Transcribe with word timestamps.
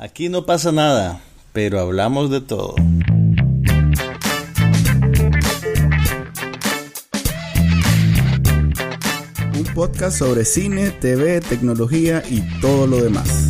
Aquí 0.00 0.28
no 0.28 0.46
pasa 0.46 0.70
nada, 0.70 1.20
pero 1.52 1.80
hablamos 1.80 2.30
de 2.30 2.40
todo. 2.40 2.76
Un 9.56 9.64
podcast 9.74 10.16
sobre 10.16 10.44
cine, 10.44 10.92
TV, 10.92 11.40
tecnología 11.40 12.22
y 12.30 12.42
todo 12.60 12.86
lo 12.86 13.02
demás. 13.02 13.48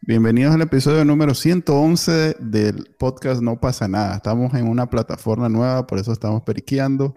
Bienvenidos 0.00 0.54
al 0.54 0.62
episodio 0.62 1.04
número 1.04 1.34
111 1.34 2.36
del 2.40 2.94
podcast 2.98 3.42
No 3.42 3.60
pasa 3.60 3.86
nada. 3.86 4.16
Estamos 4.16 4.54
en 4.54 4.68
una 4.68 4.90
plataforma 4.90 5.48
nueva, 5.48 5.86
por 5.86 6.00
eso 6.00 6.12
estamos 6.12 6.42
periqueando. 6.42 7.14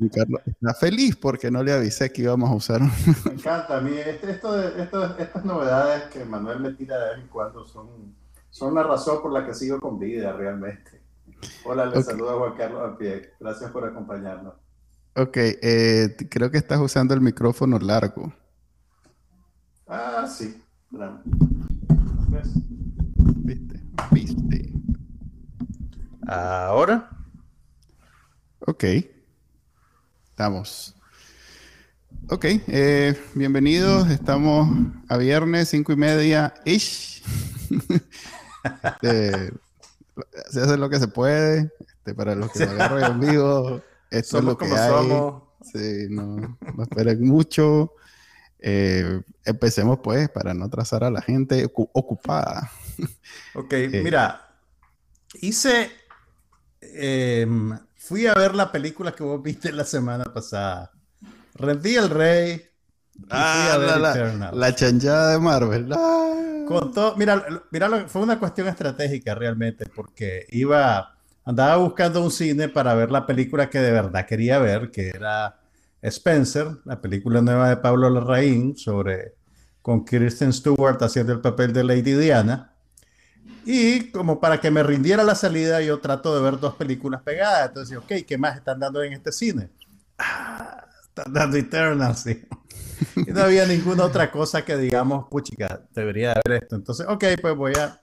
Y 0.00 0.08
Carlos 0.08 0.40
está 0.46 0.74
feliz 0.74 1.16
porque 1.16 1.50
no 1.50 1.62
le 1.62 1.72
avisé 1.72 2.10
que 2.12 2.22
íbamos 2.22 2.50
a 2.50 2.54
usar. 2.54 2.82
un- 2.82 2.90
Me 3.26 3.32
encanta, 3.34 3.76
a 3.78 3.80
mí 3.80 3.92
este- 3.96 4.30
esto 4.32 4.52
de- 4.52 4.82
esto- 4.82 5.16
estas 5.18 5.44
novedades 5.44 6.04
que 6.04 6.24
Manuel 6.24 6.60
me 6.60 6.72
tira 6.72 6.98
de 6.98 7.10
vez 7.14 7.18
en 7.24 7.28
cuando 7.28 7.64
son, 7.66 8.14
son 8.50 8.74
la 8.74 8.82
razón 8.82 9.22
por 9.22 9.32
la 9.32 9.46
que 9.46 9.54
sigo 9.54 9.78
con 9.80 9.98
vida 9.98 10.32
realmente. 10.32 11.00
Hola, 11.64 11.86
les 11.86 11.98
Ok. 12.00 12.04
saluda 12.04 12.34
Juan 12.34 12.54
Carlos 12.56 12.82
Alpie. 12.82 13.30
Gracias 13.40 13.70
por 13.70 13.84
acompañarnos. 13.84 14.54
Ok, 15.14 15.36
eh, 15.36 16.16
creo 16.30 16.50
que 16.50 16.58
estás 16.58 16.80
usando 16.80 17.12
el 17.14 17.20
micrófono 17.20 17.78
largo. 17.78 18.32
Ah, 19.86 20.26
sí. 20.26 20.60
¿Viste? 23.44 23.80
¿Viste? 24.10 24.72
Ahora, 26.26 27.08
Ok. 28.64 28.84
Estamos. 30.32 30.94
Ok, 32.28 32.44
eh, 32.68 33.20
bienvenidos. 33.34 34.08
Estamos 34.10 34.68
a 35.08 35.16
viernes, 35.16 35.68
cinco 35.68 35.92
y 35.92 35.96
media 35.96 36.54
ish. 36.64 37.22
Este, 38.82 39.52
se 40.50 40.60
hace 40.60 40.76
lo 40.76 40.88
que 40.88 40.98
se 40.98 41.08
puede. 41.08 41.70
Este, 41.80 42.14
para 42.14 42.34
los 42.34 42.50
que 42.52 42.60
me 42.66 42.72
agarran 42.72 43.12
en 43.12 43.20
vivo, 43.20 43.82
esto 44.10 44.38
es 44.38 44.44
lo 44.44 44.56
que 44.56 44.68
como 44.68 44.76
hay. 44.80 44.90
somos. 44.90 45.42
Sí, 45.72 46.06
no, 46.10 46.58
no 46.76 46.82
esperen 46.82 47.24
mucho. 47.24 47.92
Eh, 48.58 49.20
empecemos 49.44 49.98
pues 50.02 50.28
para 50.28 50.54
no 50.54 50.64
atrasar 50.66 51.04
a 51.04 51.10
la 51.10 51.20
gente 51.20 51.66
ocu- 51.66 51.90
ocupada. 51.92 52.70
Ok, 53.54 53.74
mira, 54.02 54.56
hice. 55.40 55.90
Fui 58.12 58.26
a 58.26 58.34
ver 58.34 58.54
la 58.54 58.70
película 58.70 59.12
que 59.12 59.22
vos 59.22 59.42
viste 59.42 59.72
la 59.72 59.84
semana 59.84 60.24
pasada. 60.24 60.90
Rendí 61.54 61.96
el 61.96 62.10
rey. 62.10 62.62
Ah, 63.30 63.78
la, 63.80 63.96
la, 63.96 64.52
la 64.52 64.74
chanchada 64.74 65.32
de 65.32 65.38
Marvel. 65.38 65.90
Ah. 65.94 66.64
Con 66.68 66.92
todo, 66.92 67.16
mira, 67.16 67.42
mira, 67.70 68.06
fue 68.08 68.20
una 68.20 68.38
cuestión 68.38 68.68
estratégica 68.68 69.34
realmente, 69.34 69.86
porque 69.86 70.44
iba, 70.50 71.16
andaba 71.46 71.76
buscando 71.76 72.22
un 72.22 72.30
cine 72.30 72.68
para 72.68 72.92
ver 72.92 73.10
la 73.10 73.24
película 73.24 73.70
que 73.70 73.78
de 73.78 73.92
verdad 73.92 74.26
quería 74.26 74.58
ver, 74.58 74.90
que 74.90 75.08
era 75.08 75.58
Spencer, 76.02 76.68
la 76.84 77.00
película 77.00 77.40
nueva 77.40 77.70
de 77.70 77.78
Pablo 77.78 78.10
Larraín 78.10 78.76
sobre 78.76 79.36
con 79.80 80.04
Kristen 80.04 80.52
Stewart 80.52 81.02
haciendo 81.02 81.32
el 81.32 81.40
papel 81.40 81.72
de 81.72 81.82
Lady 81.82 82.12
Diana. 82.12 82.71
Y 83.64 84.10
como 84.10 84.40
para 84.40 84.60
que 84.60 84.70
me 84.70 84.82
rindiera 84.82 85.22
la 85.22 85.34
salida, 85.34 85.80
yo 85.82 86.00
trato 86.00 86.34
de 86.34 86.42
ver 86.42 86.58
dos 86.58 86.74
películas 86.74 87.22
pegadas. 87.22 87.68
Entonces, 87.68 87.96
ok, 87.96 88.12
¿qué 88.26 88.36
más 88.38 88.56
están 88.56 88.80
dando 88.80 89.02
en 89.02 89.12
este 89.12 89.30
cine? 89.32 89.70
Ah, 90.18 90.84
están 91.02 91.32
dando 91.32 91.56
Eternal, 91.56 92.16
sí. 92.16 92.44
Y 93.16 93.30
no 93.32 93.42
había 93.42 93.66
ninguna 93.66 94.04
otra 94.04 94.30
cosa 94.30 94.64
que 94.64 94.76
digamos, 94.76 95.26
puchica, 95.28 95.82
debería 95.90 96.32
haber 96.32 96.62
esto. 96.62 96.76
Entonces, 96.76 97.06
ok, 97.08 97.24
pues 97.40 97.56
voy 97.56 97.72
a, 97.74 98.00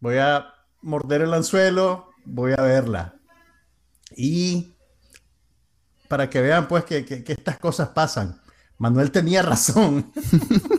voy 0.00 0.18
a 0.18 0.46
morder 0.82 1.22
el 1.22 1.34
anzuelo, 1.34 2.10
voy 2.24 2.52
a 2.56 2.62
verla. 2.62 3.14
Y 4.16 4.74
para 6.08 6.30
que 6.30 6.40
vean, 6.40 6.68
pues, 6.68 6.84
que, 6.84 7.04
que- 7.04 7.24
que 7.24 7.32
estas 7.32 7.58
cosas 7.58 7.88
pasan. 7.88 8.40
Manuel 8.78 9.10
tenía 9.10 9.42
razón. 9.42 10.12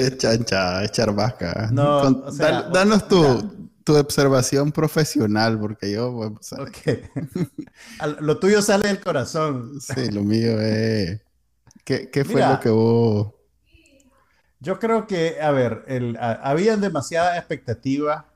Es 0.00 0.18
chancha, 0.18 0.82
es 0.84 0.92
charbasca. 0.92 1.68
No, 1.72 2.00
Con- 2.02 2.22
o 2.26 2.32
sea, 2.32 2.62
da- 2.62 2.68
danos 2.70 3.02
o- 3.04 3.06
tu, 3.08 3.70
tu 3.84 3.96
observación 3.96 4.72
profesional, 4.72 5.58
porque 5.58 5.90
yo, 5.92 6.14
pues, 6.14 6.52
Lo 8.20 8.38
tuyo 8.38 8.62
sale 8.62 8.88
del 8.88 9.00
corazón. 9.00 9.80
sí, 9.80 10.10
lo 10.10 10.22
mío 10.22 10.60
es... 10.60 11.20
¿Qué, 11.84 12.10
qué 12.10 12.24
fue 12.24 12.34
Mira. 12.36 12.52
lo 12.52 12.60
que 12.60 12.68
vos... 12.70 13.32
Yo 14.60 14.78
creo 14.78 15.06
que, 15.06 15.40
a 15.40 15.50
ver, 15.52 15.84
el, 15.86 16.16
a- 16.18 16.32
habían 16.32 16.80
demasiada 16.80 17.36
expectativa 17.38 18.26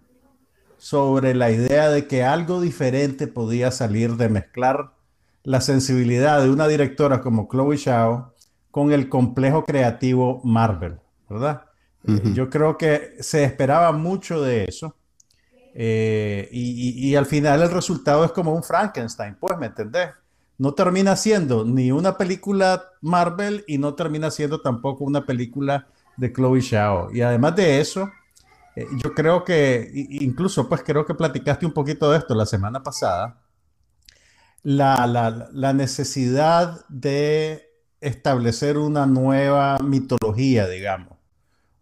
sobre 0.79 1.35
la 1.35 1.51
idea 1.51 1.91
de 1.91 2.07
que 2.07 2.25
algo 2.25 2.61
diferente 2.61 3.27
podía 3.27 3.71
salir 3.71 4.17
de 4.17 4.29
mezclar 4.29 4.93
la 5.45 5.61
sensibilidad 5.61 6.41
de 6.43 6.51
una 6.51 6.69
directora 6.69 7.21
como 7.21 7.49
Chloe 7.51 7.77
Zhao 7.77 8.33
con 8.71 8.93
el 8.93 9.09
complejo 9.09 9.65
creativo 9.65 10.41
Marvel, 10.45 10.99
¿verdad? 11.33 11.65
Eh. 12.07 12.21
Yo 12.35 12.51
creo 12.51 12.77
que 12.79 13.17
se 13.21 13.45
esperaba 13.45 13.93
mucho 13.93 14.43
de 14.43 14.65
eso. 14.65 14.97
eh, 15.75 16.49
y, 16.53 17.07
y- 17.07 17.11
y 17.11 17.17
al 17.17 17.27
final 17.27 17.63
el 17.63 17.71
resultado 17.71 18.25
es 18.25 18.33
como 18.33 18.55
un 18.55 18.63
Frankenstein, 18.63 19.37
pues, 19.41 19.57
¿me 19.59 19.67
entendés? 19.67 20.11
No 20.59 20.75
termina 20.75 21.17
siendo 21.17 21.65
ni 21.65 21.91
una 21.93 22.17
película 22.19 22.85
Marvel 23.01 23.65
y 23.67 23.79
no 23.79 23.95
termina 23.95 24.31
siendo 24.31 24.61
tampoco 24.61 25.05
una 25.05 25.25
película 25.25 25.87
de 26.17 26.33
Chloe 26.33 26.61
Zhao. 26.63 27.11
Y 27.13 27.23
además 27.23 27.57
de 27.57 27.81
eso, 27.81 28.11
eh, 28.77 28.87
yo 29.03 29.15
creo 29.15 29.45
que, 29.45 29.91
incluso 29.95 30.69
pues 30.69 30.83
creo 30.85 31.07
que 31.07 31.15
platicaste 31.15 31.65
un 31.67 31.73
poquito 31.73 32.11
de 32.11 32.19
esto 32.19 32.35
la 32.35 32.47
semana 32.47 32.83
pasada, 32.83 33.39
la, 34.63 35.07
la- 35.07 35.49
la 35.53 35.73
necesidad 35.73 36.85
de 36.89 37.69
establecer 38.01 38.79
una 38.79 39.07
nueva 39.07 39.79
mitología, 39.79 40.69
digamos. 40.69 41.19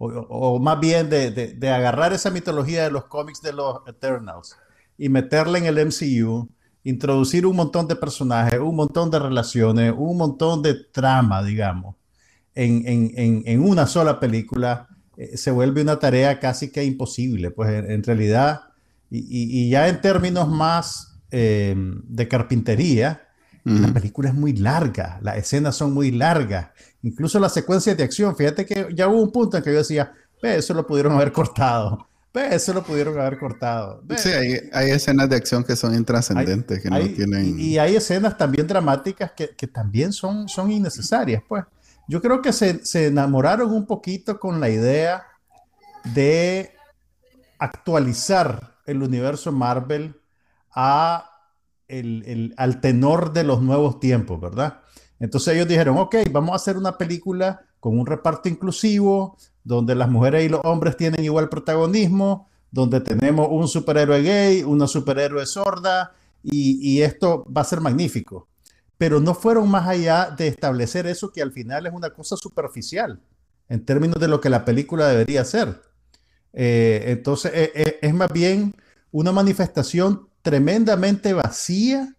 O, 0.02 0.58
más 0.58 0.80
bien 0.80 1.10
de, 1.10 1.30
de- 1.30 1.70
agarrar 1.70 2.12
esa 2.14 2.30
mitología 2.30 2.84
de 2.84 2.90
los 2.90 3.04
cómics 3.04 3.42
de 3.42 3.52
los 3.52 3.80
Eternals 3.86 4.56
y 4.96 5.08
meterla 5.10 5.58
en 5.58 5.66
el 5.66 5.78
MCU, 5.78 6.48
introducir 6.84 7.44
un 7.46 7.56
montón 7.56 7.86
de 7.86 7.96
personajes, 7.96 8.58
un 8.60 8.76
montón 8.76 9.10
de 9.10 9.18
relaciones, 9.18 9.92
un 9.96 10.16
montón 10.16 10.62
de 10.62 10.74
trama, 10.74 11.42
digamos, 11.42 11.96
en, 12.54 12.86
en- 12.86 13.12
en- 13.16 13.42
en 13.46 13.60
una 13.62 13.86
sola 13.86 14.20
película, 14.20 14.88
eh, 15.16 15.36
se 15.36 15.50
vuelve 15.50 15.82
una 15.82 15.98
tarea 15.98 16.40
casi 16.40 16.70
que 16.72 16.84
imposible. 16.84 17.50
Pues 17.50 17.70
en, 17.70 18.02
realidad, 18.04 18.62
y, 19.10 19.18
y- 19.20 19.66
y 19.66 19.70
ya 19.70 19.88
en 19.88 20.00
términos 20.00 20.48
más 20.48 21.20
eh, 21.30 21.74
de 21.76 22.28
carpintería, 22.28 23.22
la 23.64 23.92
película 23.92 24.28
es 24.30 24.34
muy 24.34 24.54
larga, 24.54 25.18
las 25.22 25.36
escenas 25.36 25.76
son 25.76 25.92
muy 25.92 26.10
largas, 26.10 26.68
incluso 27.02 27.38
las 27.38 27.52
secuencias 27.52 27.96
de 27.96 28.04
acción. 28.04 28.34
Fíjate 28.36 28.64
que 28.66 28.88
ya 28.94 29.06
hubo 29.08 29.20
un 29.22 29.30
punto 29.30 29.56
en 29.56 29.62
que 29.62 29.70
yo 29.72 29.78
decía, 29.78 30.12
ve, 30.42 30.56
eso 30.56 30.72
lo 30.74 30.86
pudieron 30.86 31.12
haber 31.12 31.30
cortado, 31.32 32.08
ve, 32.32 32.54
eso 32.54 32.72
lo 32.72 32.82
pudieron 32.82 33.18
haber 33.20 33.38
cortado. 33.38 34.00
ve". 34.04 34.16
Sí, 34.18 34.30
hay, 34.30 34.56
hay 34.72 34.90
escenas 34.90 35.28
de 35.28 35.36
acción 35.36 35.62
que 35.64 35.76
son 35.76 35.94
intrascendentes, 35.94 36.80
que 36.80 36.88
no 36.90 36.96
Hay- 36.96 37.10
tienen... 37.14 37.58
y, 37.58 37.62
y 37.72 37.78
hay 37.78 37.96
escenas 37.96 38.36
también 38.38 38.66
dramáticas 38.66 39.32
que, 39.32 39.50
que 39.56 39.66
también 39.66 40.12
son, 40.12 40.48
son 40.48 40.70
innecesarias, 40.70 41.42
pues. 41.48 41.64
Yo 42.08 42.20
creo 42.20 42.42
que 42.42 42.52
se, 42.52 42.84
se 42.84 43.06
enamoraron 43.06 43.70
un 43.72 43.86
poquito 43.86 44.40
con 44.40 44.58
la 44.58 44.68
idea 44.68 45.22
de 46.12 46.72
actualizar 47.58 48.74
el 48.86 49.02
universo 49.02 49.52
Marvel 49.52 50.16
a 50.74 51.29
el- 51.90 52.54
al 52.56 52.80
tenor 52.80 53.32
de 53.32 53.44
los 53.44 53.62
nuevos 53.62 54.00
tiempos, 54.00 54.40
¿verdad? 54.40 54.80
Entonces 55.18 55.54
ellos 55.54 55.68
dijeron, 55.68 55.98
ok, 55.98 56.16
vamos 56.30 56.52
a 56.52 56.56
hacer 56.56 56.76
una 56.76 56.96
película 56.96 57.62
con 57.78 57.98
un 57.98 58.06
reparto 58.06 58.48
inclusivo, 58.48 59.36
donde 59.64 59.94
las 59.94 60.08
mujeres 60.08 60.44
y 60.44 60.48
los 60.48 60.60
hombres 60.64 60.96
tienen 60.96 61.24
igual 61.24 61.48
protagonismo, 61.48 62.48
donde 62.70 63.00
tenemos 63.00 63.48
un 63.50 63.68
superhéroe 63.68 64.22
gay, 64.22 64.62
una 64.62 64.86
superhéroe 64.86 65.44
sorda, 65.46 66.12
y, 66.42 66.78
y 66.80 67.02
esto 67.02 67.44
va 67.54 67.62
a 67.62 67.64
ser 67.64 67.80
magnífico. 67.80 68.48
Pero 68.96 69.20
no 69.20 69.34
fueron 69.34 69.70
más 69.70 69.88
allá 69.88 70.30
de 70.30 70.46
establecer 70.48 71.06
eso 71.06 71.32
que 71.32 71.42
al 71.42 71.52
final 71.52 71.86
es 71.86 71.92
una 71.92 72.10
cosa 72.10 72.36
superficial 72.36 73.20
en 73.68 73.84
términos 73.84 74.20
de 74.20 74.28
lo 74.28 74.40
que 74.40 74.50
la 74.50 74.64
película 74.64 75.08
debería 75.08 75.44
ser. 75.44 75.80
Eh, 76.52 77.04
entonces 77.06 77.52
eh, 77.54 77.72
eh, 77.74 77.98
es 78.02 78.14
más 78.14 78.32
bien 78.32 78.74
una 79.12 79.32
manifestación 79.32 80.28
tremendamente 80.42 81.32
vacía 81.32 82.16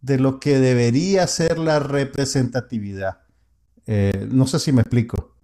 de 0.00 0.18
lo 0.18 0.40
que 0.40 0.58
debería 0.58 1.26
ser 1.26 1.58
la 1.58 1.78
representatividad. 1.78 3.18
Eh, 3.86 4.28
no 4.30 4.46
sé 4.46 4.58
si 4.58 4.72
me 4.72 4.82
explico. 4.82 5.34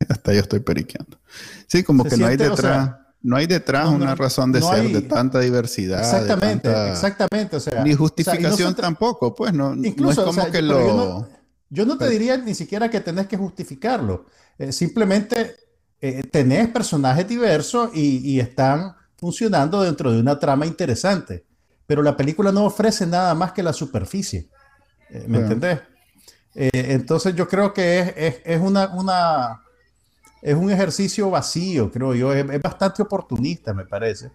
Hasta 0.08 0.32
yo 0.32 0.40
estoy 0.40 0.60
periqueando. 0.60 1.18
Sí, 1.66 1.82
como 1.82 2.04
Se 2.04 2.10
que 2.10 2.16
no 2.16 2.26
hay 2.26 2.36
o 2.36 2.38
detrás, 2.38 2.60
sea, 2.60 3.14
no 3.22 3.36
hay 3.36 3.46
detrás 3.46 3.88
una 3.88 4.14
razón 4.14 4.52
de 4.52 4.62
ser 4.62 4.88
de 4.88 5.02
tanta 5.02 5.40
diversidad. 5.40 6.00
Exactamente, 6.00 6.90
exactamente. 6.90 7.56
O 7.56 7.60
sea, 7.60 7.82
ni 7.84 7.94
justificación 7.94 8.74
tampoco, 8.74 9.34
pues 9.34 9.52
no, 9.52 9.74
incluso, 9.74 10.28
es 10.28 10.36
como 10.36 10.50
que 10.50 10.62
lo. 10.62 11.28
Yo 11.70 11.84
no, 11.84 11.98
te 11.98 12.08
diría 12.08 12.38
ni 12.38 12.54
siquiera 12.54 12.88
que 12.88 13.00
tenés 13.00 13.26
que 13.26 13.36
justificarlo. 13.36 14.24
Eh, 14.58 14.72
simplemente 14.72 15.67
eh, 16.00 16.22
tenés 16.24 16.68
personajes 16.68 17.26
diversos 17.26 17.90
y, 17.94 18.38
están 18.40 18.94
funcionando 19.16 19.82
dentro 19.82 20.12
de 20.12 20.20
una 20.20 20.38
trama 20.38 20.66
interesante. 20.66 21.44
Pero 21.86 22.02
la 22.02 22.16
película 22.16 22.52
no 22.52 22.64
ofrece 22.66 23.06
nada 23.06 23.34
más 23.34 23.52
que 23.52 23.62
la 23.62 23.72
superficie. 23.72 24.48
Eh, 25.10 25.24
¿Me 25.26 25.38
entendés? 25.38 25.80
entonces 26.54 27.36
yo 27.36 27.46
creo 27.46 27.72
que 27.72 28.12
es, 28.16 28.40
es 28.44 28.60
una, 28.60 28.88
una 28.88 29.60
es 30.42 30.54
un 30.54 30.70
ejercicio 30.70 31.30
vacío, 31.30 31.90
creo 31.90 32.14
yo. 32.14 32.32
Es, 32.32 32.60
bastante 32.60 33.02
oportunista, 33.02 33.74
me 33.74 33.84
parece, 33.84 34.30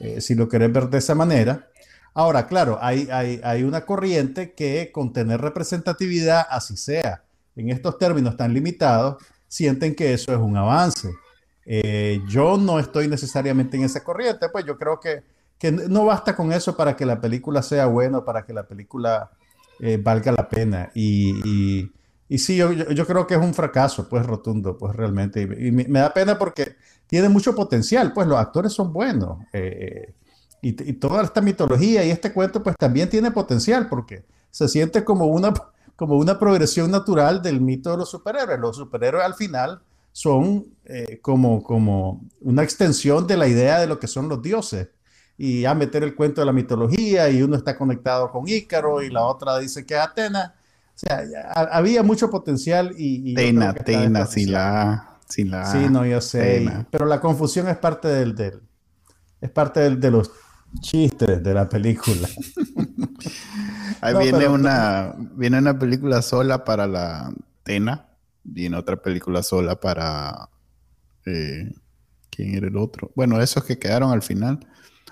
eh, 0.00 0.20
si 0.20 0.34
lo 0.34 0.48
querés 0.48 0.72
ver 0.72 0.88
de 0.88 0.98
esa 0.98 1.14
manera. 1.14 1.68
Ahora, 2.14 2.46
claro, 2.46 2.78
hay, 2.80 3.08
hay, 3.10 3.62
una 3.62 3.86
corriente 3.86 4.52
que 4.52 4.90
con 4.92 5.14
tener 5.14 5.40
representatividad, 5.40 6.46
así 6.50 6.76
sea, 6.76 7.24
en 7.56 7.70
estos 7.70 7.96
términos 7.96 8.36
tan 8.36 8.52
limitados, 8.52 9.22
sienten 9.52 9.94
que 9.94 10.12
eso 10.12 10.32
es 10.32 10.38
un 10.38 10.56
avance. 10.56 11.14
Eh, 11.66 12.20
yo 12.26 12.56
no 12.56 12.78
estoy 12.78 13.06
necesariamente 13.08 13.76
en 13.76 13.84
esa 13.84 14.02
corriente, 14.02 14.48
pues 14.48 14.64
yo 14.64 14.78
creo 14.78 14.98
que, 14.98 15.22
no 15.88 16.04
basta 16.04 16.34
con 16.34 16.52
eso 16.52 16.76
para 16.76 16.96
que 16.96 17.06
la 17.06 17.20
película 17.20 17.62
sea 17.62 17.86
buena, 17.86 18.24
para 18.24 18.44
que 18.44 18.52
la 18.52 18.66
película 18.66 19.30
eh, 19.80 19.96
valga 20.02 20.32
la 20.32 20.48
pena. 20.48 20.90
y 20.94 21.90
y 22.32 22.38
sí, 22.38 22.56
yo, 22.56 22.72
yo, 22.72 23.06
creo 23.06 23.26
que 23.26 23.34
es 23.34 23.40
un 23.42 23.52
fracaso, 23.52 24.08
pues 24.08 24.24
rotundo, 24.24 24.78
pues 24.78 24.96
realmente. 24.96 25.42
Y, 25.42 25.70
me, 25.70 25.84
da 25.84 26.14
pena 26.14 26.38
porque 26.38 26.76
tiene 27.06 27.28
mucho 27.28 27.54
potencial, 27.54 28.14
pues 28.14 28.26
los 28.26 28.38
actores 28.38 28.72
son 28.72 28.90
buenos. 28.90 29.36
Eh, 29.52 30.14
y, 30.62 30.68
y, 30.68 30.94
toda 30.94 31.24
esta 31.24 31.42
mitología 31.42 32.02
y 32.02 32.10
este 32.10 32.32
cuento, 32.32 32.62
pues 32.62 32.74
también 32.78 33.10
tiene 33.10 33.32
potencial 33.32 33.86
porque 33.86 34.24
se 34.50 34.66
siente 34.66 35.04
como 35.04 35.26
una, 35.26 35.52
como 36.06 36.16
una 36.16 36.36
progresión 36.36 36.90
natural 36.90 37.42
del 37.42 37.60
mito 37.60 37.92
de 37.92 37.98
los 37.98 38.10
superhéroes. 38.10 38.58
Los 38.58 38.76
superhéroes 38.76 39.24
al 39.24 39.34
final 39.34 39.80
son 40.10 40.66
eh, 40.84 41.20
como, 41.22 41.62
como 41.62 42.24
una 42.40 42.64
extensión 42.64 43.26
de 43.28 43.36
la 43.36 43.46
idea 43.46 43.78
de 43.78 43.86
lo 43.86 44.00
que 44.00 44.08
son 44.08 44.28
los 44.28 44.42
dioses. 44.42 44.88
Y 45.38 45.64
a 45.64 45.74
meter 45.74 46.02
el 46.02 46.16
cuento 46.16 46.40
de 46.40 46.46
la 46.46 46.52
mitología 46.52 47.30
y 47.30 47.40
uno 47.40 47.54
está 47.54 47.78
conectado 47.78 48.32
con 48.32 48.48
Ícaro 48.48 49.00
y 49.00 49.10
la 49.10 49.24
otra 49.24 49.58
dice 49.58 49.86
que 49.86 49.94
es 49.94 50.00
Atena 50.00 50.54
o 50.92 50.98
sea, 50.98 51.24
había 51.70 52.02
mucho 52.02 52.30
potencial 52.30 52.92
y... 52.96 53.32
Tena, 53.34 53.72
Tena, 53.72 54.26
si 54.26 54.46
la... 54.46 55.18
Sí, 55.28 55.44
no, 55.44 56.04
yo 56.04 56.20
sé. 56.20 56.68
pero 56.90 57.06
la 57.06 57.20
confusión 57.20 57.68
es 57.68 57.76
parte 57.76 58.08
del... 58.08 58.34
del 58.34 58.60
es 59.40 59.50
parte 59.50 59.80
del, 59.80 60.00
de 60.00 60.10
los 60.10 60.30
chistes 60.80 61.42
de 61.42 61.54
la 61.54 61.68
película. 61.68 62.28
Ahí 64.00 64.16
viene, 64.18 64.48
una, 64.48 65.14
viene 65.36 65.58
una 65.58 65.78
película 65.78 66.22
sola 66.22 66.64
para 66.64 66.86
la 66.86 67.32
Tena. 67.62 68.08
Viene 68.42 68.76
otra 68.76 68.96
película 69.00 69.42
sola 69.42 69.78
para... 69.78 70.48
Eh, 71.24 71.72
¿Quién 72.30 72.54
era 72.56 72.66
el 72.66 72.76
otro? 72.76 73.12
Bueno, 73.14 73.40
esos 73.40 73.64
que 73.64 73.78
quedaron 73.78 74.10
al 74.10 74.22
final. 74.22 74.66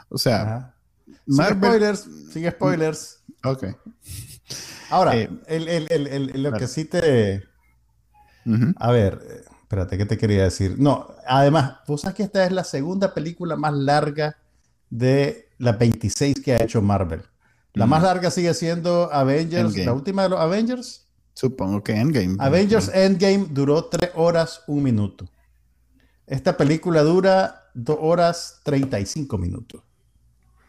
O 0.08 0.18
sea... 0.18 0.74
Marvel... 1.26 1.58
spoilers. 1.58 2.08
Sigue 2.32 2.50
spoilers. 2.50 3.22
Ok. 3.44 3.66
Ahora, 4.90 5.16
eh, 5.16 5.28
lo 6.34 6.52
que 6.52 6.66
sí 6.66 6.84
te... 6.84 7.44
A 8.76 8.90
ver, 8.90 9.44
espérate, 9.62 9.96
¿qué 9.96 10.06
te 10.06 10.18
quería 10.18 10.42
decir? 10.42 10.76
No, 10.78 11.14
además, 11.26 11.76
vos 11.86 12.00
sabes 12.00 12.16
que 12.16 12.22
esta 12.24 12.44
es 12.44 12.50
la 12.50 12.64
segunda 12.64 13.14
película 13.14 13.54
más 13.54 13.72
larga 13.72 14.36
de 14.88 15.50
las 15.60 15.78
26 15.78 16.40
que 16.40 16.54
ha 16.54 16.62
hecho 16.62 16.82
Marvel. 16.82 17.22
La 17.74 17.86
más 17.86 18.02
larga 18.02 18.30
sigue 18.30 18.52
siendo 18.54 19.12
Avengers, 19.12 19.76
la 19.76 19.92
última 19.92 20.24
de 20.24 20.30
los 20.30 20.40
Avengers. 20.40 21.06
Supongo 21.34 21.84
que 21.84 21.92
Endgame. 21.92 22.36
Avengers 22.40 22.90
Endgame 22.92 23.46
duró 23.50 23.84
3 23.84 24.10
horas, 24.16 24.62
1 24.66 24.82
minuto. 24.82 25.30
Esta 26.26 26.56
película 26.56 27.02
dura 27.02 27.70
2 27.74 27.96
horas 28.00 28.60
35 28.64 29.38
minutos. 29.38 29.82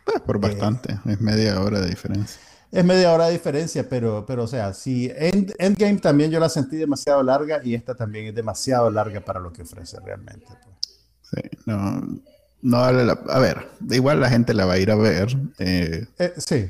Pues 0.05 0.21
por 0.21 0.39
bastante, 0.39 0.99
es 1.05 1.19
media 1.19 1.59
hora 1.59 1.79
de 1.81 1.89
diferencia 1.89 2.39
es 2.71 2.85
media 2.85 3.11
hora 3.11 3.25
de 3.25 3.33
diferencia, 3.33 3.87
pero, 3.87 4.25
pero 4.25 4.43
o 4.43 4.47
sea, 4.47 4.73
si 4.73 5.11
Endgame 5.13 5.97
también 5.97 6.31
yo 6.31 6.39
la 6.39 6.47
sentí 6.47 6.77
demasiado 6.77 7.21
larga 7.21 7.59
y 7.63 7.75
esta 7.75 7.95
también 7.95 8.27
es 8.27 8.35
demasiado 8.35 8.89
larga 8.89 9.19
para 9.19 9.41
lo 9.41 9.51
que 9.51 9.63
ofrece 9.63 9.99
realmente. 9.99 10.45
Pues. 10.47 11.01
Sí, 11.21 11.57
no, 11.65 12.01
no 12.61 12.77
vale 12.79 13.05
la, 13.05 13.13
A 13.29 13.39
ver, 13.39 13.69
igual 13.89 14.19
la 14.19 14.29
gente 14.29 14.53
la 14.53 14.65
va 14.65 14.73
a 14.73 14.79
ir 14.79 14.91
a 14.91 14.95
ver. 14.95 15.37
Eh, 15.59 16.05
eh, 16.19 16.33
sí. 16.37 16.69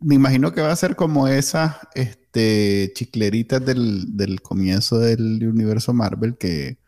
Me 0.00 0.14
imagino 0.14 0.52
que 0.52 0.62
va 0.62 0.72
a 0.72 0.76
ser 0.76 0.96
como 0.96 1.28
esas 1.28 1.76
este, 1.94 2.92
chicleritas 2.94 3.64
del, 3.64 4.16
del 4.16 4.40
comienzo 4.42 4.98
del 4.98 5.46
universo 5.46 5.92
Marvel 5.92 6.36
que 6.38 6.78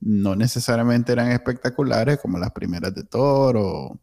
no 0.00 0.36
necesariamente 0.36 1.12
eran 1.12 1.30
espectaculares 1.30 2.18
como 2.18 2.38
las 2.38 2.52
primeras 2.52 2.94
de 2.94 3.04
Thor 3.04 3.56
o 3.58 4.00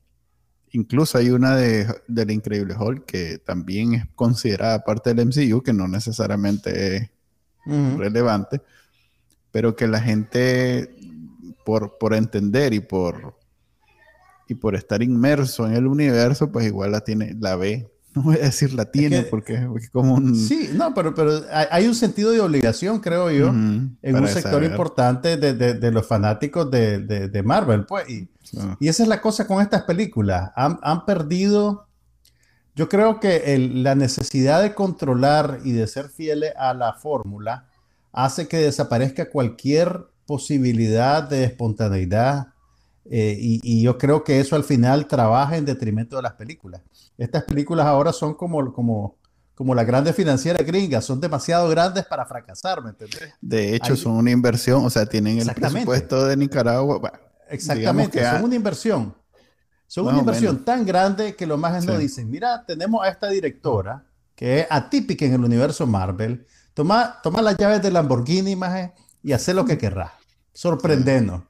Incluso 0.75 1.19
hay 1.19 1.29
una 1.29 1.55
de, 1.55 1.87
del 2.07 2.31
Increíble 2.31 2.75
Hulk 2.75 3.05
que 3.05 3.37
también 3.37 3.93
es 3.93 4.05
considerada 4.15 4.83
parte 4.83 5.13
del 5.13 5.27
MCU, 5.27 5.61
que 5.61 5.71
no 5.71 5.87
necesariamente 5.87 6.95
es 6.97 7.09
relevante, 7.95 8.59
pero 9.51 9.75
que 9.75 9.87
la 9.87 10.01
gente, 10.01 10.95
por, 11.63 11.99
por 11.99 12.15
entender 12.15 12.73
y 12.73 12.79
por, 12.79 13.37
y 14.47 14.55
por 14.55 14.75
estar 14.75 15.01
inmerso 15.01 15.67
en 15.67 15.73
el 15.73 15.87
universo, 15.87 16.51
pues 16.51 16.65
igual 16.65 16.91
la 16.91 17.01
tiene, 17.01 17.35
la 17.39 17.55
ve 17.55 17.89
no 18.15 18.21
voy 18.21 18.35
a 18.35 18.43
decir 18.43 18.73
la 18.73 18.85
tiene 18.85 19.23
porque, 19.23 19.67
es 19.77 19.89
como 19.89 20.13
un... 20.13 20.35
Sí, 20.35 20.69
no, 20.73 20.93
pero, 20.93 21.15
pero 21.15 21.41
hay 21.51 21.87
un 21.87 21.95
sentido 21.95 22.31
de 22.31 22.41
obligación, 22.41 22.99
creo 22.99 23.31
yo, 23.31 23.47
en 23.47 23.97
un 24.15 24.27
sector 24.27 24.63
importante 24.63 25.37
de, 25.37 25.53
de, 25.53 25.91
los 25.91 26.05
fanáticos 26.05 26.69
de, 26.69 26.99
de 26.99 27.43
Marvel, 27.43 27.85
pues. 27.85 28.07
Y, 28.09 28.29
y, 28.79 28.87
esa 28.87 29.03
es 29.03 29.09
la 29.09 29.19
cosa 29.19 29.47
con 29.47 29.61
estas 29.61 29.83
películas. 29.83 30.51
Han, 30.55 30.79
han 30.83 31.05
perdido, 31.05 31.87
yo 32.75 32.87
creo 32.87 33.19
que 33.19 33.57
la 33.73 33.95
necesidad 33.95 34.61
de 34.61 34.75
controlar 34.75 35.59
y 35.63 35.71
de 35.71 35.87
ser 35.87 36.09
fieles 36.09 36.53
a 36.55 36.75
la 36.75 36.93
fórmula 36.93 37.67
hace 38.11 38.47
que 38.47 38.57
desaparezca 38.57 39.31
cualquier 39.31 40.05
posibilidad 40.27 41.23
de 41.23 41.45
espontaneidad, 41.45 42.52
eh, 43.09 43.35
y, 43.39 43.81
yo 43.81 43.97
creo 43.97 44.23
que 44.23 44.39
eso 44.39 44.55
al 44.55 44.63
final 44.63 45.07
trabaja 45.07 45.57
en 45.57 45.65
detrimento 45.65 46.15
de 46.15 46.21
las 46.21 46.33
películas. 46.33 46.81
Estas 47.17 47.43
películas 47.43 47.85
ahora 47.85 48.13
son 48.13 48.33
como, 48.33 48.73
como, 48.73 49.17
como 49.55 49.75
las 49.75 49.85
grandes 49.85 50.15
financieras 50.15 50.65
gringas, 50.65 51.03
son 51.03 51.19
demasiado 51.19 51.69
grandes 51.69 52.05
para 52.05 52.25
fracasar, 52.25 52.81
¿me 52.81 52.91
entiendes? 52.91 53.33
De 53.41 53.75
hecho, 53.75 53.95
son 53.95 54.13
una 54.13 54.31
inversión, 54.31 54.85
o 54.85 54.89
sea, 54.89 55.05
tienen 55.05 55.39
el 55.39 55.53
presupuesto 55.53 56.25
de 56.25 56.37
Nicaragua. 56.37 57.11
Exactamente, 57.49 58.23
son 58.23 58.43
una 58.43 58.55
inversión. 58.55 59.15
Son 59.85 60.07
una 60.07 60.19
inversión 60.19 60.63
tan 60.63 60.85
grande 60.85 61.35
que 61.35 61.45
los 61.45 61.59
más 61.59 61.85
no 61.85 61.97
dicen, 61.97 62.29
mira, 62.29 62.65
tenemos 62.65 63.05
a 63.05 63.09
esta 63.09 63.29
directora 63.29 64.05
que 64.35 64.61
es 64.61 64.67
atípica 64.69 65.25
en 65.25 65.33
el 65.33 65.43
universo 65.43 65.85
Marvel, 65.85 66.47
toma, 66.73 67.19
toma 67.21 67.43
las 67.43 67.55
llaves 67.57 67.83
de 67.83 67.91
Lamborghini 67.91 68.57
y 69.21 69.33
hace 69.33 69.53
lo 69.53 69.65
que 69.65 69.77
querrá. 69.77 70.13
Sorprendenos 70.51 71.43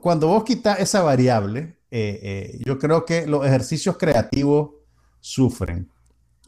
cuando 0.00 0.28
vos 0.28 0.44
quitas 0.44 0.78
esa 0.80 1.02
variable, 1.02 1.76
eh, 1.90 2.20
eh, 2.22 2.62
yo 2.64 2.78
creo 2.78 3.04
que 3.04 3.26
los 3.26 3.46
ejercicios 3.46 3.96
creativos 3.96 4.70
sufren. 5.20 5.88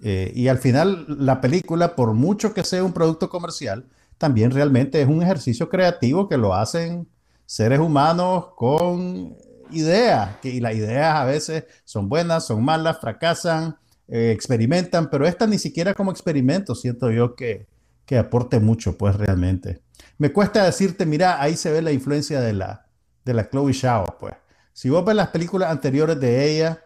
Eh, 0.02 0.32
y 0.34 0.48
al 0.48 0.58
final, 0.58 1.06
la 1.08 1.40
película, 1.40 1.94
por 1.96 2.12
mucho 2.12 2.52
que 2.52 2.64
sea 2.64 2.84
un 2.84 2.92
producto 2.92 3.28
comercial, 3.28 3.86
también 4.18 4.50
realmente 4.50 5.00
es 5.00 5.08
un 5.08 5.22
ejercicio 5.22 5.68
creativo 5.68 6.28
que 6.28 6.36
lo 6.36 6.54
hacen 6.54 7.08
seres 7.46 7.78
humanos 7.78 8.48
con 8.56 9.36
ideas, 9.70 10.36
y 10.42 10.60
las 10.60 10.74
ideas 10.74 11.14
a 11.14 11.24
veces 11.24 11.64
son 11.84 12.08
buenas, 12.08 12.46
son 12.46 12.64
malas, 12.64 12.98
fracasan, 13.00 13.76
experimentan, 14.08 15.10
pero 15.10 15.26
esta 15.26 15.46
ni 15.46 15.58
siquiera 15.58 15.94
como 15.94 16.10
experimento 16.10 16.74
siento 16.74 17.10
yo 17.10 17.34
que, 17.34 17.66
que 18.04 18.18
aporte 18.18 18.60
mucho, 18.60 18.96
pues 18.96 19.16
realmente. 19.16 19.80
Me 20.18 20.32
cuesta 20.32 20.64
decirte, 20.64 21.06
mira, 21.06 21.40
ahí 21.40 21.56
se 21.56 21.70
ve 21.70 21.82
la 21.82 21.92
influencia 21.92 22.40
de 22.40 22.52
la, 22.52 22.85
de 23.26 23.34
la 23.34 23.50
Chloe 23.50 23.72
Shao, 23.72 24.16
pues. 24.18 24.34
Si 24.72 24.88
vos 24.88 25.04
ves 25.04 25.16
las 25.16 25.28
películas 25.28 25.70
anteriores 25.70 26.18
de 26.20 26.50
ella, 26.50 26.80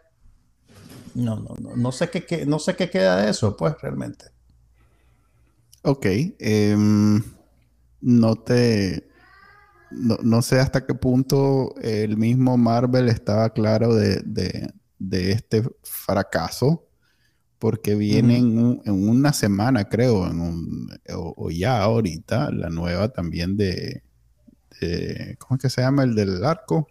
no, 1.14 1.36
no, 1.36 1.54
no, 1.60 1.76
no 1.76 1.92
sé 1.92 2.08
qué, 2.08 2.46
no 2.46 2.58
sé 2.58 2.74
qué 2.76 2.88
queda 2.88 3.18
de 3.18 3.30
eso, 3.30 3.56
pues, 3.56 3.74
realmente. 3.82 4.26
Ok. 5.82 6.06
Em, 6.38 7.22
no 8.00 8.36
te. 8.36 9.06
No, 9.90 10.40
sé 10.40 10.60
hasta 10.60 10.86
qué 10.86 10.94
punto 10.94 11.74
el 11.82 12.16
mismo 12.16 12.56
Marvel 12.56 13.08
estaba 13.08 13.50
claro 13.52 13.92
de, 13.96 14.72
este 15.10 15.64
fracaso, 15.82 16.86
porque 17.58 17.96
viene 17.96 18.36
en, 18.38 18.80
una 18.86 19.32
semana, 19.32 19.88
creo, 19.88 20.28
en 20.28 20.86
o, 21.12 21.50
ya 21.50 21.82
ahorita, 21.82 22.52
la 22.52 22.70
nueva 22.70 23.08
también 23.08 23.56
de, 23.56 24.04
¿cómo 25.38 25.56
es 25.56 25.62
que 25.62 25.70
se 25.70 25.82
llama 25.82 26.02
el 26.04 26.14
del 26.14 26.44
arco? 26.44 26.86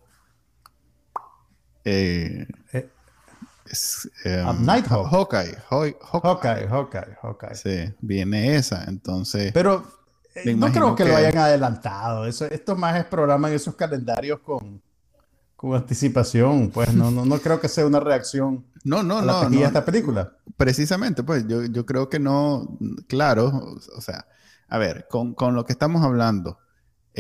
Eh, 1.86 2.48
Eh, 2.74 2.90
es, 3.66 4.10
em, 4.26 4.48
Ah, 4.48 4.54
Nighthawk. 4.60 5.08
Hawkeye, 5.12 5.56
Haw- 5.70 5.96
Hawkeye. 6.02 6.68
Hawkeye, 6.68 6.68
Hawkeye, 6.68 7.18
Hawkeye. 7.22 7.56
Sí, 7.56 7.94
viene 8.02 8.56
esa. 8.56 8.84
Entonces, 8.86 9.52
Pero 9.54 9.84
eh, 10.36 10.56
no 10.56 10.72
creo 10.72 10.96
que, 10.96 11.04
que- 11.04 11.10
lo 11.10 11.16
hayan 11.18 11.38
adelantado. 11.38 12.26
Eso, 12.26 12.46
esto 12.46 12.76
más 12.76 12.98
es 12.98 13.06
programan 13.06 13.54
esos 13.54 13.76
calendarios 13.76 14.40
con, 14.40 14.82
con 15.56 15.76
anticipación. 15.76 16.70
Pues 16.70 16.94
no, 16.94 17.12
no, 17.12 17.26
no 17.26 17.40
creo 17.40 17.60
que 17.60 17.68
sea 17.68 17.86
una 17.86 18.00
reacción 18.00 18.66
no, 18.84 19.04
no, 19.04 19.20
a 19.20 19.22
la 19.26 19.50
no, 19.50 19.66
esta 19.66 19.86
película. 19.86 20.32
Precisamente, 20.58 21.24
pues 21.24 21.48
yo, 21.48 21.64
yo 21.66 21.86
creo 21.86 22.10
que 22.10 22.20
no, 22.20 22.78
claro, 23.08 23.48
o, 23.48 23.80
o 23.98 24.02
sea, 24.02 24.26
a 24.68 24.78
ver, 24.78 25.08
con, 25.10 25.34
con 25.34 25.56
lo 25.56 25.66
que 25.66 25.74
estamos 25.74 26.04
hablando, 26.04 26.60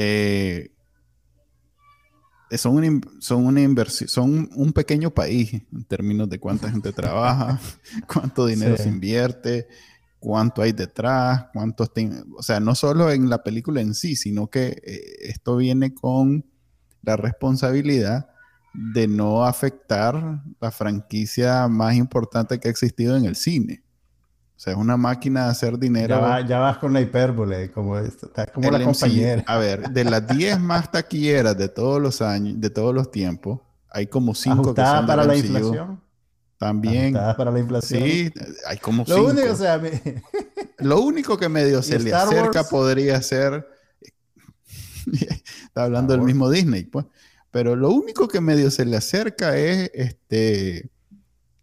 eh, 0.01 0.71
son 2.57 2.77
una, 2.77 3.01
son 3.19 3.45
una 3.45 3.61
inversión, 3.61 4.07
son 4.07 4.49
un 4.55 4.71
pequeño 4.71 5.11
país 5.11 5.53
en 5.53 5.83
términos 5.83 6.29
de 6.29 6.39
cuánta 6.39 6.71
gente 6.71 6.93
trabaja, 6.93 7.59
cuánto 8.11 8.45
dinero 8.45 8.77
Sí. 8.77 8.83
se 8.83 8.89
invierte, 8.89 9.67
cuánto 10.19 10.61
hay 10.61 10.71
detrás, 10.71 11.47
cuántos, 11.51 11.91
o 12.37 12.41
sea, 12.41 12.61
no 12.61 12.75
solo 12.75 13.11
en 13.11 13.29
la 13.29 13.43
película 13.43 13.81
en 13.81 13.93
sí, 13.93 14.15
sino 14.15 14.47
que 14.47 14.81
eh, 14.85 15.01
esto 15.23 15.57
viene 15.57 15.93
con 15.93 16.45
la 17.01 17.17
responsabilidad 17.17 18.29
de 18.73 19.07
no 19.07 19.43
afectar 19.43 20.41
la 20.61 20.71
franquicia 20.71 21.67
más 21.67 21.95
importante 21.95 22.57
que 22.59 22.69
ha 22.69 22.71
existido 22.71 23.17
en 23.17 23.25
el 23.25 23.35
cine. 23.35 23.83
O 24.59 24.61
sea, 24.61 24.73
es 24.73 24.79
una 24.79 24.97
máquina 24.97 25.45
de 25.45 25.51
hacer 25.51 25.79
dinero. 25.79 26.15
Ya, 26.15 26.19
va- 26.19 26.41
ya 26.45 26.59
vas 26.59 26.77
con 26.79 26.91
la 26.91 26.99
hipérbole, 26.99 27.71
como, 27.71 27.97
está 27.97 28.45
como 28.47 28.69
la 28.69 28.77
MCU. 28.79 28.85
compañera. 28.91 29.43
A 29.47 29.57
ver, 29.57 29.89
de 29.89 30.03
las 30.03 30.27
10 30.27 30.59
más 30.59 30.91
taquilleras 30.91 31.57
de 31.57 31.69
todos 31.69 32.01
los 32.01 32.21
años, 32.21 32.59
de 32.59 32.69
todos 32.69 32.93
los 32.93 33.09
tiempos, 33.09 33.61
hay 33.89 34.07
como 34.07 34.35
5 34.35 34.73
que 34.75 34.81
son 34.83 35.07
para 35.07 35.23
la 35.23 35.33
MCU. 35.33 35.45
inflación. 35.45 36.01
También. 36.57 37.15
Ajustada 37.15 37.37
para 37.37 37.51
la 37.51 37.59
inflación. 37.59 38.03
Sí, 38.03 38.33
hay 38.67 38.77
como 38.79 39.05
Lo 39.07 39.15
5. 39.15 39.29
único, 39.31 39.53
o 39.53 39.55
sea, 39.55 39.77
me- 39.77 40.01
Lo 40.79 40.99
único 41.03 41.37
que 41.37 41.47
medio 41.47 41.81
se 41.81 41.95
¿Y 41.95 41.99
le 41.99 42.13
acerca 42.13 42.59
Wars? 42.59 42.67
podría 42.69 43.21
ser. 43.21 43.65
Está 45.63 45.83
hablando 45.85 46.13
del 46.13 46.21
mismo 46.23 46.49
Disney, 46.49 46.83
pues. 46.83 47.05
Pero 47.51 47.75
lo 47.77 47.91
único 47.91 48.27
que 48.27 48.41
medio 48.41 48.69
se 48.71 48.83
le 48.85 48.97
acerca 48.97 49.57
es 49.57 49.89
este. 49.93 50.89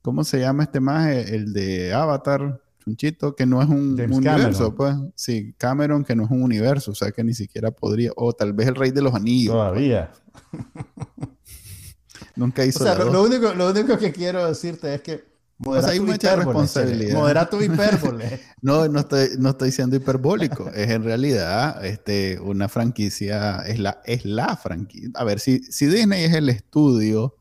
¿Cómo 0.03 0.25
se 0.25 0.41
llama 0.41 0.63
este 0.63 0.81
más? 0.81 1.09
El 1.09 1.53
de 1.53 1.93
Avatar, 1.93 2.61
Chunchito, 2.87 3.35
que 3.35 3.47
no 3.47 3.61
es 3.61 3.69
un 3.69 3.97
James 3.97 4.17
universo, 4.17 4.77
Cameron. 4.77 4.77
pues. 4.77 5.13
Sí, 5.17 5.55
Cameron, 5.59 6.05
que 6.05 6.15
no 6.15 6.25
es 6.25 6.31
un 6.31 6.41
universo, 6.43 6.93
o 6.93 6.95
sea 6.95 7.11
que 7.11 7.25
ni 7.25 7.35
siquiera 7.35 7.73
podría. 7.73 8.13
O 8.15 8.33
tal 8.33 8.53
vez 8.53 8.69
el 8.69 8.77
Rey 8.77 8.93
de 8.93 9.03
los 9.03 9.13
Anillos. 9.13 9.55
todavía. 9.55 10.13
Nunca 12.37 12.63
O 12.63 12.65
hizo 12.65 12.85
sea, 12.85 12.95
la 12.97 13.05
lo, 13.07 13.25
único, 13.25 13.53
lo 13.55 13.71
único 13.71 13.99
que 13.99 14.13
quiero 14.13 14.47
decirte 14.47 14.95
es 14.95 15.01
que 15.03 15.25
modera 15.59 15.89
hay 15.89 15.99
tu 15.99 16.07
mucha 16.07 16.37
responsabilidad. 16.37 17.19
Modera 17.19 17.51
tu 17.51 17.61
hipérbole. 17.61 18.41
No, 18.63 18.89
no 18.89 19.01
estoy, 19.01 19.31
no 19.39 19.51
estoy 19.51 19.73
siendo 19.73 19.97
hiperbólico. 19.97 20.69
es 20.75 20.89
en 20.91 21.03
realidad 21.03 21.85
este, 21.85 22.39
una 22.41 22.69
franquicia, 22.69 23.63
es 23.67 23.81
la, 23.81 24.01
es 24.05 24.25
la 24.25 24.57
franquicia. 24.57 25.11
A 25.15 25.25
ver, 25.25 25.41
si, 25.41 25.59
si 25.65 25.87
Disney 25.87 26.25
es 26.25 26.35
el 26.35 26.49
estudio 26.49 27.37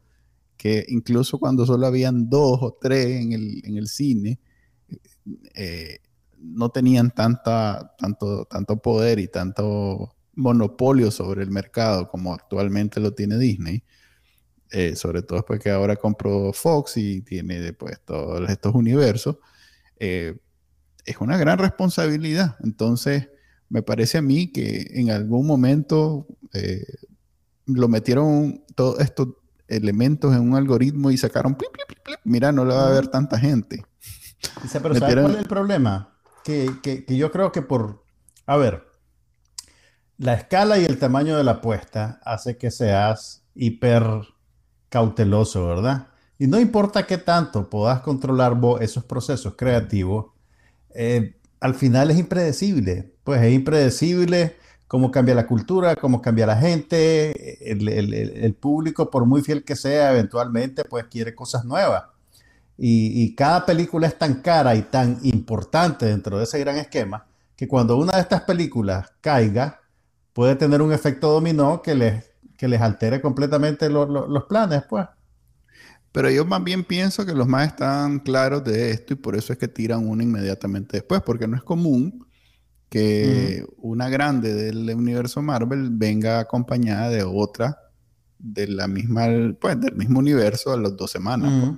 que 0.58 0.86
incluso 0.88 1.38
cuando 1.38 1.66
solo 1.68 1.86
habían 1.86 2.30
dos 2.30 2.60
o 2.62 2.78
tres 2.82 3.22
en 3.22 3.34
el, 3.34 3.62
en 3.64 3.78
el 3.78 3.88
cine, 3.88 4.40
eh, 5.54 6.00
no 6.38 6.70
tenían 6.70 7.12
tanta, 7.12 7.96
tanto, 7.98 8.46
tanto 8.46 8.78
poder 8.78 9.20
y 9.20 9.28
tanto 9.28 10.16
monopolio 10.34 11.12
sobre 11.12 11.44
el 11.44 11.52
mercado 11.52 12.08
como 12.10 12.34
actualmente 12.34 13.00
lo 13.00 13.14
tiene 13.14 13.38
Disney. 13.38 13.84
Eh, 14.72 14.96
sobre 14.96 15.22
todo 15.22 15.40
después 15.40 15.60
que 15.60 15.70
ahora 15.70 15.96
compró 15.96 16.52
Fox 16.52 16.98
y 16.98 17.22
tiene 17.22 17.60
después 17.60 18.00
todos 18.04 18.50
estos 18.50 18.76
universos. 18.76 19.38
eh, 20.00 20.38
es 21.06 21.18
una 21.22 21.38
gran 21.38 21.60
responsabilidad. 21.60 22.58
Entonces, 22.64 23.30
me 23.70 23.82
parece 23.82 24.18
a 24.18 24.22
mí 24.22 24.52
que 24.52 24.88
en 24.92 25.12
algún 25.12 25.46
momento 25.46 26.28
eh, 26.54 26.86
lo 27.66 27.88
metieron 27.88 28.64
todos 28.76 29.00
estos 29.00 29.30
elementos 29.68 30.36
en 30.36 30.42
un 30.42 30.56
algoritmo 30.56 31.12
y 31.12 31.18
sacaron, 31.18 31.56
plip, 31.56 31.72
plip. 32.04 32.20
mira, 32.24 32.52
no 32.52 32.66
le 32.66 32.74
va 32.74 32.88
a 32.88 32.92
ver 32.92 33.08
tanta 33.08 33.40
gente. 33.40 33.84
Dice, 34.64 34.80
pero 34.82 34.96
¿sabes 34.96 35.16
Metieron- 35.16 35.24
cuál 35.24 35.36
es 35.36 35.42
el 35.42 35.48
problema? 35.48 36.10
Que, 36.44 36.70
que- 36.84 37.06
que 37.06 37.18
yo 37.18 37.32
creo 37.32 37.52
que 37.52 37.62
por... 37.62 38.04
A 38.46 38.58
ver, 38.58 38.84
la 40.18 40.34
escala 40.34 40.78
y 40.78 40.86
el 40.86 40.98
tamaño 41.00 41.36
de 41.38 41.44
la 41.44 41.52
apuesta 41.54 42.20
hace 42.24 42.58
que 42.58 42.72
seas 42.72 43.44
hiper 43.56 44.04
cauteloso, 44.90 45.68
¿verdad? 45.68 46.08
Y 46.38 46.48
no 46.48 46.60
importa 46.60 47.06
qué 47.06 47.18
tanto 47.18 47.70
puedas 47.70 48.02
controlar 48.02 48.56
vos 48.56 48.82
esos 48.82 49.04
procesos 49.06 49.56
creativos, 49.58 50.28
eh, 50.94 51.36
al 51.60 51.76
final 51.76 52.12
es 52.12 52.18
impredecible. 52.18 53.14
Pues 53.24 53.42
es 53.42 53.54
impredecible 53.54 54.56
cómo 54.88 55.10
cambia 55.12 55.34
la 55.34 55.48
cultura, 55.48 55.96
cómo 55.96 56.22
cambia 56.22 56.46
la 56.46 56.58
gente, 56.58 57.72
el- 57.72 57.88
el 58.14 58.54
público, 58.54 59.10
por 59.10 59.26
muy 59.26 59.42
fiel 59.42 59.64
que 59.64 59.76
sea, 59.76 60.12
eventualmente 60.12 60.86
pues 60.86 61.06
quiere 61.06 61.34
cosas 61.34 61.66
nuevas. 61.66 62.04
Y, 62.78 63.24
y 63.24 63.36
cada 63.36 63.66
película 63.66 64.08
es 64.08 64.18
tan 64.18 64.42
cara 64.42 64.76
y 64.76 64.84
tan 64.84 65.20
importante 65.24 66.06
dentro 66.08 66.38
de 66.38 66.44
ese 66.44 66.60
gran 66.60 66.78
esquema 66.78 67.26
que 67.56 67.68
cuando 67.68 67.98
una 67.98 68.14
de 68.16 68.22
estas 68.22 68.42
películas 68.42 69.14
caiga, 69.22 69.80
puede 70.34 70.56
tener 70.56 70.82
un 70.82 70.92
efecto 70.92 71.32
dominó 71.32 71.82
que 71.82 71.96
les, 71.96 72.32
que 72.58 72.68
les 72.68 72.82
altere 72.82 73.22
completamente 73.22 73.90
lo- 73.90 74.06
lo- 74.06 74.28
los 74.28 74.44
planes, 74.46 74.84
pues. 74.90 75.08
Pero 76.12 76.30
yo 76.30 76.46
más 76.46 76.64
bien 76.64 76.84
pienso 76.84 77.26
que 77.26 77.34
los 77.34 77.48
más 77.48 77.68
están 77.68 78.20
claros 78.20 78.64
de 78.64 78.92
esto 78.92 79.14
y 79.14 79.18
por 79.18 79.36
eso 79.36 79.52
es 79.54 79.60
que 79.60 79.68
tiran 79.68 80.08
una 80.08 80.24
inmediatamente 80.24 80.98
después, 80.98 81.22
porque 81.22 81.48
no 81.48 81.58
es 81.58 81.64
común 81.64 82.26
que 82.90 83.66
una 83.78 84.10
grande 84.10 84.54
del 84.54 84.90
universo 84.96 85.42
Marvel 85.42 85.90
venga 85.92 86.40
acompañada 86.40 87.10
de 87.10 87.24
otra 87.24 87.78
de 88.40 88.68
la 88.68 88.88
misma, 88.88 89.28
pues, 89.60 89.80
del 89.82 89.96
mismo 89.96 90.20
universo 90.20 90.72
a 90.74 90.78
las 90.78 90.96
dos 90.96 91.12
semanas. 91.12 91.52
pues. 91.60 91.72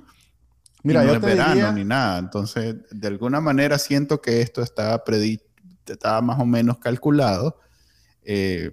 Mira, 0.84 1.02
y 1.02 1.06
no 1.06 1.12
yo 1.12 1.16
es 1.16 1.20
te 1.22 1.26
verano 1.26 1.54
diría- 1.54 1.72
ni 1.72 1.84
nada. 1.84 2.18
Entonces, 2.18 2.76
de 2.90 3.08
alguna 3.08 3.40
manera 3.40 3.78
siento 3.78 4.20
que 4.20 4.40
esto 4.40 4.62
estaba 4.62 5.02
predi 5.04 5.40
estaba 5.86 6.20
más 6.20 6.38
o 6.38 6.44
menos 6.44 6.78
calculado. 6.78 7.58
Eh, 8.22 8.72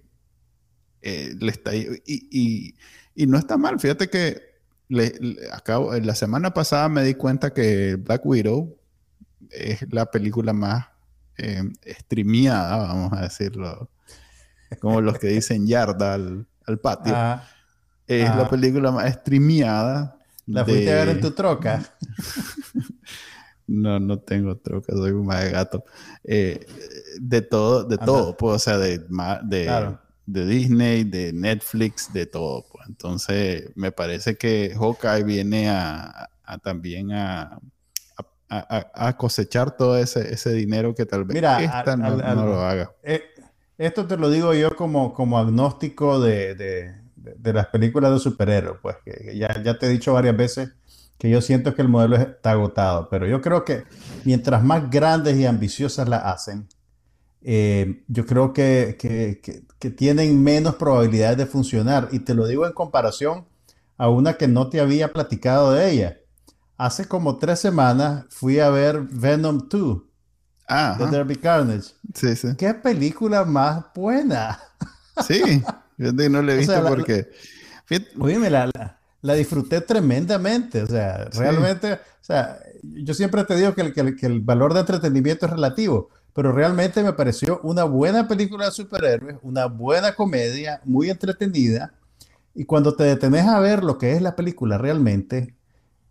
eh, 1.02 1.34
le 1.40 1.52
está, 1.52 1.74
y, 1.76 1.88
y- 2.06 2.76
y 3.16 3.26
no 3.28 3.38
está 3.38 3.58
mal. 3.58 3.80
Fíjate 3.80 4.10
que 4.10 4.42
le- 4.90 5.16
le- 5.20 5.38
acabo, 5.54 5.94
la 5.96 6.14
semana 6.16 6.54
pasada 6.54 6.90
me 6.90 7.04
di 7.04 7.14
cuenta 7.14 7.54
que 7.54 7.96
Black 7.96 8.26
Widow 8.26 8.78
es 9.50 9.86
la 9.94 10.06
película 10.12 10.52
más 10.54 10.88
eh, 11.38 11.64
streameada, 11.86 12.78
vamos 12.78 13.14
a 13.14 13.22
decirlo, 13.22 13.90
como 14.80 15.02
los 15.02 15.18
que 15.20 15.28
dicen 15.28 15.68
yarda 15.68 16.14
al, 16.16 16.48
al 16.66 16.80
patio. 16.80 17.14
Ah, 17.16 17.44
es 18.08 18.30
ah. 18.30 18.36
la 18.38 18.50
película 18.50 18.92
más 18.92 19.12
streameada. 19.14 20.15
La 20.48 20.66
fuiste 20.66 20.92
a 20.92 20.96
ver 21.06 21.10
en 21.10 21.22
tu 21.22 21.32
troca. 21.32 21.84
No, 23.68 24.00
no 24.00 24.20
tengo 24.20 24.56
troca, 24.58 24.94
soy 24.94 25.12
un 25.12 25.26
más 25.26 25.44
de 25.44 25.50
gato. 25.52 25.84
Eh, 26.24 26.66
de 27.20 27.42
todo, 27.42 27.84
de 27.84 27.96
Anda. 27.96 28.06
todo, 28.06 28.38
pues, 28.38 28.56
o 28.56 28.60
sea, 28.60 28.78
de, 28.78 29.00
de, 29.00 29.64
Claro. 29.64 30.00
de 30.28 30.46
Disney, 30.46 31.04
de 31.04 31.34
Netflix, 31.34 32.14
de 32.14 32.28
todo. 32.28 32.66
Pues. 32.72 32.88
Entonces, 32.88 33.72
me 33.76 33.92
parece 33.92 34.38
que 34.38 34.72
Hawkeye 34.76 35.24
viene 35.24 35.68
a, 35.70 36.30
a 36.44 36.58
también 36.60 37.12
a, 37.12 37.58
a- 38.50 39.18
cosechar 39.18 39.76
todo 39.76 39.98
ese, 39.98 40.32
ese 40.32 40.54
dinero 40.54 40.94
que 40.94 41.08
tal 41.08 41.26
vez 41.26 41.34
Mira, 41.34 41.60
esta 41.64 41.98
no, 41.98 42.16
lo 42.46 42.62
haga. 42.62 42.92
Eh, 43.02 43.24
esto 43.80 44.06
te 44.06 44.16
lo 44.16 44.30
digo 44.30 44.54
yo 44.54 44.76
como, 44.76 45.12
como 45.12 45.40
agnóstico 45.40 46.20
de, 46.20 46.54
de- 47.38 47.54
las 47.54 47.68
películas 47.68 48.12
de 48.14 48.20
superhéroes, 48.20 48.80
pues 48.82 48.98
que 49.04 49.12
que 49.12 49.38
ya, 49.38 49.62
ya 49.64 49.78
te 49.78 49.86
he 49.88 49.90
dicho 49.90 50.14
varias 50.14 50.36
veces 50.38 50.70
que 51.18 51.30
yo 51.30 51.42
siento 51.42 51.74
que 51.76 51.82
el 51.82 51.88
modelo 51.88 52.18
está 52.18 52.52
agotado, 52.52 53.08
pero 53.10 53.26
yo 53.28 53.42
creo 53.42 53.64
que 53.64 53.84
mientras 54.26 54.64
más 54.64 54.90
grandes 54.90 55.38
y 55.38 55.46
ambiciosas 55.46 56.10
las 56.10 56.24
hacen, 56.26 56.68
eh, 57.42 58.04
yo 58.08 58.26
creo 58.26 58.54
que, 58.54 58.98
que- 59.00 59.40
que- 59.42 59.64
que 59.80 59.90
tienen 59.92 60.44
menos 60.44 60.76
probabilidades 60.76 61.38
de 61.38 61.46
funcionar. 61.46 62.10
Y 62.12 62.20
te 62.20 62.34
lo 62.34 62.48
digo 62.48 62.66
en 62.66 62.74
comparación 62.74 63.46
a 63.98 64.10
una 64.10 64.34
que 64.34 64.48
no 64.48 64.70
te 64.70 64.82
había 64.82 65.14
platicado 65.14 65.72
de 65.72 65.92
ella. 65.92 66.18
Hace 66.78 67.08
como 67.08 67.38
tres 67.38 67.60
semanas 67.60 68.26
fui 68.30 68.60
a 68.60 68.70
ver 68.70 69.00
Venom 69.02 69.68
2 69.70 70.02
Ah, 70.68 70.96
de 70.98 71.04
ajá. 71.06 71.12
Derby 71.12 71.36
Carnage. 71.36 71.92
sí, 72.14 72.36
sí. 72.36 72.48
¡Qué 72.58 72.74
película 72.74 73.46
más 73.46 73.86
buena! 73.94 74.60
Sí, 75.26 75.64
fíjate 75.98 76.24
que 76.24 76.30
no 76.30 76.42
le 76.42 76.54
he 76.54 76.56
O 76.56 76.60
visto 76.60 76.74
sea, 76.74 76.82
la- 76.82 76.90
porque... 76.90 77.30
Oíme, 78.20 78.50
la, 78.50 78.66
la, 78.74 79.00
la 79.22 79.34
disfruté 79.36 79.82
tremendamente. 79.82 80.82
O 80.82 80.88
sea, 80.88 81.28
Sí. 81.32 81.40
realmente, 81.40 81.94
o 81.94 82.00
sea, 82.22 82.60
yo 82.82 83.14
siempre 83.14 83.44
te 83.44 83.56
digo 83.56 83.74
que 83.74 83.82
el, 83.82 83.94
que 83.94 84.02
el- 84.02 84.16
que 84.16 84.26
el 84.26 84.40
valor 84.42 84.74
de 84.74 84.80
entretenimiento 84.82 85.46
es 85.46 85.52
relativo, 85.52 86.10
pero 86.34 86.52
realmente 86.52 87.04
me 87.04 87.14
pareció 87.14 87.60
una 87.64 87.84
buena 87.84 88.28
película 88.28 88.66
de 88.66 88.72
superhéroes, 88.72 89.38
una 89.44 89.66
buena 89.68 90.14
comedia, 90.16 90.82
muy 90.86 91.10
entretenida, 91.10 91.94
Y 92.58 92.64
cuando 92.64 92.96
te 92.96 93.04
detenes 93.04 93.46
a 93.48 93.60
ver 93.60 93.84
lo 93.84 93.98
que 93.98 94.14
es 94.14 94.22
la 94.22 94.36
película 94.38 94.78
realmente, 94.78 95.56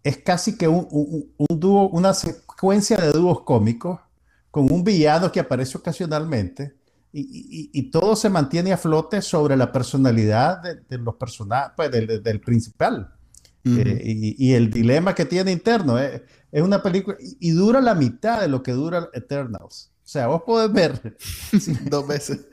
es 0.03 0.19
casi 0.19 0.59
que 0.59 0.69
un, 0.69 0.87
un, 0.91 1.59
dúo, 1.59 1.89
una 1.89 2.13
secuencia 2.13 2.99
de 2.99 3.13
dúos 3.13 3.41
cómicos 3.45 3.99
con 4.51 4.71
un 4.71 4.85
villano 4.85 5.33
que 5.33 5.41
aparece 5.41 5.79
ocasionalmente 5.79 6.75
y, 7.17 7.71
y, 7.73 7.91
todo 7.91 8.17
se 8.17 8.29
mantiene 8.29 8.73
a 8.73 8.77
flote 8.77 9.23
sobre 9.23 9.57
la 9.57 9.71
personalidad 9.71 10.61
de, 10.63 10.99
los 10.99 11.15
personajes, 11.15 11.73
pues 11.77 11.91
del, 11.93 12.23
del 12.23 12.41
principal. 12.41 13.15
Eh, 13.65 14.03
y, 14.05 14.51
y, 14.51 14.55
el 14.55 14.71
dilema 14.71 15.15
que 15.15 15.25
tiene 15.25 15.53
interno. 15.53 15.99
Eh, 15.99 16.25
es 16.51 16.63
una 16.63 16.83
película 16.83 17.17
y, 17.21 17.51
dura 17.51 17.81
la 17.81 17.95
mitad 17.95 18.41
de 18.41 18.49
lo 18.49 18.63
que 18.63 18.73
dura 18.73 19.09
Eternals. 19.13 19.91
O 20.05 20.07
sea, 20.07 20.27
vos 20.27 20.43
podés 20.43 20.73
ver 20.73 21.17
dos 21.91 22.07
veces. 22.07 22.47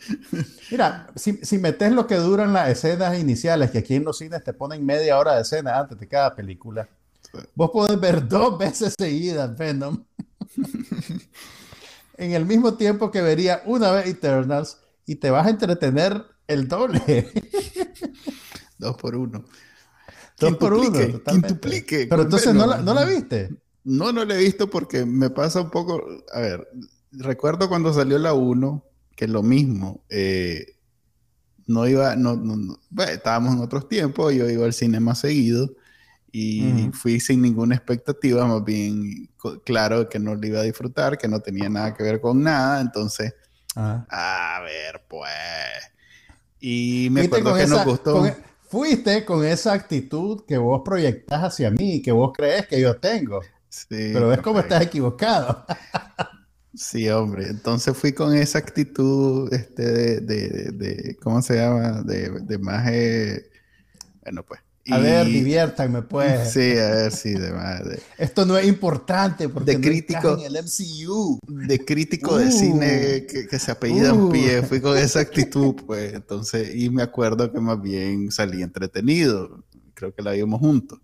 Mira, 0.70 1.12
si, 1.16 1.38
si 1.44 1.58
metes 1.58 1.92
lo 1.92 2.08
que 2.08 2.16
duran 2.16 2.54
las 2.54 2.70
escenas 2.70 3.20
iniciales, 3.20 3.72
que 3.72 3.80
aquí 3.80 3.96
en 3.96 4.06
los 4.06 4.20
cines 4.20 4.44
te 4.44 4.54
ponen 4.54 4.86
media 4.86 5.18
hora 5.18 5.36
de 5.36 5.42
escena 5.42 5.80
antes 5.80 6.00
de 6.00 6.08
cada 6.08 6.36
película, 6.36 6.88
vos 7.56 7.72
podés 7.72 8.00
ver 8.00 8.28
dos 8.28 8.58
veces 8.58 8.96
seguidas 8.98 9.58
Venom. 9.58 10.04
en 12.22 12.34
el 12.34 12.46
mismo 12.46 12.76
tiempo 12.76 13.10
que 13.10 13.22
vería 13.22 13.64
una 13.66 13.90
vez 13.92 14.06
Eternals 14.06 14.78
y 15.08 15.16
te 15.16 15.32
vas 15.32 15.48
a 15.48 15.50
entretener 15.50 16.24
el 16.48 16.68
doble. 16.68 17.32
dos 18.78 18.96
por 18.96 19.16
uno. 19.16 19.44
Dos 20.40 20.56
por 20.58 20.74
uno. 20.74 20.92
Pero 20.92 22.22
entonces 22.22 22.54
no 22.54 22.68
la, 22.68 22.78
no 22.78 22.94
la 22.94 23.06
viste. 23.06 23.50
No, 23.84 24.12
no 24.12 24.24
la 24.24 24.36
he 24.36 24.38
visto 24.38 24.70
porque 24.70 25.04
me 25.04 25.32
pasa 25.32 25.62
un 25.62 25.72
poco. 25.72 26.00
A 26.32 26.40
ver, 26.40 26.68
recuerdo 27.12 27.68
cuando 27.68 27.92
salió 27.92 28.20
la 28.20 28.34
1, 28.34 28.86
que 29.16 29.28
lo 29.28 29.42
mismo. 29.42 30.04
Eh, 30.08 30.76
no 31.66 31.88
iba, 31.88 32.16
no, 32.16 32.36
no, 32.36 32.78
estábamos 33.08 33.56
en 33.56 33.62
otros 33.62 33.90
tiempos, 33.90 34.32
yo 34.36 34.48
iba 34.48 34.66
al 34.66 34.74
cine 34.74 35.00
más 35.00 35.20
seguido 35.20 35.74
y 36.32 36.90
fui 36.94 37.20
sin 37.20 37.42
ninguna 37.42 37.76
expectativa, 37.76 38.46
más 38.46 38.64
bien 38.64 39.30
claro 39.66 40.08
que 40.08 40.20
no 40.20 40.36
lo 40.36 40.48
iba 40.48 40.62
a 40.62 40.64
disfrutar, 40.64 41.18
que 41.18 41.28
no 41.28 41.42
tenía 41.42 41.68
nada 41.70 41.94
que 41.94 42.04
ver 42.04 42.22
con 42.22 42.42
nada, 42.42 42.80
entonces, 42.80 43.34
a 43.76 44.62
ver, 44.64 45.04
pues. 45.08 45.32
Y 46.60 47.10
me 47.12 47.22
acuerdo 47.22 47.56
que 47.56 47.68
nos 47.68 47.86
gustó. 47.86 48.26
E, 48.26 48.38
fuiste 48.70 49.26
con 49.26 49.44
esa 49.46 49.74
actitud 49.74 50.46
que 50.48 50.58
vos 50.58 50.82
proyectás 50.86 51.44
hacia 51.44 51.72
mí, 51.72 52.02
que 52.02 52.12
vos 52.12 52.32
crees 52.36 52.68
que 52.68 52.80
yo 52.80 52.96
tengo. 52.98 53.42
Pero 53.90 54.30
ves 54.30 54.40
cómo 54.40 54.60
estás 54.60 54.84
equivocado. 54.84 55.66
Sí, 56.74 57.10
hombre. 57.10 57.48
Entonces 57.48 57.98
fui 57.98 58.14
con 58.14 58.34
esa 58.36 58.60
actitud 58.60 59.54
este, 59.54 60.22
de, 60.22 60.72
de, 60.72 61.18
¿cómo 61.22 61.42
se 61.42 61.56
llama? 61.56 62.02
De, 62.04 62.30
de 62.30 62.58
más... 62.60 62.90
Eh, 62.90 63.50
bueno, 64.24 64.44
pues. 64.44 64.62
A 64.90 64.98
ver, 64.98 65.28
diviértanme, 65.28 66.02
pues. 66.02 66.52
Sí, 66.54 66.78
a 66.78 66.90
ver, 66.90 67.12
sí, 67.12 67.34
de 67.34 67.52
más. 67.52 67.82
Esto 68.18 68.46
no 68.46 68.58
es 68.58 68.68
importante 68.68 69.48
porque 69.50 69.74
de 69.74 69.82
crítico, 69.82 70.38
en 70.38 70.46
el 70.46 70.64
MCU. 70.64 71.40
De 71.48 71.86
crítico 71.86 72.38
de 72.38 72.52
cine 72.52 73.24
uh. 73.24 73.50
que, 73.50 73.60
se 73.60 73.72
apellida 73.72 74.10
en 74.10 74.30
pie. 74.30 74.64
Fui 74.64 74.82
con 74.82 74.98
esa 74.98 75.20
actitud, 75.20 75.76
pues. 75.86 76.14
Entonces, 76.14 76.76
y 76.76 76.90
me 76.90 77.04
acuerdo 77.04 77.52
que 77.52 77.60
más 77.60 77.82
bien 77.82 78.32
salí 78.32 78.62
entretenido. 78.62 79.64
Creo 79.94 80.14
que 80.14 80.22
la 80.22 80.32
vimos 80.32 80.60
juntos. 80.60 81.00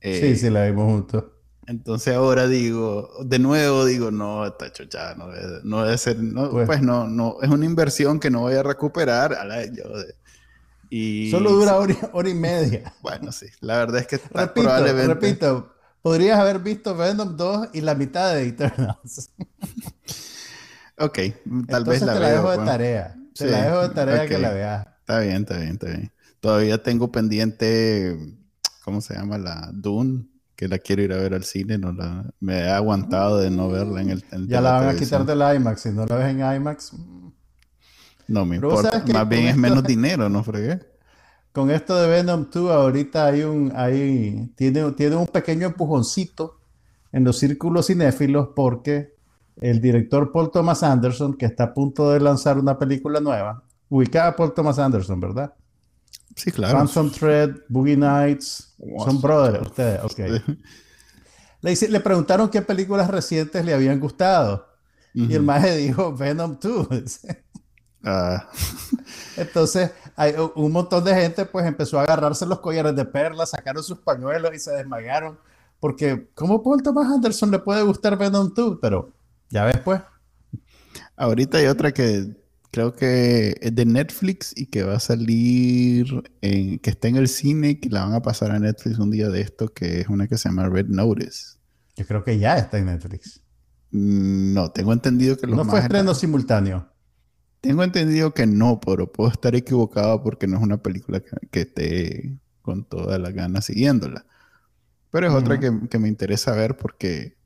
sí, 0.00 0.36
sí, 0.36 0.50
la 0.50 0.66
vimos 0.66 0.90
juntos. 0.90 1.24
Entonces 1.66 2.14
ahora 2.14 2.48
digo, 2.48 3.08
de 3.24 3.38
nuevo 3.38 3.84
digo, 3.84 4.10
no, 4.10 4.44
está 4.44 4.72
ya, 4.90 5.14
no, 5.14 5.28
no 5.62 5.84
debe 5.84 5.96
ser, 5.96 6.18
no, 6.18 6.50
pues, 6.50 6.66
pues, 6.66 6.82
no, 6.82 7.06
no, 7.06 7.36
es 7.40 7.48
una 7.48 7.64
inversión 7.64 8.18
que 8.18 8.30
no 8.30 8.40
voy 8.40 8.54
a 8.54 8.64
recuperar. 8.64 9.34
A 9.34 9.44
la, 9.44 9.64
yo, 9.66 9.84
y, 10.94 11.30
Solo 11.30 11.52
dura 11.52 11.78
hora, 11.78 11.96
hora, 12.12 12.28
y 12.28 12.34
media. 12.34 12.92
Bueno, 13.00 13.32
sí, 13.32 13.46
la 13.60 13.78
verdad 13.78 14.02
es 14.02 14.06
que 14.06 14.16
repito, 14.30 14.52
probablemente... 14.52 15.14
repito, 15.14 15.72
podrías 16.02 16.38
haber 16.38 16.58
visto 16.58 16.94
Venom 16.94 17.34
2 17.34 17.68
y 17.72 17.80
la 17.80 17.94
mitad 17.94 18.34
de 18.34 18.48
Eternals. 18.48 19.30
ok, 20.98 21.18
tal 21.66 21.84
vez 21.84 22.02
la 22.02 22.12
te 22.12 22.20
la 22.20 22.30
dejo 22.32 22.50
de 22.50 22.58
tarea. 22.58 23.16
Te 23.34 23.46
la 23.46 23.62
dejo 23.62 23.88
de 23.88 23.94
tarea 23.94 24.26
que 24.28 24.36
la 24.36 24.50
veas. 24.50 24.86
Está 25.00 25.20
bien, 25.20 25.36
está 25.36 25.56
bien, 25.56 25.70
está 25.70 25.86
bien. 25.86 26.12
Todavía 26.40 26.82
tengo 26.82 27.10
pendiente, 27.10 28.36
¿cómo 28.84 29.00
se 29.00 29.14
llama? 29.14 29.38
La 29.38 29.70
Dune 29.72 30.26
que 30.56 30.68
la 30.68 30.78
quiero 30.78 31.02
ir 31.02 31.14
a 31.14 31.16
ver 31.16 31.32
al 31.32 31.44
cine, 31.44 31.78
no 31.78 31.92
la, 31.92 32.26
me 32.38 32.58
he 32.58 32.70
aguantado 32.70 33.38
de 33.38 33.50
no 33.50 33.70
verla 33.70 34.02
en 34.02 34.10
el... 34.10 34.22
ya 34.46 34.60
la, 34.60 34.72
van 34.72 34.88
a 34.90 34.94
quitar 34.94 35.24
del 35.24 35.40
IMAX, 35.56 35.80
si 35.80 35.90
no 35.90 36.04
la 36.04 36.16
ves 36.16 36.28
en 36.28 36.40
IMAX... 36.40 36.92
No 38.28 38.44
me 38.44 38.56
importa, 38.56 39.04
más 39.12 39.28
bien 39.28 39.46
es 39.46 39.56
menos 39.56 39.82
dinero, 39.84 40.28
¿no 40.28 40.42
fregué? 40.42 40.80
Con 41.52 41.70
esto 41.70 41.96
de 41.96 42.08
Venom 42.08 42.48
2, 42.50 42.70
ahorita 42.70 43.26
hay 43.26 43.42
un, 43.42 43.72
hay, 43.76 44.50
tiene, 44.56 44.90
tiene 44.92 45.16
un 45.16 45.26
pequeño 45.26 45.66
empujoncito 45.66 46.58
en 47.12 47.24
los 47.24 47.38
círculos 47.38 47.88
cinéfilos 47.88 48.48
porque 48.56 49.14
el 49.60 49.80
director 49.80 50.32
Paul 50.32 50.50
Thomas 50.50 50.82
Anderson, 50.82 51.34
que 51.34 51.46
está 51.46 51.64
a 51.64 51.74
punto 51.74 52.10
de 52.10 52.20
lanzar 52.20 52.58
una 52.58 52.78
película 52.78 53.20
nueva, 53.20 53.62
ubicada 53.90 54.28
a 54.28 54.36
Paul 54.36 54.54
Thomas 54.54 54.78
Anderson, 54.78 55.20
¿verdad? 55.20 55.52
Sí, 56.34 56.50
claro. 56.50 56.78
Ransom 56.78 57.10
Thread, 57.10 57.50
Boogie 57.68 57.96
Nights, 57.96 58.74
son 59.04 59.20
brothers 59.20 59.66
ustedes, 59.66 60.00
ok. 60.02 60.20
Le, 61.60 62.00
preguntaron 62.00 62.48
qué 62.48 62.62
películas 62.62 63.08
recientes 63.08 63.64
le 63.64 63.74
habían 63.74 64.00
gustado. 64.00 64.66
Y 65.14 65.34
el 65.34 65.42
maje 65.42 65.76
dijo 65.76 66.16
Venom 66.16 66.58
2. 66.60 66.88
Ah. 68.04 68.48
Entonces, 69.36 69.90
hay 70.16 70.34
un 70.54 70.72
montón 70.72 71.04
de 71.04 71.14
gente 71.14 71.44
pues 71.44 71.66
empezó 71.66 71.98
a 71.98 72.02
agarrarse 72.02 72.46
los 72.46 72.60
collares 72.60 72.94
de 72.96 73.04
perlas, 73.04 73.50
sacaron 73.50 73.82
sus 73.82 73.98
pañuelos 73.98 74.54
y 74.54 74.58
se 74.58 74.72
desmayaron. 74.72 75.38
Porque, 75.80 76.28
¿cómo 76.34 76.62
Paul 76.62 76.82
Thomas 76.82 77.10
Anderson 77.12 77.50
le 77.50 77.58
puede 77.58 77.82
gustar 77.82 78.16
Venom 78.16 78.52
2? 78.54 78.78
Pero, 78.80 79.12
ya 79.50 79.64
ves 79.64 79.78
pues. 79.78 80.00
Ahorita 81.16 81.58
hay 81.58 81.66
otra 81.66 81.92
que 81.92 82.36
creo 82.70 82.94
que 82.94 83.54
es 83.60 83.74
de 83.74 83.84
Netflix 83.84 84.52
y 84.56 84.66
que 84.66 84.82
va 84.82 84.94
a 84.94 85.00
salir, 85.00 86.06
en, 86.40 86.78
que 86.78 86.90
está 86.90 87.08
en 87.08 87.16
el 87.16 87.28
cine 87.28 87.70
y 87.70 87.74
que 87.76 87.90
la 87.90 88.04
van 88.04 88.14
a 88.14 88.22
pasar 88.22 88.50
a 88.50 88.58
Netflix 88.58 88.98
un 88.98 89.10
día 89.10 89.28
de 89.28 89.40
esto, 89.40 89.68
que 89.68 90.00
es 90.00 90.08
una 90.08 90.26
que 90.26 90.38
se 90.38 90.48
llama 90.48 90.68
Red 90.68 90.86
Notice. 90.86 91.58
Yo 91.96 92.06
creo 92.06 92.24
que 92.24 92.38
ya 92.38 92.56
está 92.56 92.78
en 92.78 92.86
Netflix. 92.86 93.40
Mm, 93.90 94.54
no, 94.54 94.70
tengo 94.70 94.92
entendido 94.92 95.36
que 95.36 95.46
los 95.46 95.56
No 95.56 95.64
fue 95.64 95.80
estreno 95.80 96.14
simultáneo. 96.14 96.91
Tengo 97.62 97.82
entendido 97.84 98.34
que 98.34 98.46
no, 98.46 98.78
pero 98.78 99.10
puedo 99.10 99.30
estar 99.30 99.54
equivocado 99.54 100.22
porque 100.22 100.46
no 100.46 100.58
es 100.58 100.62
una 100.62 100.82
película 100.82 101.22
que, 101.50 101.60
esté 101.60 102.36
con 102.60 102.84
toda 102.84 103.18
la 103.18 103.30
ganas 103.30 103.64
siguiéndola. 103.64 104.26
Pero 105.10 105.28
es 105.28 105.32
otra 105.32 105.58
que, 105.58 105.72
que, 105.88 105.98
me 105.98 106.08
interesa 106.08 106.52
ver 106.52 106.76
porque 106.76 107.38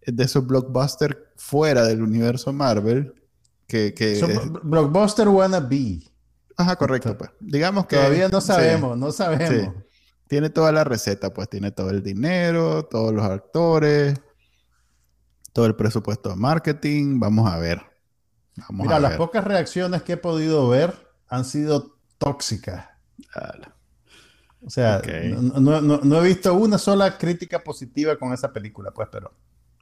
es 0.00 0.16
de 0.16 0.24
esos 0.24 0.46
blockbusters 0.46 1.16
fuera 1.36 1.84
del 1.84 2.00
universo 2.00 2.52
Marvel 2.52 3.12
que, 3.70 3.94
que 3.94 4.20
Blockbuster 4.62 5.28
wannabe. 5.28 6.00
Ajá, 6.56 6.76
correcto, 6.76 7.16
pues. 7.16 7.30
Digamos 7.40 7.86
que... 7.86 7.96
Todavía 7.96 8.28
no 8.28 8.40
sabemos, 8.40 8.98
no 8.98 9.12
sabemos. 9.12 9.74
Tiene 10.26 10.50
toda 10.50 10.70
la 10.72 10.84
receta, 10.84 11.32
pues 11.32 11.48
tiene 11.48 11.72
todo 11.72 11.90
el 11.90 12.02
dinero, 12.02 12.84
todos 12.84 13.12
los 13.12 13.24
actores, 13.24 14.20
todo 15.52 15.66
el 15.66 15.74
presupuesto 15.74 16.30
de 16.30 16.36
marketing. 16.36 17.18
Vamos 17.18 17.50
a 17.50 17.58
ver. 17.58 17.89
Mira, 18.70 19.00
las 19.00 19.16
pocas 19.16 19.44
reacciones 19.44 20.02
que 20.02 20.12
he 20.12 20.16
podido 20.16 20.68
ver 20.68 20.94
han 21.28 21.44
sido 21.44 21.96
tóxicas. 22.18 22.86
O 24.62 24.68
sea, 24.68 25.00
no, 25.60 25.80
no, 25.80 26.22
he 26.22 26.28
visto 26.28 26.52
una 26.54 26.78
sola 26.78 27.16
crítica 27.16 27.60
positiva 27.64 28.16
con 28.16 28.32
esa 28.32 28.52
película, 28.52 28.90
pues, 28.90 29.08
pero 29.10 29.32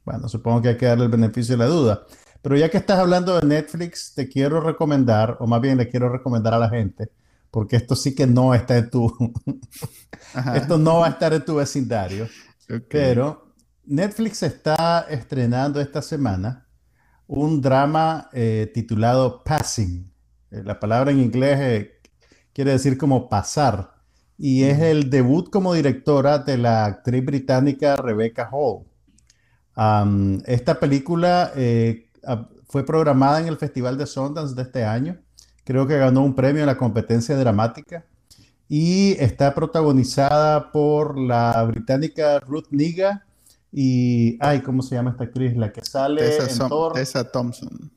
bueno, 0.04 0.28
supongo 0.28 0.62
que 0.62 0.68
hay 0.68 0.76
que 0.76 0.86
darle 0.86 1.04
el 1.04 1.10
beneficio 1.10 1.56
de 1.56 1.64
la 1.64 1.70
duda. 1.70 2.06
Pero 2.40 2.56
ya 2.56 2.70
que 2.70 2.76
estás 2.76 2.98
hablando 2.98 3.38
de 3.38 3.46
Netflix, 3.46 4.14
te 4.14 4.28
quiero 4.28 4.60
recomendar, 4.60 5.36
o 5.40 5.46
más 5.46 5.60
bien 5.60 5.76
le 5.76 5.88
quiero 5.88 6.08
recomendar 6.08 6.54
a 6.54 6.58
la 6.58 6.68
gente, 6.68 7.10
porque 7.50 7.76
esto 7.76 7.96
sí 7.96 8.14
que 8.14 8.26
no 8.26 8.54
está 8.54 8.76
en 8.76 8.90
tu, 8.90 9.12
esto 10.54 10.78
no 10.78 11.00
va 11.00 11.06
a 11.06 11.10
estar 11.10 11.32
en 11.34 11.44
tu 11.44 11.56
vecindario. 11.56 12.28
Pero 12.88 13.54
Netflix 13.84 14.42
está 14.44 15.06
estrenando 15.08 15.80
esta 15.80 16.02
semana 16.02 16.67
un 17.28 17.60
drama 17.60 18.28
eh, 18.32 18.70
titulado 18.74 19.44
Passing. 19.44 20.10
Eh, 20.50 20.62
la 20.64 20.80
palabra 20.80 21.12
en 21.12 21.20
inglés 21.20 21.58
eh, 21.60 22.00
quiere 22.52 22.72
decir 22.72 22.98
como 22.98 23.28
pasar. 23.28 23.94
Y 24.38 24.64
es 24.64 24.80
el 24.80 25.10
debut 25.10 25.50
como 25.50 25.74
directora 25.74 26.38
de 26.38 26.58
la 26.58 26.86
actriz 26.86 27.24
británica 27.24 27.96
Rebecca 27.96 28.48
Hall. 28.50 28.84
esta 30.46 30.78
película 30.78 31.52
fue 32.68 32.86
programada 32.86 33.40
en 33.40 33.48
el 33.48 33.56
Festival 33.56 33.98
de 33.98 34.06
Sundance 34.06 34.54
de 34.54 34.62
este 34.62 34.84
año. 34.84 35.18
Creo 35.64 35.88
que 35.88 35.98
ganó 35.98 36.22
un 36.22 36.36
premio 36.36 36.62
en 36.62 36.68
la 36.68 36.78
competencia 36.78 37.36
dramática. 37.36 38.04
Y 38.68 39.16
está 39.18 39.54
protagonizada 39.54 40.70
por 40.70 41.18
la 41.18 41.64
británica 41.64 42.38
Ruth 42.38 42.68
Niga 42.70 43.26
y, 43.72 44.38
ay, 44.40 44.61
¿cómo 44.62 44.83
se 44.83 44.94
llama 44.94 45.11
esta 45.11 45.24
actriz? 45.24 45.57
La 45.57 45.72
que 45.72 45.85
sale 45.85 46.22
Tessa, 46.22 46.68
Tessa 46.94 47.31
Thompson. 47.31 47.90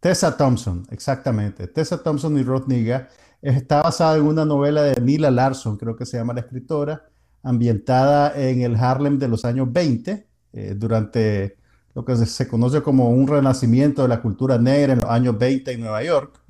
Tessa 0.00 0.36
Thompson, 0.36 0.86
exactamente. 0.90 1.66
Tessa 1.66 2.02
Thompson 2.02 2.38
y 2.38 2.42
Ruth 2.42 2.66
Niga. 2.66 3.08
está 3.42 3.82
basada 3.82 4.16
en 4.16 4.24
una 4.24 4.44
novela 4.44 4.82
de 4.82 5.00
Nila 5.00 5.30
Larson, 5.30 5.76
creo 5.76 5.96
que 5.96 6.06
se 6.06 6.16
llama 6.16 6.32
la 6.32 6.40
escritora, 6.40 7.04
ambientada 7.42 8.32
en 8.36 8.62
el 8.62 8.76
Harlem 8.76 9.18
de 9.18 9.28
los 9.28 9.44
años 9.44 9.72
20, 9.72 10.26
eh, 10.52 10.74
durante 10.76 11.56
lo 11.94 12.04
que 12.04 12.16
se 12.16 12.48
conoce 12.48 12.82
como 12.82 13.10
un 13.10 13.26
renacimiento 13.26 14.02
de 14.02 14.08
la 14.08 14.22
cultura 14.22 14.58
negra 14.58 14.92
en 14.92 15.00
los 15.00 15.10
años 15.10 15.36
20 15.36 15.72
en 15.72 15.80
Nueva 15.80 16.02
York. 16.02 16.40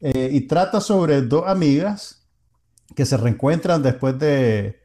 Eh, 0.00 0.30
y 0.32 0.42
trata 0.42 0.80
sobre 0.80 1.22
dos 1.22 1.44
amigas 1.46 2.26
que 2.94 3.06
se 3.06 3.16
reencuentran 3.16 3.82
después 3.82 4.18
de, 4.18 4.81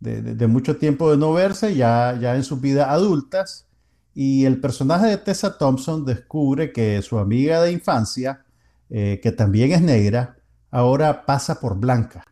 de, 0.00 0.46
mucho 0.46 0.76
tiempo 0.78 1.10
de 1.10 1.18
no 1.18 1.32
verse, 1.32 1.74
ya, 1.74 2.18
ya 2.20 2.34
en 2.34 2.42
sus 2.42 2.60
vidas 2.60 2.88
adultas. 2.88 3.66
Y 4.14 4.44
el 4.44 4.60
personaje 4.60 5.06
de 5.06 5.18
Tessa 5.18 5.56
Thompson 5.56 6.04
descubre 6.04 6.72
que 6.72 7.00
su 7.02 7.18
amiga 7.18 7.62
de 7.62 7.72
infancia, 7.72 8.44
eh, 8.88 9.20
que 9.22 9.30
también 9.30 9.72
es 9.72 9.82
negra, 9.82 10.36
ahora 10.70 11.26
pasa 11.26 11.60
por 11.60 11.78
blanca. 11.78 12.24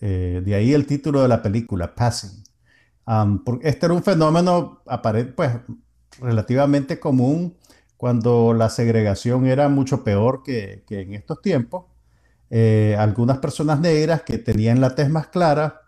Eh, 0.00 0.42
de 0.44 0.54
ahí 0.54 0.72
el 0.72 0.86
título 0.86 1.22
de 1.22 1.28
la 1.28 1.42
película, 1.42 1.94
Passing. 1.94 2.44
este 3.62 3.86
era 3.86 3.94
un 3.94 4.02
fenómeno 4.02 4.82
pues, 5.34 5.52
relativamente 6.20 7.00
común 7.00 7.56
cuando 7.96 8.54
la 8.54 8.70
segregación 8.70 9.46
era 9.46 9.68
mucho 9.68 10.04
peor 10.04 10.42
que, 10.42 10.84
en 10.88 11.14
estos 11.14 11.42
tiempos. 11.42 11.84
Eh, 12.50 12.96
algunas 12.98 13.38
personas 13.38 13.78
negras 13.80 14.22
que 14.22 14.38
tenían 14.38 14.80
la 14.80 14.94
tez 14.94 15.08
más 15.10 15.28
clara 15.28 15.82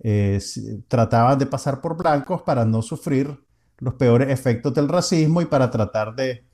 eh, 0.00 0.40
trataban 0.88 1.38
de 1.38 1.46
pasar 1.46 1.80
por 1.80 1.96
blancos 1.96 2.42
para 2.42 2.64
no 2.64 2.82
sufrir 2.82 3.38
los 3.78 3.94
peores 3.94 4.28
efectos 4.30 4.74
del 4.74 4.88
racismo 4.88 5.40
y 5.40 5.46
para 5.46 5.70
tratar 5.70 6.14
de 6.14 6.44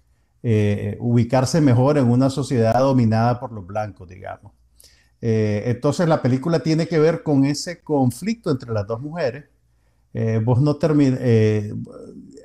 eh, 0.43 0.97
ubicarse 1.01 1.61
mejor 1.61 1.99
en 1.99 2.09
una 2.09 2.31
sociedad 2.31 2.79
dominada 2.79 3.41
por 3.41 3.53
los 3.53 3.67
blancos, 3.67 4.09
digamos. 4.09 4.53
entonces 5.21 6.09
la 6.09 6.23
película 6.23 6.61
tiene 6.61 6.87
que 6.87 6.99
ver 6.99 7.23
con 7.23 7.45
ese 7.45 7.83
conflicto 7.83 8.51
entre 8.51 8.73
las 8.73 8.87
dos 8.87 9.01
mujeres. 9.01 9.45
vos 10.45 10.61
no 10.61 10.79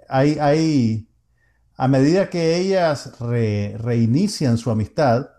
hay 0.10 1.08
a 1.82 1.88
medida 1.88 2.30
que 2.30 2.58
ellas 2.58 3.12
reinician 3.20 4.60
su 4.60 4.70
amistad, 4.70 5.30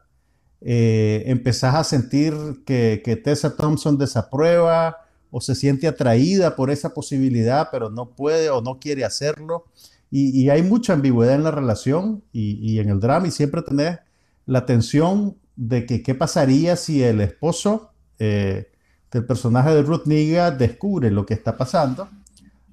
eh, 0.60 1.22
empezás 1.26 1.74
a 1.76 1.84
sentir 1.84 2.34
que, 2.66 3.20
Tessa 3.22 3.56
Thompson 3.56 3.96
desaprueba 3.96 5.01
o 5.32 5.40
se 5.40 5.56
siente 5.56 5.88
atraída 5.88 6.54
por 6.54 6.70
esa 6.70 6.94
posibilidad, 6.94 7.70
pero 7.72 7.90
no 7.90 8.10
puede 8.10 8.50
o 8.50 8.62
no 8.62 8.78
quiere 8.78 9.04
hacerlo. 9.04 9.64
Y, 10.12 10.48
hay 10.50 10.62
mucha 10.62 10.92
ambigüedad 10.92 11.34
en 11.34 11.42
la 11.42 11.50
relación 11.50 12.22
y, 12.32 12.78
en 12.78 12.90
el 12.90 13.00
drama 13.00 13.26
y 13.26 13.30
siempre 13.32 13.62
tenés 13.62 13.98
la 14.46 14.66
tensión 14.66 15.36
de 15.56 15.86
que 15.86 16.02
qué 16.02 16.14
pasaría 16.14 16.76
si 16.76 17.02
el 17.02 17.20
esposo 17.20 17.90
eh, 18.20 18.70
del 19.10 19.24
personaje 19.24 19.70
de 19.70 19.82
Ruth 19.82 20.04
Niga 20.04 20.50
descubre 20.50 21.10
lo 21.10 21.24
que 21.26 21.34
está 21.34 21.56
pasando 21.56 22.08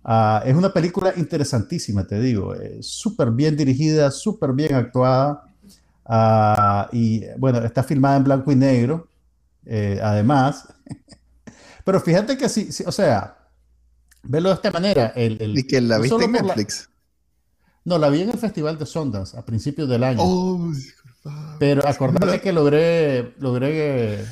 Ah, 0.04 0.41
es 0.45 0.56
una 0.56 0.72
película 0.72 1.13
interesantísima, 1.17 2.08
te 2.08 2.19
digo, 2.19 2.56
súper 2.82 3.32
bien 3.32 3.56
dirigida, 3.56 4.10
súper 4.12 4.54
bien 4.54 4.74
actuada. 4.74 5.43
Ah, 6.06 6.89
y 6.91 7.24
bueno, 7.38 7.60
está 7.60 7.84
filmada 7.84 8.17
en 8.17 8.24
blanco 8.24 8.52
y 8.52 8.56
negro, 8.56 9.08
eh, 9.65 10.00
además. 10.02 10.67
Pero 11.89 12.02
fíjate 12.02 12.38
que 12.38 12.47
sí, 12.49 12.69
o 12.86 12.91
sea, 12.91 13.36
velo 14.21 14.49
de 14.49 14.56
esta 14.56 14.69
manera. 14.69 15.12
¿Y 15.15 15.63
que 15.63 15.82
la 15.82 15.97
viste 15.97 16.23
en 16.23 16.34
Netflix? 16.34 16.88
no, 17.84 17.97
la 17.97 18.10
vi 18.10 18.21
en 18.21 18.30
el 18.30 18.38
Festival 18.38 18.78
de 18.78 18.86
Sundance 18.86 19.36
a 19.36 19.43
principios 19.43 19.89
del 19.89 20.04
año. 20.04 20.19
Oh, 20.21 20.71
Pero 21.58 21.88
acordate 21.88 22.41
que 22.41 22.54
logré, 22.54 23.34
logré 23.39 24.23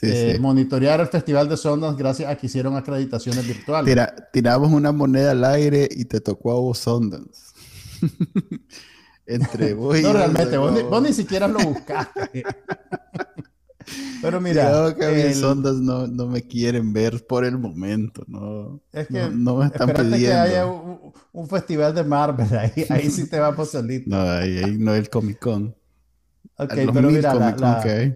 eh, 0.00 0.38
monitorear 0.40 1.00
el 1.00 1.08
Festival 1.08 1.50
de 1.50 1.58
Sondas 1.58 1.98
gracias 1.98 2.30
a 2.30 2.36
que 2.36 2.46
hicieron 2.46 2.74
acreditaciones 2.78 3.46
virtuales. 3.46 3.94
tiramos 4.32 4.72
una 4.72 4.90
moneda 4.90 5.32
al 5.32 5.44
aire 5.44 5.86
y 5.90 6.06
te 6.06 6.22
tocó 6.22 6.52
a 6.52 6.54
vos 6.54 6.78
Sondas. 6.78 7.52
Entre 9.26 9.74
vos 9.74 9.98
y 9.98 10.02
No, 10.02 10.14
realmente, 10.14 10.56
vos 10.56 11.02
ni, 11.02 11.12
siquiera 11.12 11.46
lo 11.46 11.58
buscaste. 11.58 12.42
Pero 14.22 14.40
mira. 14.40 14.94
que 14.98 15.26
mis 15.28 15.42
ondas 15.42 15.76
no, 15.76 16.06
no, 16.06 16.26
me 16.26 16.42
quieren 16.42 16.92
ver 16.92 17.26
por 17.26 17.44
el 17.44 17.58
momento, 17.58 18.24
no. 18.26 18.80
Es 18.92 19.08
que 19.08 19.28
no, 19.30 19.56
me 19.56 19.66
están 19.66 19.88
pidiendo. 19.88 20.16
que 20.16 20.32
haya 20.32 20.66
un, 20.66 21.48
festival 21.48 21.94
de 21.94 22.04
Marvel, 22.04 22.48
ahí, 22.56 22.86
ahí 22.90 23.10
sí 23.10 23.28
te 23.28 23.38
va 23.38 23.54
por 23.54 23.66
solito. 23.66 24.10
No, 24.10 24.20
ahí, 24.20 24.76
no 24.78 24.94
es 24.94 25.00
el 25.00 25.10
Comic 25.10 25.38
Con. 25.38 25.74
Ok, 26.56 26.72
pero 26.74 27.02
mira, 27.10 27.34
la, 27.34 27.56
la, 27.56 28.14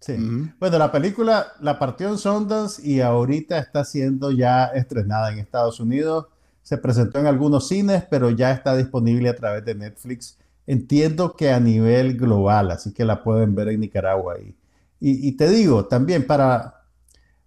Sí. 0.00 0.16
Bueno, 0.60 0.78
la 0.78 0.92
película 0.92 1.48
la 1.60 1.76
partió 1.78 2.08
en 2.08 2.18
Sundance 2.18 2.80
y 2.86 3.00
ahorita 3.00 3.58
está 3.58 3.84
siendo 3.84 4.30
ya 4.30 4.66
estrenada 4.66 5.32
en 5.32 5.40
Estados 5.40 5.80
Unidos. 5.80 6.26
Se 6.62 6.78
presentó 6.78 7.18
en 7.18 7.26
algunos 7.26 7.66
cines, 7.66 8.04
pero 8.08 8.30
ya 8.30 8.52
está 8.52 8.76
disponible 8.76 9.28
a 9.28 9.34
través 9.34 9.64
de 9.64 9.74
Netflix. 9.74 10.38
Entiendo 10.68 11.34
que 11.34 11.50
a 11.50 11.58
nivel 11.58 12.16
global, 12.16 12.70
así 12.70 12.92
que 12.92 13.04
la 13.04 13.24
pueden 13.24 13.54
ver 13.56 13.68
en 13.68 13.80
Nicaragua. 13.80 14.38
Y, 14.38 14.54
y, 15.00 15.36
te 15.36 15.48
digo, 15.48 15.86
también 15.86 16.26
para, 16.26 16.82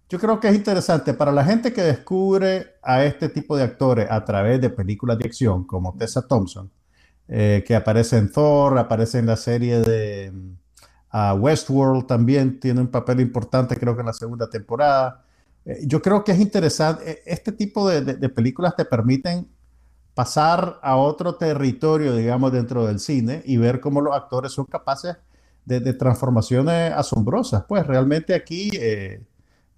yo 0.08 0.18
creo 0.18 0.40
que 0.40 0.48
es 0.48 0.54
interesante 0.54 1.12
para 1.14 1.32
la 1.32 1.44
gente 1.44 1.72
que 1.72 1.82
descubre 1.82 2.76
a 2.82 3.04
este 3.04 3.28
tipo 3.28 3.56
de 3.56 3.64
actores 3.64 4.10
a 4.10 4.24
través 4.24 4.60
de 4.60 4.70
películas 4.70 5.18
de 5.18 5.26
acción, 5.26 5.64
como 5.64 5.94
Tessa 5.96 6.26
Thompson, 6.26 6.70
eh, 7.28 7.62
que 7.66 7.76
aparece 7.76 8.18
en 8.18 8.32
Thor, 8.32 8.78
aparece 8.78 9.18
en 9.18 9.26
la 9.26 9.36
serie 9.36 9.80
de 9.80 10.32
Westworld 11.12 12.06
también 12.06 12.58
tiene 12.58 12.80
un 12.80 12.88
papel 12.88 13.20
importante, 13.20 13.76
creo 13.76 13.94
que 13.94 14.00
en 14.00 14.06
la 14.06 14.12
segunda 14.12 14.48
temporada. 14.48 15.24
Eh, 15.64 15.80
yo 15.86 16.00
creo 16.00 16.24
que 16.24 16.32
es 16.32 16.40
interesante, 16.40 17.10
eh, 17.10 17.22
este 17.26 17.52
tipo 17.52 17.88
de, 17.88 18.28
películas 18.30 18.74
te 18.76 18.84
permiten 18.84 19.48
pasar 20.14 20.78
a 20.82 20.96
otro 20.96 21.36
territorio, 21.36 22.14
digamos, 22.14 22.52
dentro 22.52 22.86
del 22.86 22.98
cine 22.98 23.42
y 23.44 23.56
ver 23.56 23.80
cómo 23.80 24.00
los 24.00 24.14
actores 24.14 24.52
son 24.52 24.66
capaces 24.66 25.16
transformaciones 25.98 26.92
asombrosas. 26.92 27.64
Pues 27.68 27.86
realmente 27.86 28.34
aquí 28.34 28.70
eh, 28.74 29.22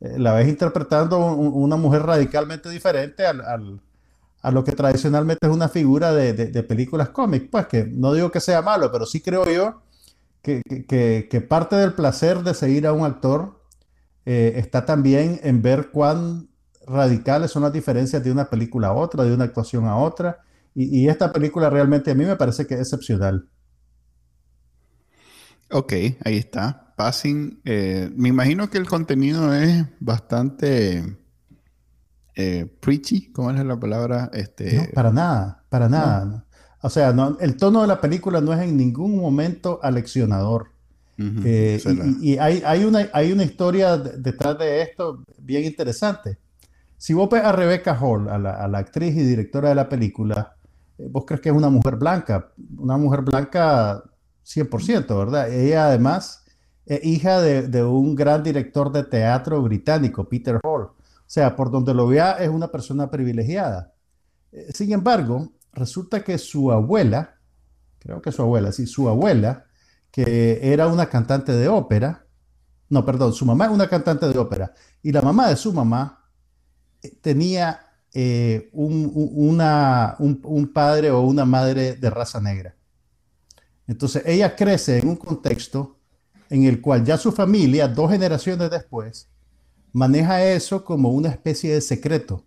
la 0.01 0.33
ves 0.35 0.49
interpretando 0.49 1.19
una 1.19 1.77
mujer 1.77 2.03
radicalmente 2.03 2.69
diferente 2.71 3.25
a 3.27 4.51
lo 4.51 4.65
que 4.65 4.73
tradicionalmente 4.73 5.47
es 5.47 5.53
una 5.53 5.69
figura 5.69 6.13
de, 6.13 6.33
de 6.33 6.63
películas 6.63 7.11
cómics. 7.11 7.49
Pues 7.51 7.67
que 7.67 7.85
no 7.85 8.13
digo 8.13 8.31
que 8.31 8.41
sea 8.41 8.63
malo, 8.63 8.91
pero 8.93 9.07
sí 9.07 9.21
creo 9.21 9.45
yo 9.51 9.83
que, 10.45 11.47
parte 11.49 11.77
del 11.77 11.95
placer 11.95 12.43
de 12.43 12.55
seguir 12.55 12.87
a 12.87 12.93
un 12.93 13.05
actor 13.05 13.61
eh, 14.27 14.55
está 14.57 14.85
también 14.85 15.41
en 15.43 15.63
ver 15.63 15.91
cuán 15.91 16.49
radicales 16.87 17.51
son 17.51 17.63
las 17.63 17.73
diferencias 17.73 18.23
de 18.23 18.31
una 18.31 18.51
película 18.51 18.89
a 18.89 18.93
otra, 18.93 19.25
de 19.25 19.35
una 19.35 19.45
actuación 19.45 19.87
a 19.87 19.97
otra. 19.97 20.41
Y, 20.75 21.09
esta 21.09 21.33
película 21.33 21.71
realmente 21.71 22.11
a 22.11 22.15
mí 22.15 22.25
me 22.25 22.37
parece 22.37 22.67
que 22.67 22.75
es 22.75 22.81
excepcional. 22.81 23.49
Ok, 25.75 25.93
ahí 26.25 26.37
está. 26.37 26.95
Passing. 26.95 27.61
Eh, 27.65 28.09
me 28.15 28.29
imagino 28.29 28.71
que 28.71 28.79
el 28.79 28.87
contenido 28.87 29.53
es 29.53 29.85
bastante 29.99 31.19
eh, 32.37 32.67
preachy, 32.79 33.33
¿cómo 33.33 33.51
es 33.51 33.65
la 33.65 33.77
palabra? 33.77 34.31
Este, 34.33 34.77
no, 34.77 34.85
para 34.95 35.11
nada, 35.11 35.65
para 35.69 35.89
nada. 35.89 36.45
O 36.81 36.89
sea, 36.89 37.13
el 37.41 37.57
tono 37.57 37.81
de 37.81 37.89
la 37.89 38.01
película 38.01 38.41
no 38.41 38.53
es 38.53 38.61
en 38.61 38.77
ningún 38.77 39.17
momento 39.17 39.81
aleccionador. 39.83 40.71
Eh, 41.19 41.83
y, 42.21 42.39
hay, 42.39 42.85
una, 42.85 43.09
hay 43.13 43.33
una 43.33 43.43
historia 43.43 43.97
detrás 43.97 44.57
de 44.57 44.81
esto 44.81 45.25
bien 45.39 45.65
interesante. 45.65 46.39
Si 46.97 47.15
vos 47.15 47.29
ves 47.29 47.43
a 47.43 47.51
Rebecca 47.51 47.99
Hall, 48.01 48.29
a 48.29 48.39
la, 48.39 48.79
actriz 48.79 49.17
y 49.17 49.25
directora 49.25 49.71
de 49.71 49.75
la 49.75 49.89
película, 49.89 50.55
vos 50.99 51.25
crees 51.27 51.41
que 51.41 51.49
es 51.49 51.55
una 51.55 51.69
mujer 51.69 51.97
blanca, 51.97 52.53
una 52.79 52.97
mujer 52.97 53.23
blanca 53.23 54.05
100%, 54.45 55.19
¿verdad? 55.19 55.53
Ella 55.53 55.87
además 55.87 56.45
es 56.87 57.05
hija 57.05 57.41
de, 57.41 57.85
un 57.85 58.15
gran 58.15 58.43
director 58.43 58.93
de 58.93 59.05
teatro 59.05 59.63
británico, 59.63 60.29
Peter 60.29 60.61
Hall. 60.63 60.83
O 60.83 60.95
sea, 61.27 61.57
por 61.57 61.71
donde 61.71 61.95
lo 61.95 62.07
vea, 62.07 62.33
es 62.33 62.49
una 62.49 62.69
persona 62.69 63.11
privilegiada. 63.11 63.95
Eh, 64.53 64.71
sin 64.73 64.93
embargo, 64.93 65.53
resulta 65.73 66.23
que 66.23 66.39
su 66.39 66.71
abuela, 66.71 67.37
creo 67.99 68.21
que 68.21 68.33
su 68.33 68.43
abuela, 68.43 68.73
sí, 68.73 68.87
su 68.87 69.09
abuela, 69.09 69.65
que 70.11 70.73
era 70.73 70.87
una 70.87 71.09
cantante 71.09 71.53
de 71.53 71.69
ópera, 71.69 72.27
no, 72.89 73.05
perdón, 73.05 73.33
su 73.33 73.45
mamá 73.47 73.65
es 73.67 73.71
una 73.73 73.89
cantante 73.89 74.29
de 74.29 74.39
ópera, 74.39 74.73
y 75.03 75.11
la 75.11 75.23
mamá 75.23 75.49
de 75.49 75.57
su 75.57 75.73
mamá 75.73 76.25
eh, 77.03 77.19
tenía 77.21 77.81
eh, 78.13 78.71
un, 78.73 79.11
una, 79.15 80.15
un, 80.21 80.73
padre 80.73 81.11
o 81.11 81.23
una 81.23 81.45
madre 81.45 81.97
de 81.97 82.11
raza 82.11 82.41
negra. 82.41 82.74
Entonces 83.87 84.23
ella 84.27 84.57
crece 84.57 84.99
en 84.99 85.09
un 85.09 85.17
contexto 85.17 85.99
en 86.51 86.65
el 86.65 86.81
cual 86.81 87.05
ya 87.05 87.19
su 87.19 87.33
familia, 87.33 87.89
dos 87.89 88.11
generaciones 88.11 88.71
después, 88.71 89.29
maneja 89.93 90.45
eso 90.45 90.85
como 90.85 91.11
una 91.11 91.31
especie 91.31 91.75
de 91.75 91.81
secreto. 91.81 92.45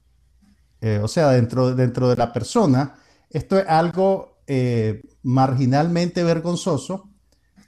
Eh, 0.82 1.00
o 1.02 1.08
sea, 1.08 1.32
dentro, 1.32 1.73
dentro 1.73 2.10
de 2.10 2.15
la 2.15 2.32
persona 2.32 2.95
esto 3.30 3.58
es 3.58 3.65
algo 3.67 4.38
eh, 4.47 5.04
marginalmente 5.23 6.23
vergonzoso 6.23 7.10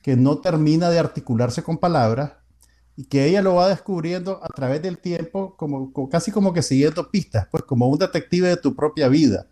que 0.01 0.15
no 0.15 0.39
termina 0.39 0.89
de 0.89 0.99
articularse 0.99 1.63
con 1.63 1.77
palabras 1.77 2.33
y 2.95 3.05
que 3.05 3.25
ella 3.25 3.41
lo 3.41 3.55
va 3.55 3.69
descubriendo 3.69 4.39
a 4.43 4.47
través 4.47 4.81
del 4.81 4.97
tiempo, 4.97 5.55
como, 5.57 5.91
casi 6.09 6.31
como 6.31 6.53
que 6.53 6.61
siguiendo 6.61 7.09
pistas, 7.09 7.47
pues 7.51 7.63
como 7.63 7.87
un 7.87 7.97
detective 7.97 8.49
de 8.49 8.57
tu 8.57 8.75
propia 8.75 9.07
vida. 9.07 9.47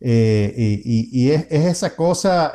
Eh, 0.00 0.80
y, 0.84 1.30
es, 1.30 1.46
esa 1.50 1.94
cosa, 1.94 2.52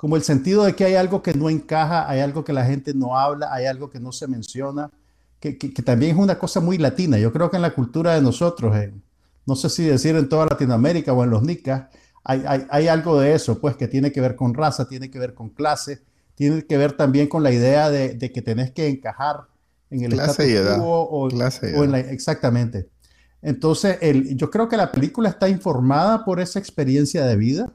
como 0.00 0.16
el 0.16 0.22
sentido 0.22 0.64
de 0.64 0.74
que 0.74 0.86
hay 0.86 0.94
algo 0.94 1.22
que 1.22 1.34
no 1.34 1.50
encaja, 1.50 2.08
hay 2.08 2.20
algo 2.20 2.42
que 2.42 2.54
la 2.54 2.64
gente 2.64 2.94
no 2.94 3.18
habla, 3.18 3.52
hay 3.52 3.66
algo 3.66 3.90
que 3.90 4.00
no 4.00 4.12
se 4.12 4.26
menciona, 4.26 4.90
que, 5.38 5.52
también 5.84 6.12
es 6.12 6.16
una 6.16 6.38
cosa 6.38 6.58
muy 6.60 6.78
latina. 6.78 7.18
Yo 7.18 7.30
creo 7.34 7.50
que 7.50 7.56
en 7.56 7.62
la 7.62 7.74
cultura 7.74 8.14
de 8.14 8.22
nosotros, 8.22 8.74
no 9.44 9.56
sé 9.56 9.68
si 9.68 9.84
decir 9.84 10.16
en 10.16 10.26
toda 10.26 10.46
Latinoamérica 10.46 11.12
o 11.12 11.22
en 11.22 11.28
los 11.28 11.42
nicas, 11.42 11.88
hay, 12.24 12.42
hay, 12.70 12.88
algo 12.88 13.20
de 13.20 13.34
eso, 13.34 13.60
pues 13.60 13.76
que 13.76 13.88
tiene 13.88 14.10
que 14.10 14.22
ver 14.22 14.36
con 14.36 14.54
raza, 14.54 14.88
tiene 14.88 15.10
que 15.10 15.18
ver 15.18 15.34
con 15.34 15.50
clase, 15.50 16.00
tiene 16.34 16.64
que 16.64 16.78
ver 16.78 16.92
también 16.92 17.28
con 17.28 17.42
la 17.42 17.52
idea 17.52 17.90
de, 17.90 18.16
que 18.18 18.40
tenés 18.40 18.70
que 18.70 18.88
encajar 18.88 19.48
en 19.90 20.04
el 20.04 20.12
clase 20.12 20.50
status 20.50 20.82
o, 20.82 21.28
en 21.30 21.92
la, 21.92 22.00
exactamente. 22.00 22.88
Entonces, 23.42 23.98
el, 24.00 24.34
yo 24.34 24.50
creo 24.50 24.66
que 24.66 24.78
la 24.78 24.92
película 24.92 25.28
está 25.28 25.50
informada 25.50 26.24
por 26.24 26.40
esa 26.40 26.58
experiencia 26.58 27.26
de 27.26 27.36
vida. 27.36 27.70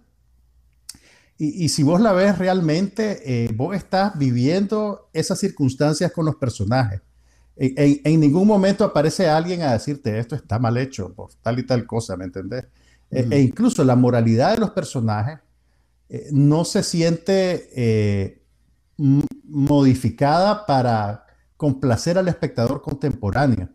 Y, 1.38 1.68
si 1.68 1.84
vos 1.84 2.00
la 2.00 2.14
ves 2.14 2.38
realmente, 2.38 3.22
eh, 3.26 3.50
vos 3.54 3.76
estás 3.76 4.18
viviendo 4.18 5.10
esas 5.12 5.38
circunstancias 5.38 6.12
con 6.14 6.26
los 6.26 6.38
personajes. 6.38 7.02
En, 7.58 8.20
ningún 8.20 8.48
momento 8.48 8.84
aparece 8.84 9.30
alguien 9.30 9.62
a 9.62 9.74
decirte 9.74 10.18
esto 10.20 10.36
está 10.36 10.60
mal 10.60 10.76
hecho 10.78 11.14
por 11.14 11.34
tal 11.42 11.60
y 11.60 11.64
tal 11.64 11.86
cosa, 11.86 12.18
¿me 12.18 12.26
entendés? 12.26 12.66
E, 13.10 13.28
e, 13.32 13.42
incluso 13.42 13.84
la 13.84 13.96
moralidad 13.96 14.54
de 14.54 14.60
los 14.60 14.72
personajes 14.72 15.40
eh, 16.10 16.28
no 16.32 16.66
se 16.66 16.84
siente 16.84 17.70
eh, 17.76 18.44
modificada 18.98 20.66
para 20.66 21.26
complacer 21.58 22.18
al 22.18 22.28
espectador 22.28 22.82
contemporáneo, 22.82 23.70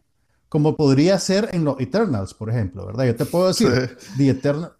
como 0.49 0.77
podría 0.77 1.18
ser 1.18 1.49
en 1.53 1.64
los 1.64 1.81
Eternals, 1.81 2.35
por 2.35 2.51
ejemplo, 2.51 2.87
¿verdad? 2.87 3.07
Yo 3.07 3.16
te 3.16 3.25
puedo 3.25 3.49
decir, 3.49 3.96
The 4.16 4.29
Eternal, 4.29 4.73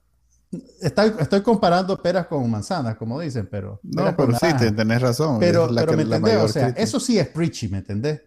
Estoy, 0.81 1.13
estoy, 1.21 1.43
comparando 1.43 2.03
peras 2.03 2.27
con 2.27 2.51
manzanas, 2.51 2.97
como 2.97 3.21
dicen, 3.21 3.49
pero... 3.49 3.79
No, 3.85 4.17
pero 4.17 4.37
sí, 4.37 4.49
tenés 4.75 5.01
razón. 5.01 5.39
Pero, 5.39 5.69
pero 5.73 5.93
me 5.93 6.03
entendés, 6.03 6.37
o 6.39 6.49
sea, 6.49 6.69
eso 6.71 6.99
sí 6.99 7.19
es 7.19 7.29
preachy, 7.29 7.69
¿me 7.69 7.79
entendés? 7.79 8.21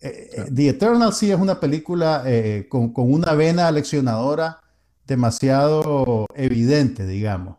Eh, 0.00 0.30
eh, 0.32 0.50
The 0.54 0.68
Eternal 0.68 1.12
sí 1.12 1.30
es 1.30 1.38
una 1.38 1.58
película 1.58 2.22
eh, 2.24 2.66
con, 2.68 2.92
con, 2.92 3.12
una 3.12 3.34
vena 3.34 3.70
leccionadora 3.70 4.60
demasiado 5.04 6.26
evidente, 6.34 7.06
digamos. 7.06 7.56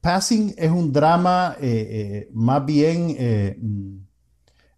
Passing 0.00 0.54
es 0.56 0.70
un 0.70 0.92
drama 0.92 1.56
más 2.32 2.64
bien 2.64 3.16
mm, 3.60 4.06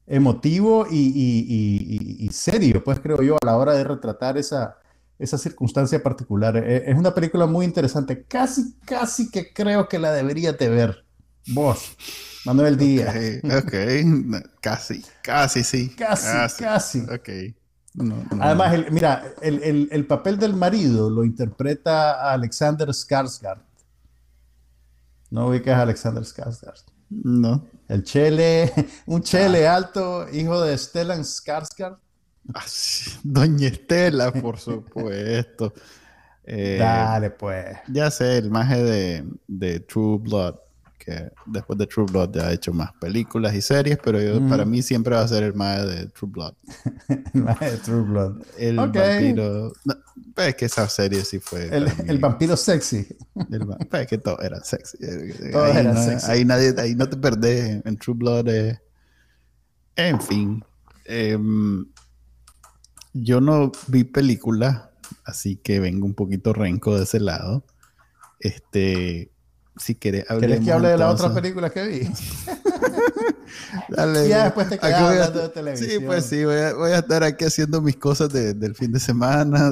emotivo 0.06 0.86
y, 0.90 0.96
y, 0.96 2.24
y, 2.24 2.28
serio, 2.30 2.82
pues 2.82 3.00
creo 3.00 3.20
yo, 3.20 3.36
a 3.42 3.44
la 3.44 3.58
hora 3.58 3.74
de 3.74 3.84
retratar 3.84 4.38
esa, 4.38 4.78
esa 5.18 5.38
circunstancia 5.38 6.02
particular. 6.02 6.56
es 6.56 6.96
una 6.96 7.14
película 7.14 7.46
muy 7.46 7.64
interesante, 7.64 8.24
casi, 8.24 8.74
casi 8.84 9.30
que 9.30 9.52
creo 9.52 9.88
que 9.88 9.98
la 9.98 10.12
deberías 10.12 10.58
de 10.58 10.68
ver 10.68 11.04
vos. 11.48 11.96
Manuel 12.44 12.76
Díaz. 12.76 13.14
Ok, 13.44 13.72
casi, 14.60 15.02
casi 15.22 15.64
sí. 15.64 15.94
Casi, 15.96 16.62
casi. 16.62 17.00
Ok. 17.00 17.28
Además, 18.40 18.90
mira, 18.90 19.34
el, 19.40 20.06
papel 20.06 20.38
del 20.38 20.54
marido 20.54 21.08
lo 21.08 21.24
interpreta 21.24 22.32
Alexander 22.32 22.88
Skarsgård. 22.88 23.62
¿No 25.30 25.48
ubicas 25.48 25.78
a 25.78 25.82
Alexander 25.82 26.22
Skarsgård? 26.24 26.84
No. 27.08 27.66
El 27.88 28.02
chele, 28.02 28.72
un 29.06 29.22
chele 29.22 29.68
ah. 29.68 29.76
alto, 29.76 30.26
hijo 30.32 30.60
de 30.60 30.76
Stellan 30.76 31.22
Skarsgård. 31.22 31.98
Doña 33.22 33.68
Estela, 33.68 34.32
por 34.32 34.58
supuesto. 34.58 35.72
Eh, 36.44 36.76
Dale, 36.78 37.30
pues. 37.30 37.76
Ya 37.88 38.10
sé, 38.10 38.38
el 38.38 38.50
maje 38.50 38.82
de, 38.82 39.24
de 39.46 39.80
True 39.80 40.18
Blood 40.18 40.56
que 41.04 41.30
después 41.46 41.78
de 41.78 41.86
True 41.86 42.06
Blood 42.06 42.30
ya 42.34 42.46
ha 42.48 42.52
hecho 42.52 42.72
más 42.72 42.92
películas 42.94 43.54
y 43.54 43.60
series, 43.60 43.98
pero 44.02 44.18
para 44.48 44.64
mí 44.64 44.82
siempre 44.82 45.14
va 45.14 45.22
a 45.22 45.28
ser 45.28 45.42
el 45.42 45.54
más 45.54 45.86
de 45.88 46.06
True 46.06 46.30
Blood. 46.30 46.54
el 47.34 47.42
más 47.42 47.60
de 47.60 47.76
True 47.78 48.02
Blood. 48.02 48.42
El 48.58 48.76
vampiro. 48.76 49.72
Pues, 50.34 50.48
es 50.48 50.54
que 50.54 50.64
esa 50.64 50.88
serie 50.88 51.24
sí 51.24 51.38
fue. 51.40 51.68
El, 52.06 52.18
vampiro 52.18 52.56
sexy. 52.56 53.06
El, 53.50 53.66
pues, 53.66 54.02
es 54.02 54.08
que 54.08 54.18
todo 54.18 54.40
era 54.40 54.62
sexy. 54.64 54.98
Todo 55.52 55.64
ahí, 55.64 55.76
era 55.76 55.92
no, 55.92 56.02
sexy. 56.02 56.30
Ahí, 56.30 56.44
nadie, 56.44 56.74
ahí 56.78 56.94
no 56.94 57.08
te 57.08 57.16
perdés 57.16 57.84
en 57.84 57.96
True 57.96 58.16
Blood. 58.16 58.48
Eh. 58.48 58.80
En 59.96 60.20
fin. 60.20 60.64
Em, 61.04 61.84
yo 63.14 63.40
no 63.40 63.72
vi 63.86 64.04
películas, 64.04 64.90
así 65.24 65.56
que 65.56 65.80
vengo 65.80 66.04
un 66.04 66.14
poquito 66.14 66.52
renco 66.52 66.96
de 66.96 67.04
ese 67.04 67.20
lado. 67.20 67.64
Este 68.40 69.30
si 69.76 69.96
quieres, 69.96 70.24
¿Quieres 70.26 70.60
que 70.60 70.72
hable 70.72 70.88
de 70.88 70.98
la 70.98 71.10
otra 71.10 71.34
película 71.34 71.70
que 71.70 71.84
vi? 71.84 72.08
Dale, 73.88 74.28
ya 74.28 74.44
después 74.44 74.68
te 74.68 74.78
quedas 74.78 75.00
hablando 75.00 75.42
de 75.42 75.48
televisión. 75.48 75.90
Sí, 75.90 75.98
pues 75.98 76.26
sí, 76.26 76.44
voy 76.44 76.56
a, 76.56 76.74
voy 76.74 76.92
a, 76.92 76.98
estar 76.98 77.24
aquí 77.24 77.44
haciendo 77.44 77.80
mis 77.80 77.96
cosas 77.96 78.32
de, 78.32 78.54
del 78.54 78.74
fin 78.74 78.92
de 78.92 79.00
semana. 79.00 79.70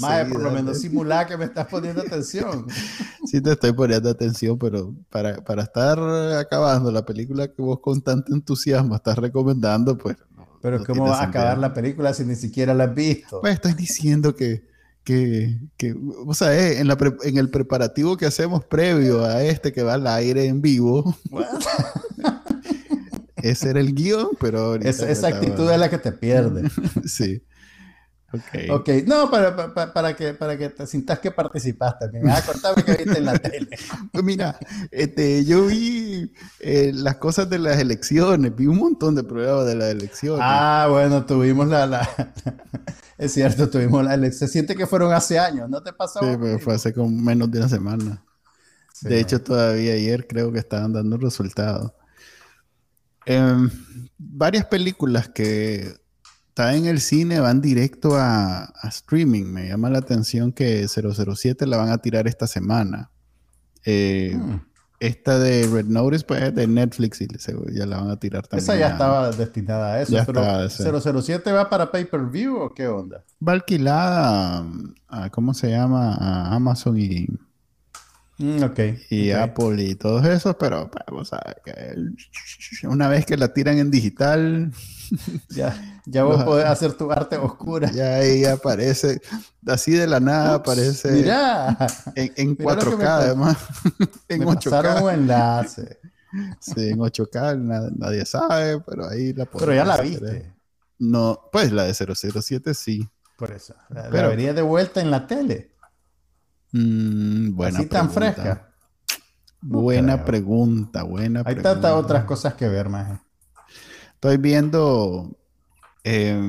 Mae, 0.00 0.26
por 0.26 0.42
lo 0.42 0.50
menos 0.50 0.80
simular 0.80 1.26
que 1.26 1.36
me 1.36 1.44
estás 1.44 1.66
poniendo 1.66 2.02
atención. 2.02 2.66
sí, 3.26 3.40
te 3.40 3.52
estoy 3.52 3.72
poniendo 3.72 4.10
atención, 4.10 4.58
pero 4.58 4.92
para, 5.08 5.36
para 5.44 5.62
estar 5.62 5.98
acabando 6.36 6.90
la 6.90 7.04
película 7.04 7.46
que 7.48 7.62
vos 7.62 7.78
con 7.80 8.02
tanto 8.02 8.34
entusiasmo 8.34 8.96
estás 8.96 9.18
recomendando, 9.18 9.96
pues... 9.96 10.16
Pero 10.64 10.82
¿cómo 10.82 11.04
vas 11.04 11.20
a 11.20 11.24
acabar 11.24 11.58
la 11.58 11.74
película 11.74 12.14
si 12.14 12.24
ni 12.24 12.36
siquiera 12.36 12.72
la 12.72 12.84
has 12.84 12.94
visto? 12.94 13.42
Pues 13.42 13.52
estoy 13.52 13.74
diciendo 13.74 14.34
que 14.34 14.64
que, 15.04 15.58
que 15.76 15.94
o 16.26 16.32
sea, 16.32 16.58
eh, 16.58 16.78
en, 16.78 16.88
la 16.88 16.96
en 17.22 17.36
el 17.36 17.50
preparativo 17.50 18.16
que 18.16 18.24
hacemos 18.24 18.64
previo 18.64 19.22
a 19.22 19.44
este 19.44 19.74
que 19.74 19.82
va 19.82 19.92
al 19.92 20.06
aire 20.06 20.46
en 20.46 20.62
vivo, 20.62 21.14
ese 23.36 23.68
era 23.68 23.80
el 23.80 23.94
guion, 23.94 24.28
pero... 24.40 24.76
esa 24.76 25.28
actitud 25.28 25.70
es 25.70 25.78
la 25.78 25.90
que 25.90 25.98
te 25.98 26.12
pierde. 26.12 26.70
sí. 27.04 27.42
Okay. 28.34 28.68
ok, 28.68 28.88
no, 29.06 29.30
para, 29.30 29.72
para, 29.92 30.16
que, 30.16 30.34
para 30.34 30.58
que 30.58 30.68
te 30.70 30.86
sientas 30.86 31.20
que 31.20 31.30
participaste 31.30 32.06
también. 32.06 32.28
Ah, 32.28 32.42
contame 32.44 32.82
que 32.82 33.04
viste 33.04 33.18
en 33.18 33.24
la 33.24 33.38
tele. 33.38 33.76
Pues 34.10 34.24
mira, 34.24 34.58
este, 34.90 35.44
yo 35.44 35.66
vi 35.66 36.32
eh, 36.60 36.90
las 36.92 37.16
cosas 37.16 37.48
de 37.48 37.58
las 37.58 37.78
elecciones, 37.78 38.54
vi 38.56 38.66
un 38.66 38.78
montón 38.78 39.14
de 39.14 39.22
pruebas 39.22 39.66
de 39.66 39.76
las 39.76 39.90
elecciones. 39.90 40.40
Ah, 40.42 40.88
bueno, 40.90 41.24
tuvimos 41.24 41.68
la, 41.68 41.86
la, 41.86 42.08
es 43.18 43.32
cierto, 43.32 43.70
tuvimos 43.70 44.04
la 44.04 44.16
Se 44.32 44.48
siente 44.48 44.74
que 44.74 44.86
fueron 44.86 45.12
hace 45.12 45.38
años, 45.38 45.70
¿no 45.70 45.82
te 45.82 45.92
pasó? 45.92 46.20
Sí, 46.20 46.36
pero 46.40 46.58
fue 46.58 46.74
hace 46.74 46.92
como 46.92 47.10
menos 47.10 47.50
de 47.50 47.58
una 47.58 47.68
semana. 47.68 48.24
de 49.02 49.20
hecho, 49.20 49.40
todavía 49.40 49.92
ayer 49.94 50.26
creo 50.26 50.50
que 50.50 50.58
estaban 50.58 50.92
dando 50.92 51.16
resultados. 51.18 51.92
Em, 53.26 53.70
varias 54.18 54.66
películas 54.66 55.28
que 55.28 55.94
están 56.54 56.76
en 56.76 56.86
el 56.86 57.00
cine 57.00 57.40
van 57.40 57.60
directo 57.60 58.16
a, 58.16 58.72
streaming. 58.84 59.46
Me 59.46 59.66
llama 59.66 59.90
la 59.90 59.98
atención 59.98 60.52
que 60.52 60.86
007 60.86 61.66
la 61.66 61.78
van 61.78 61.88
a 61.88 61.98
tirar 61.98 62.28
esta 62.28 62.46
semana. 62.46 63.10
Eh, 63.84 64.36
hmm. 64.36 64.60
Esta 65.00 65.40
de 65.40 65.66
Red 65.66 65.86
Notice, 65.86 66.24
pues 66.24 66.42
es 66.42 66.54
de 66.54 66.68
Netflix 66.68 67.20
y 67.20 67.26
ya 67.72 67.86
la 67.86 67.98
van 67.98 68.10
a 68.10 68.20
tirar 68.20 68.46
también. 68.46 68.62
Esa 68.62 68.76
ya 68.76 68.90
estaba 68.90 69.32
destinada 69.32 69.94
a 69.94 70.02
eso. 70.02 70.16
pero 70.24 71.00
007 71.22 71.50
va 71.50 71.68
para 71.68 71.90
pay-per-view 71.90 72.56
o 72.56 72.72
qué 72.72 72.86
onda? 72.86 73.24
Va 73.46 73.52
alquilada 73.52 74.64
a, 75.08 75.30
¿cómo 75.30 75.54
se 75.54 75.70
llama? 75.70 76.14
A 76.14 76.54
Amazon 76.54 76.96
y, 76.96 77.26
mm, 78.38 78.62
y 79.10 79.32
Apple 79.32 79.82
y 79.82 79.96
todos 79.96 80.24
esos, 80.24 80.54
pero 80.54 80.88
pues, 80.88 81.30
una 82.84 83.08
vez 83.08 83.26
que 83.26 83.36
la 83.36 83.52
tiran 83.52 83.78
en 83.78 83.90
digital, 83.90 84.70
ya, 85.48 85.74
ya 86.06 86.24
vos 86.24 86.42
podés 86.44 86.66
hacer 86.66 86.92
tu 86.92 87.10
arte 87.10 87.36
oscura. 87.36 87.90
Ya 87.90 88.16
ahí 88.16 88.44
aparece, 88.44 89.20
así 89.66 89.92
de 89.92 90.06
la 90.06 90.20
nada 90.20 90.56
aparece. 90.56 91.10
Mira. 91.10 91.76
En, 92.14 92.56
4K 92.56 93.06
además. 93.06 93.56
en 94.28 94.42
8K. 94.42 95.02
un 95.02 95.10
enlace. 95.10 95.98
Sí, 96.60 96.88
en 96.90 96.98
8K 96.98 97.94
nadie 97.96 98.24
sabe, 98.26 98.80
pero 98.80 99.08
ahí 99.08 99.32
la 99.32 99.46
Pero 99.46 99.72
ya 99.72 99.84
la 99.84 100.00
viste. 100.00 100.52
No, 100.98 101.48
pues 101.50 101.72
la 101.72 101.84
de 101.84 101.94
007 101.94 102.74
sí. 102.74 103.08
Por 103.36 103.52
eso. 103.52 103.74
La, 103.88 104.08
pero, 104.10 104.28
vería 104.28 104.52
de 104.52 104.62
vuelta 104.62 105.00
en 105.00 105.10
la 105.10 105.26
tele. 105.26 105.72
Mm, 106.72 107.54
buena 107.54 107.78
Así 107.78 107.88
tan 107.88 108.10
fresca. 108.10 108.74
buena 109.60 110.24
pregunta, 110.24 111.02
buena 111.02 111.42
Hay 111.44 111.56
tantas 111.56 111.92
otras 111.92 112.24
cosas 112.24 112.54
que 112.54 112.68
ver, 112.68 112.88
más. 112.88 113.20
Estoy 114.14 114.36
viendo 114.36 115.36
eh, 116.04 116.40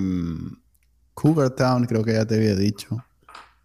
Cougar 1.13 1.51
Town, 1.51 1.85
creo 1.85 2.03
que 2.03 2.13
ya 2.13 2.25
te 2.25 2.35
había 2.35 2.55
dicho. 2.55 3.03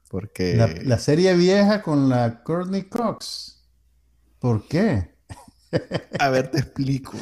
Porque. 0.09 0.57
La, 0.85 0.99
serie 0.99 1.35
vieja 1.35 1.83
con 1.83 2.09
la 2.09 2.43
Courtney 2.43 2.85
Cox. 2.85 3.63
¿Por 4.39 4.67
qué? 4.67 5.15
A 6.19 6.31
ver, 6.31 6.51
te 6.51 6.59
explico. 6.59 7.17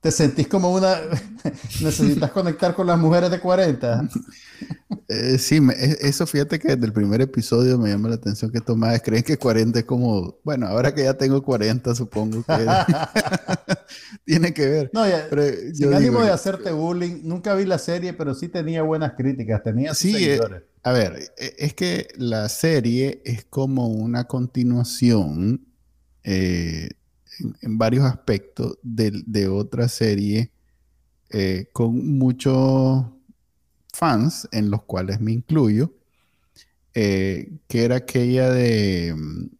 te 0.00 0.10
sentís 0.10 0.48
como 0.48 0.72
una... 0.72 0.96
Necesitas 1.80 2.30
conectar 2.32 2.74
con 2.74 2.86
las 2.86 2.98
mujeres 2.98 3.30
de 3.30 3.38
40. 3.38 4.08
Eh, 5.08 5.38
sí, 5.38 5.60
me- 5.60 5.74
e- 5.74 5.98
eso 6.02 6.26
fíjate 6.26 6.58
que 6.58 6.68
desde 6.68 6.86
el 6.86 6.92
primer 6.92 7.20
episodio 7.20 7.78
me 7.78 7.88
llama 7.90 8.08
la 8.10 8.16
atención 8.16 8.50
que 8.50 8.60
Tomás 8.60 9.00
creen 9.02 9.22
que 9.22 9.36
40 9.38 9.78
es 9.80 9.84
como, 9.86 10.38
bueno, 10.44 10.66
ahora 10.66 10.94
que 10.94 11.04
ya 11.04 11.14
tengo 11.14 11.42
40 11.42 11.94
supongo 11.94 12.42
que 12.44 12.52
tiene 14.24 14.52
que 14.52 14.66
ver. 14.66 14.90
No, 14.92 15.08
ya- 15.08 15.26
Pero 15.30 15.42
sin 15.74 15.90
yo 15.90 15.96
ánimo 15.96 16.12
digo, 16.18 16.24
de 16.24 16.30
hacerte 16.32 16.72
bullying, 16.72 17.20
nunca 17.24 17.54
vi 17.54 17.64
la 17.64 17.78
serie, 17.78 18.12
pero 18.12 18.34
sí 18.34 18.48
tenía 18.48 18.82
buenas 18.82 19.12
críticas, 19.12 19.62
tenía 19.62 19.90
sus 19.94 19.98
Sí, 19.98 20.16
eh, 20.16 20.18
seguidores. 20.36 20.62
a 20.82 20.92
ver, 20.92 21.32
e- 21.38 21.54
es 21.58 21.74
que 21.74 22.08
la 22.16 22.48
serie 22.48 23.22
es 23.24 23.44
como 23.44 23.88
una 23.88 24.24
continuación 24.24 25.64
eh, 26.24 26.88
en, 27.40 27.56
en 27.62 27.78
varios 27.78 28.04
aspectos 28.04 28.78
de, 28.82 29.22
de 29.26 29.48
otra 29.48 29.88
serie 29.88 30.50
con 31.74 32.16
muchos 32.18 33.04
fans, 33.98 34.48
en 34.52 34.70
los 34.70 34.82
cuales 34.84 35.20
me 35.20 35.32
incluyo, 35.32 35.92
eh, 36.94 37.52
que 37.68 37.84
era 37.84 37.96
aquella 37.96 38.50
de, 38.50 39.14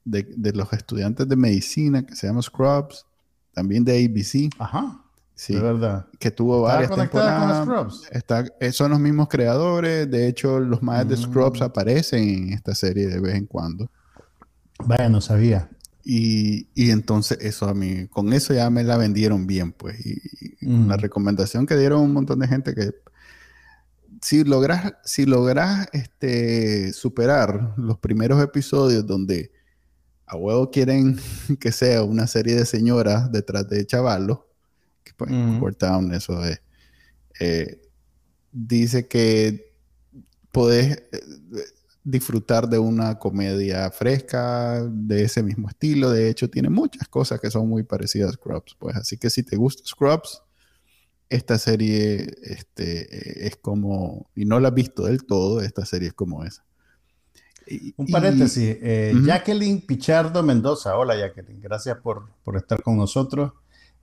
de- 0.05 0.29
de 0.37 0.53
los 0.53 0.73
estudiantes 0.73 1.29
de 1.29 1.37
medicina 1.37 2.05
que 2.07 2.15
se 2.17 2.27
llama 2.27 2.43
Scrubs, 2.43 3.05
también 3.53 3.85
de 3.85 4.05
ABC, 4.05 4.51
Ajá, 4.59 5.01
sí, 5.35 5.55
de 5.55 5.61
verdad. 5.61 6.07
que 6.19 6.31
tuvo 6.31 6.63
varias 6.63 6.91
conectada 6.91 7.39
con 7.39 7.49
temporadas. 7.49 7.91
Scrubs. 7.95 8.09
Está, 8.13 8.45
eh, 8.61 8.73
son 8.73 8.91
los 8.93 9.01
mismos 9.01 9.29
creadores, 9.29 10.11
de 10.11 10.29
hecho 10.29 10.59
los 10.61 10.83
más 10.83 11.09
de 11.09 11.17
Scrubs 11.17 11.61
Mm. 11.61 11.65
aparecen 11.65 12.29
en 12.29 12.53
esta 12.55 12.75
serie 12.75 13.07
de 13.09 13.21
vez 13.21 13.35
en 13.35 13.47
cuando. 13.47 13.91
Vaya, 14.85 15.09
no 15.09 15.21
sabía. 15.21 15.69
Y, 16.05 16.69
y 16.75 16.91
entonces 16.91 17.39
eso 17.43 17.69
a 17.69 17.75
mí, 17.75 18.07
con 18.09 18.33
eso 18.33 18.55
ya 18.55 18.71
me 18.71 18.83
la 18.83 18.97
vendieron 18.97 19.47
bien, 19.47 19.73
pues. 19.73 20.05
Y, 20.07 20.21
y 20.41 20.67
con 20.67 20.89
la 20.89 20.97
Mm. 20.97 21.01
recomendación 21.01 21.67
que 21.67 21.77
dieron 21.77 22.01
un 22.01 22.13
montón 22.13 22.39
de 22.39 22.49
gente 22.49 22.75
que 22.75 22.93
si 24.21 24.45
logras, 24.45 24.95
si 25.05 25.27
logras 25.27 25.89
este, 25.93 26.93
superar 26.93 27.75
los 27.77 27.99
primeros 27.99 28.43
episodios 28.43 29.07
donde 29.07 29.53
a 30.27 30.37
huevo 30.37 30.71
quieren 30.71 31.19
que 31.61 31.73
sea 31.73 32.03
una 32.03 32.27
serie 32.27 32.55
de 32.55 32.67
señoras 32.67 33.31
detrás 33.33 33.69
de 33.69 33.87
chavalos, 33.87 34.41
que 35.05 35.13
pues. 35.15 35.31
Court 35.59 35.79
Town, 35.79 36.13
eso 36.13 36.45
es. 36.45 36.61
eh, 37.41 37.81
dice 38.53 39.07
que 39.07 39.73
podés 40.53 40.97
eh, 41.13 41.21
disfrutar 42.03 42.69
de 42.69 42.79
una 42.79 43.19
comedia 43.19 43.91
fresca 43.91 44.83
de 44.91 45.25
ese 45.25 45.43
mismo 45.43 45.69
estilo. 45.69 46.11
De 46.11 46.29
hecho, 46.29 46.49
tiene 46.49 46.71
muchas 46.71 47.07
cosas 47.09 47.41
que 47.41 47.51
son 47.51 47.69
muy 47.69 47.83
parecidas 47.83 48.31
a 48.31 48.33
Scrubs. 48.33 48.77
Pues 48.79 48.97
así 48.97 49.17
que 49.19 49.31
si 49.31 49.43
te 49.43 49.57
gusta 49.57 49.83
Scrubs, 49.87 50.43
esta 51.31 51.59
serie 51.59 52.27
este, 52.43 53.47
es 53.47 53.57
como, 53.57 54.31
y 54.35 54.45
no 54.45 54.61
la 54.61 54.69
has 54.69 54.75
visto 54.75 55.05
del 55.05 55.25
todo, 55.27 55.61
esta 55.61 55.85
serie 55.85 56.09
es 56.09 56.15
como 56.15 56.45
esa. 56.45 56.65
Y- 57.67 57.93
Un 57.99 58.09
y- 58.09 58.13
paréntesis, 58.13 58.77
eh. 58.81 59.13
Jacqueline 59.25 59.83
Pichardo 59.87 60.43
Mendoza, 60.43 60.97
hola 60.97 61.17
Jacqueline, 61.17 61.61
gracias 61.61 61.99
por, 61.99 62.29
por 62.45 62.57
estar 62.57 62.83
con 62.83 62.97
nosotros. 62.97 63.53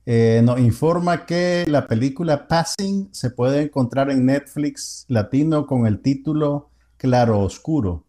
Eh, 0.08 0.40
nos 0.44 0.60
informa 0.60 1.26
que 1.26 1.64
la 1.66 1.88
película 1.88 2.46
Passing 2.46 3.08
se 3.10 3.30
puede 3.30 3.62
encontrar 3.62 4.08
en 4.10 4.24
Netflix 4.24 5.04
latino 5.08 5.66
con 5.66 5.84
el 5.88 6.00
título 6.00 6.70
Claro 6.96 7.40
Oscuro. 7.40 8.04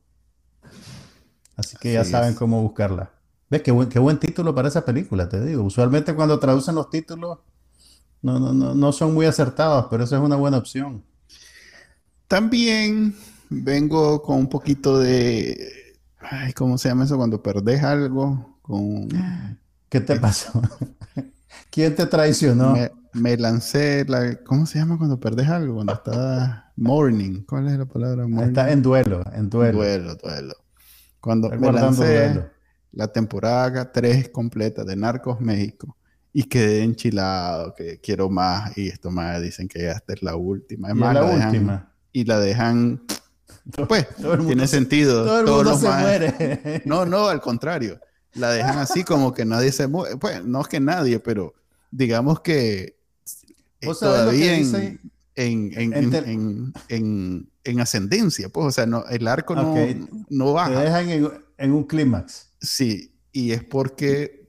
Así 1.55 1.75
que 1.77 1.93
ya 1.93 2.03
saben 2.05 2.35
cómo 2.35 2.61
buscarla. 2.61 3.11
¿Ves 3.49 3.63
qué 3.63 3.71
buen, 3.71 3.89
qué 3.89 3.97
buen 3.97 4.19
título 4.19 4.53
para 4.53 4.67
esa 4.67 4.85
película? 4.85 5.27
Te 5.27 5.43
digo, 5.43 5.63
usualmente 5.63 6.13
cuando 6.13 6.37
traducen 6.37 6.75
los 6.75 6.91
títulos 6.91 7.39
no, 8.21 8.39
no, 8.39 8.53
no, 8.53 8.73
no 8.73 8.91
son 8.91 9.13
muy 9.13 9.25
acertados, 9.25 9.87
pero 9.89 10.03
esa 10.03 10.17
es 10.17 10.21
una 10.21 10.35
buena 10.35 10.57
opción. 10.57 11.03
También 12.27 13.15
vengo 13.49 14.21
con 14.21 14.37
un 14.37 14.49
poquito 14.49 14.99
de, 14.99 15.95
ay, 16.19 16.53
¿cómo 16.53 16.77
se 16.77 16.89
llama 16.89 17.05
eso? 17.05 17.17
Cuando 17.17 17.41
perdés 17.41 17.83
algo, 17.83 18.59
con... 18.61 19.07
¿Qué 19.89 20.01
te 20.01 20.19
pasó? 20.19 20.61
¿Quién 21.69 21.95
te 21.95 22.05
traicionó? 22.05 22.73
Me, 22.73 22.91
me 23.13 23.37
lancé, 23.37 24.05
la, 24.07 24.35
¿cómo 24.43 24.65
se 24.65 24.79
llama 24.79 24.97
cuando 24.97 25.19
perdés 25.19 25.47
algo? 25.47 25.75
Cuando 25.75 25.93
está 25.93 26.73
morning. 26.75 27.43
¿Cuál 27.47 27.67
es 27.67 27.77
la 27.77 27.85
palabra 27.85 28.27
morning? 28.27 28.49
Está 28.49 28.71
en 28.71 28.81
duelo, 28.81 29.23
en 29.33 29.49
duelo. 29.49 29.77
duelo, 29.77 30.15
duelo. 30.15 30.55
Cuando 31.21 31.49
me 31.49 31.71
lancé 31.71 32.29
duelo. 32.29 32.49
la 32.91 33.07
temporada 33.07 33.91
3 33.91 34.29
completa 34.29 34.83
de 34.83 34.95
Narcos 34.95 35.39
México 35.39 35.96
y 36.39 36.43
quedé 36.43 36.83
enchilado, 36.83 37.73
que 37.73 37.99
quiero 37.99 38.29
más 38.29 38.77
y 38.77 38.89
esto 38.89 39.09
más 39.09 39.41
dicen 39.41 39.67
que 39.67 39.89
esta 39.89 40.13
es 40.13 40.21
la 40.21 40.35
última. 40.35 40.89
Es 40.89 40.93
más, 40.95 41.13
la 41.15 41.21
la 41.21 41.27
dejan- 41.31 41.47
última. 41.47 41.93
y 42.13 42.25
la 42.25 42.39
dejan, 42.39 43.01
pues, 43.87 44.07
Todo 44.21 44.33
el 44.33 44.37
mundo 44.41 44.53
tiene 44.53 44.67
se- 44.67 44.75
sentido. 44.77 45.25
Todo 45.25 45.39
el 45.39 45.45
mundo 45.47 45.77
se 45.79 45.87
maes- 45.87 46.01
muere. 46.03 46.81
No, 46.85 47.05
no, 47.07 47.27
al 47.27 47.41
contrario. 47.41 47.99
La 48.35 48.51
dejan 48.51 48.77
así 48.77 49.03
como 49.03 49.33
que 49.33 49.45
nadie 49.45 49.71
se 49.71 49.87
muere. 49.87 50.15
Pues 50.17 50.43
no 50.45 50.61
es 50.61 50.67
que 50.67 50.79
nadie, 50.79 51.19
pero 51.19 51.55
digamos 51.89 52.41
que 52.41 52.97
es 53.81 53.87
¿Vos 53.87 53.97
sabés 53.99 54.25
lo 54.25 54.31
que 54.31 54.37
todavía 54.37 54.57
en, 54.57 54.99
en, 55.35 55.71
en, 55.73 55.93
En 55.93 56.13
en, 56.13 56.13
en- 56.29 56.73
en- 56.89 57.49
en 57.63 57.79
ascendencia. 57.79 58.49
Pues, 58.49 58.67
o 58.67 58.71
sea, 58.71 58.85
no, 58.85 59.05
el 59.09 59.27
arco 59.27 59.55
no, 59.55 59.71
Ok. 59.73 59.79
no 60.29 60.45
Te 60.45 60.51
baja. 60.51 60.81
dejan 60.81 61.09
en, 61.09 61.29
en 61.57 61.71
un 61.71 61.83
clímax. 61.85 62.51
Sí, 62.61 63.11
y 63.31 63.53
es 63.53 63.63
porque, 63.63 64.46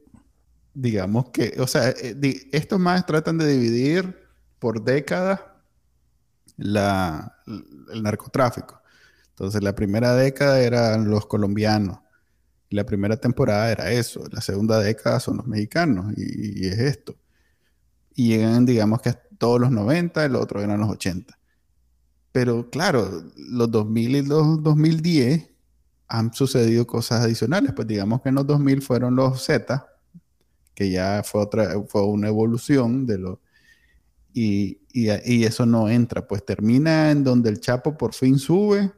digamos 0.83 1.31
que, 1.31 1.55
o 1.61 1.67
sea, 1.67 1.91
eh, 1.91 2.15
di- 2.17 2.49
estos 2.53 2.79
más 2.81 3.07
tratan 3.07 3.39
de 3.39 3.47
dividir 3.49 4.17
por 4.59 4.83
décadas 4.85 5.41
el 7.93 8.03
narcotráfico. 8.03 8.81
Entonces, 9.31 9.63
la 9.63 9.75
primera 9.75 10.15
década 10.15 10.61
eran 10.61 11.11
los 11.11 11.27
colombianos. 11.27 12.01
La 12.71 12.85
primera 12.87 13.17
temporada 13.19 13.71
era 13.73 13.93
eso. 13.93 14.25
La 14.33 14.41
segunda 14.41 14.81
década 14.81 15.21
son 15.21 15.39
los 15.39 15.47
mexicanos. 15.47 16.15
Y, 16.17 16.65
y 16.67 16.69
es 16.69 16.79
esto. 16.79 17.17
Y 18.15 18.29
llegan, 18.31 18.67
digamos 18.67 19.03
que 19.03 19.11
a 19.11 19.21
todos 19.39 19.61
los 19.61 19.71
90, 19.71 20.25
el 20.25 20.37
otro 20.37 20.63
eran 20.63 20.81
los 20.81 20.91
80. 20.91 21.39
Pero 22.33 22.71
claro, 22.71 23.25
los 23.37 23.71
2000 23.71 24.17
y 24.17 24.23
los 24.23 24.63
2010 24.63 25.51
han 26.09 26.35
sucedido 26.35 26.87
cosas 26.87 27.25
adicionales. 27.25 27.73
Pues 27.75 27.89
digamos 27.89 28.23
que 28.23 28.31
en 28.31 28.37
los 28.37 28.47
2000 28.49 28.83
fueron 28.83 29.17
los 29.17 29.45
Z, 29.45 29.88
que 30.79 30.91
ya 30.91 31.25
fue 31.25 31.41
otra, 31.41 31.75
fue 31.89 32.05
una 32.05 32.29
evolución 32.29 33.05
de 33.05 33.19
lo. 33.19 33.41
Y, 34.33 34.79
y, 34.93 35.09
y 35.25 35.43
eso 35.45 35.67
no 35.67 35.89
entra, 35.89 36.29
pues 36.29 36.45
termina 36.45 37.11
en 37.11 37.25
donde 37.25 37.51
el 37.51 37.59
Chapo 37.59 37.99
por 37.99 38.15
fin 38.15 38.39
sube, 38.39 38.93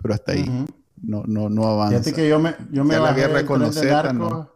pero 0.00 0.14
hasta 0.14 0.32
ahí. 0.32 0.66
No, 1.02 1.24
no, 1.26 1.50
no 1.50 1.64
avanza. 1.66 1.98
Fíjate 1.98 2.14
que 2.14 2.28
yo 2.30 2.38
me, 2.38 2.54
yo 2.72 2.82
me 2.82 2.94
Ya 2.94 3.00
la 3.00 3.08
bajé 3.10 3.20
guerra 3.20 3.34
del 3.34 3.46
con 3.46 3.58
tren 3.58 3.74
los 3.74 3.84
Narcos. 3.84 4.14
no. 4.14 4.50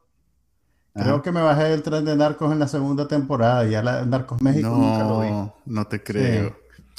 Creo 0.94 1.22
que 1.22 1.30
me 1.30 1.42
bajé 1.42 1.64
del 1.64 1.82
tren 1.82 2.06
de 2.06 2.16
Narcos 2.16 2.50
en 2.50 2.58
la 2.58 2.68
segunda 2.68 3.06
temporada. 3.06 3.66
Ya 3.66 3.82
la 3.82 4.06
Narcos 4.06 4.40
México 4.40 4.70
nunca 4.70 5.04
lo 5.04 5.20
vi. 5.20 5.28
No, 5.28 5.54
no 5.66 5.86
te 5.86 6.02
creo. 6.02 6.56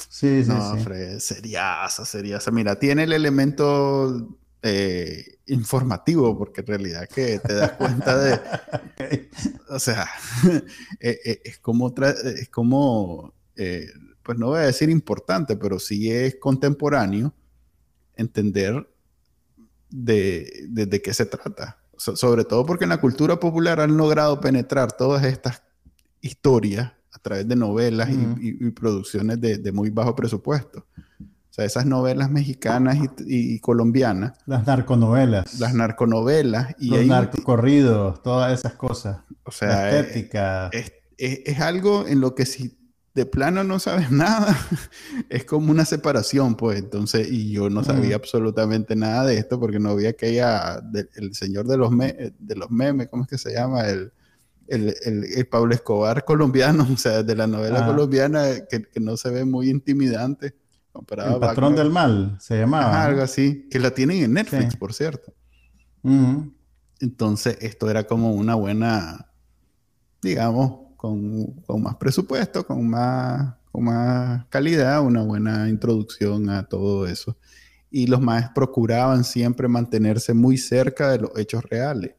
Sí, 0.08 0.44
sí, 0.44 0.50
No, 0.50 0.76
sí. 0.78 0.84
Fred, 0.84 1.18
seriaza, 1.18 2.06
seriaza. 2.06 2.52
Mira, 2.52 2.78
tiene 2.78 3.06
el 3.06 3.14
elemento 3.14 4.28
eh, 4.62 5.33
informativo, 5.48 6.38
porque 6.38 6.62
en 6.62 6.68
realidad 6.68 7.08
que 7.14 7.40
te 7.40 7.54
das 7.54 7.72
cuenta 7.74 8.18
de, 8.18 8.40
o 9.70 9.80
sea, 9.80 10.08
eh, 11.00 11.20
eh, 11.26 11.42
es 11.44 11.60
como, 11.60 11.94
es 11.98 12.50
como 12.50 13.34
eh, 13.56 13.88
pues 14.24 14.38
no 14.38 14.48
voy 14.48 14.60
a 14.60 14.64
decir 14.64 14.90
importante, 14.90 15.58
pero 15.58 15.80
sí 15.80 16.10
es 16.10 16.36
contemporáneo 16.40 17.34
entender 18.16 18.88
de, 19.90 20.66
de, 20.70 20.86
de 20.86 21.02
qué 21.02 21.14
se 21.14 21.26
trata. 21.26 21.80
So- 21.98 22.16
sobre 22.16 22.44
todo 22.46 22.66
porque 22.66 22.86
en 22.86 22.90
la 22.90 23.00
cultura 23.02 23.40
popular 23.40 23.80
han 23.80 23.96
logrado 23.98 24.40
penetrar 24.40 24.92
todas 24.96 25.24
estas 25.26 25.62
historias 26.22 26.92
a 27.12 27.20
través 27.20 27.48
de 27.48 27.56
novelas 27.56 28.10
y- 28.10 28.16
Ujú. 28.26 28.40
y, 28.42 28.68
y 28.68 28.72
producciones 28.72 29.40
de, 29.40 29.58
de 29.58 29.72
muy 29.72 29.90
bajo 29.90 30.16
presupuesto. 30.16 30.88
O 31.54 31.56
sea, 31.56 31.66
esas 31.66 31.86
novelas 31.86 32.32
mexicanas 32.32 32.98
y, 33.28 33.54
y 33.56 33.60
colombianas, 33.60 34.34
Las 34.48 34.66
narconovelas. 34.66 35.60
las 35.60 35.76
narconovelas, 35.76 36.74
y 36.80 36.88
los 36.90 37.06
narcocorridos, 37.06 38.24
todas 38.24 38.58
esas 38.60 38.74
cosas. 38.74 39.20
o 39.44 39.52
sea, 39.52 39.92
eh, 39.92 40.00
estética. 40.00 40.70
es, 40.74 40.92
es- 41.16 41.42
es 41.46 41.60
algo 41.60 42.08
en 42.08 42.22
lo 42.22 42.34
que 42.34 42.48
si 42.48 42.76
de 43.14 43.28
plano 43.28 43.64
no 43.64 43.78
sabes 43.78 44.10
nada, 44.50 44.58
es 45.30 45.46
como 45.46 45.70
una 45.70 45.86
separación, 45.86 46.56
pues. 46.56 46.80
Entonces, 46.80 47.32
y 47.32 47.52
yo 47.52 47.70
no 47.70 47.84
sabía 47.84 48.16
absolutamente 48.16 48.96
nada 48.96 49.24
de 49.24 49.38
esto 49.38 49.60
porque 49.60 49.78
no 49.80 49.96
vi 49.96 50.08
aquella, 50.08 50.82
de- 50.82 51.08
el 51.18 51.36
señor 51.36 51.68
de 51.68 51.78
los, 51.78 51.92
me- 51.92 52.34
de 52.40 52.56
los 52.56 52.72
memes, 52.72 53.10
¿cómo 53.10 53.26
es 53.26 53.30
que 53.30 53.38
se 53.38 53.54
llama? 53.54 53.88
El, 53.88 54.12
el, 54.70 54.96
el- 55.06 55.24
el 55.26 55.46
Pablo 55.48 55.76
Escobar 55.76 56.26
colombiano, 56.26 56.88
o 56.92 56.98
sea, 56.98 57.22
de 57.22 57.36
la 57.36 57.46
novela 57.46 57.82
Ajá. 57.82 57.86
colombiana 57.92 58.44
que, 58.68 58.82
que 58.82 59.00
no 59.00 59.18
se 59.18 59.30
ve 59.30 59.46
muy 59.46 59.70
intimidante. 59.70 60.56
Comparado 60.94 61.34
el 61.36 61.40
patrón 61.42 61.76
del 61.76 61.90
mal 61.90 62.38
se 62.40 62.58
llamaba. 62.60 63.04
Algo 63.04 63.22
así, 63.24 63.68
que 63.70 63.80
la 63.80 63.92
tienen 63.92 64.24
en 64.24 64.34
Netflix, 64.34 64.72
Sí. 64.74 64.78
por 64.78 64.94
cierto. 64.94 65.34
Entonces, 67.00 67.58
esto 67.62 67.90
era 67.90 68.06
como 68.06 68.32
una 68.34 68.56
buena, 68.56 69.30
digamos, 70.22 70.94
con, 70.96 71.52
con 71.66 71.82
más 71.84 71.96
presupuesto, 71.96 72.66
con 72.66 72.88
más, 72.88 73.56
con 73.72 73.84
más 73.86 74.46
calidad, 74.48 75.02
una 75.04 75.22
buena 75.24 75.68
introducción 75.68 76.50
a 76.50 76.64
todo 76.64 77.08
eso. 77.08 77.36
Y 77.92 78.08
los 78.08 78.22
más 78.22 78.50
procuraban 78.56 79.24
siempre 79.24 79.68
mantenerse 79.68 80.34
muy 80.34 80.58
cerca 80.58 81.12
de 81.12 81.20
los 81.20 81.38
hechos 81.38 81.64
reales. 81.64 82.16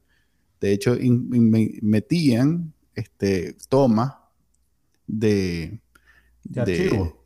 De 0.60 0.72
hecho, 0.72 0.94
in- 0.96 1.30
in- 1.34 1.78
metían 1.82 2.72
este, 2.94 3.56
tomas 3.68 4.14
de. 5.06 5.80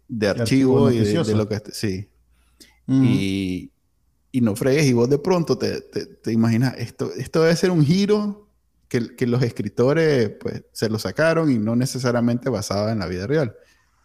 De 0.08 0.28
archivo 0.28 0.90
y 0.90 0.98
de, 0.98 1.22
de 1.22 1.34
lo 1.34 1.48
que 1.48 1.60
sí. 1.72 2.08
Mm. 2.86 3.04
Y, 3.04 3.72
y 4.32 4.40
no 4.40 4.56
fregues, 4.56 4.86
y 4.86 4.92
vos 4.94 5.08
de 5.10 5.18
pronto 5.18 5.56
te, 5.58 5.80
te- 5.82 6.06
te 6.06 6.32
imaginas, 6.32 6.74
esto, 6.78 7.12
esto 7.14 7.42
debe 7.42 7.54
ser 7.56 7.70
un 7.70 7.84
giro 7.84 8.48
que, 8.88 9.14
que 9.16 9.26
los 9.26 9.42
escritores 9.42 10.30
pues, 10.40 10.64
se 10.72 10.88
lo 10.88 10.98
sacaron 10.98 11.50
y 11.52 11.58
no 11.58 11.76
necesariamente 11.76 12.48
basado 12.48 12.88
en 12.88 12.98
la 13.00 13.06
vida 13.06 13.26
real. 13.26 13.54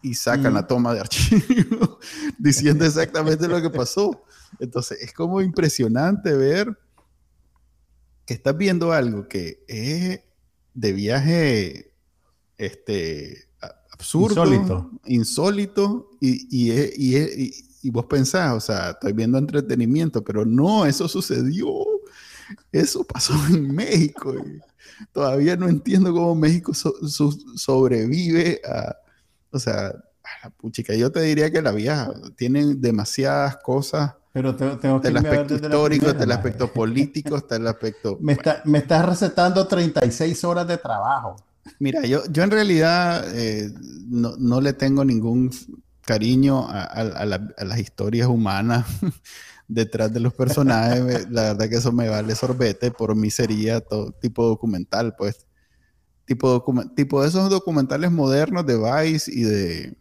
Y 0.01 0.15
sacan 0.15 0.51
Mm. 0.51 0.55
la 0.55 0.67
toma 0.67 0.93
de 0.93 0.99
archivo 0.99 1.99
diciendo 2.37 2.83
exactamente 2.85 3.47
lo 3.47 3.61
que 3.61 3.69
pasó. 3.69 4.23
Entonces 4.59 5.01
es 5.01 5.13
como 5.13 5.41
impresionante 5.41 6.33
ver 6.33 6.77
que 8.25 8.33
estás 8.33 8.57
viendo 8.57 8.91
algo 8.91 9.27
que 9.29 9.63
es 9.67 10.19
de 10.73 10.93
viaje 10.93 11.93
este, 12.57 13.45
absurdo, 14.03 14.43
Insólito. 14.45 14.91
insólito, 15.05 16.11
y, 16.19 16.47
y, 16.51 16.71
es- 16.71 16.97
y 16.99 17.53
y- 17.83 17.89
vos 17.89 18.05
pensás, 18.05 18.53
o 18.53 18.59
sea, 18.59 18.91
estoy 18.91 19.13
viendo 19.13 19.37
entretenimiento, 19.37 20.23
pero 20.23 20.45
no, 20.45 20.85
eso 20.85 21.07
sucedió. 21.07 21.67
Eso 22.71 23.03
pasó 23.03 23.33
en 23.49 23.73
México. 23.73 24.33
todavía 25.11 25.55
no 25.55 25.67
entiendo 25.67 26.13
cómo 26.13 26.35
México 26.35 26.73
so- 26.73 26.95
so- 27.07 27.31
sobrevive 27.55 28.61
a, 28.65 28.95
o 29.51 29.59
sea, 29.59 29.87
a 29.87 29.93
la 30.45 30.49
puchica. 30.51 30.93
Yo 30.95 31.11
te 31.11 31.21
diría 31.21 31.51
que 31.51 31.61
la 31.61 31.71
vieja 31.71 32.11
tienen 32.37 32.79
demasiadas 32.81 33.57
cosas 33.57 34.13
Pero 34.33 34.55
te- 34.55 34.75
tengo 34.77 35.01
que 35.01 35.09
ver 35.11 35.17
aspecto 35.25 35.55
histórico, 35.55 36.05
maje. 36.05 36.33
aspecto 36.33 36.71
político, 36.71 37.35
hasta 37.35 37.55
el 37.57 37.67
aspecto... 37.67 38.17
Me, 38.21 38.33
está, 38.33 38.61
me 38.65 38.77
estás 38.79 39.05
recetando 39.05 39.67
36 39.67 40.43
horas 40.43 40.67
de 40.67 40.77
trabajo. 40.77 41.35
Mira, 41.79 42.05
yo, 42.05 42.23
yo 42.31 42.43
en 42.43 42.51
realidad 42.51 43.25
eh, 43.37 43.71
no, 44.07 44.35
no 44.37 44.61
le 44.61 44.73
tengo 44.73 45.03
ningún 45.05 45.51
cariño 46.05 46.67
a, 46.67 46.81
a- 46.83 47.01
a 47.01 47.25
la- 47.25 47.53
a 47.57 47.63
las 47.65 47.79
historias 47.79 48.27
humanas 48.27 48.85
detrás 49.67 50.13
de 50.13 50.19
los 50.19 50.33
personajes. 50.33 51.29
La 51.29 51.43
verdad 51.53 51.69
que 51.69 51.75
eso 51.77 51.91
me 51.91 52.09
vale 52.09 52.35
sorbete. 52.35 52.91
Por 52.91 53.15
mí 53.15 53.31
sería 53.31 53.79
todo 53.81 54.11
tipo 54.11 54.45
documental, 54.45 55.15
pues. 55.17 55.45
Tipo, 56.25 56.63
tipo 56.95 57.21
de 57.21 57.27
esos 57.29 57.49
documentales 57.49 58.11
modernos 58.11 58.65
de 58.65 58.77
Vice 58.77 59.31
y 59.33 59.43
de... 59.43 59.97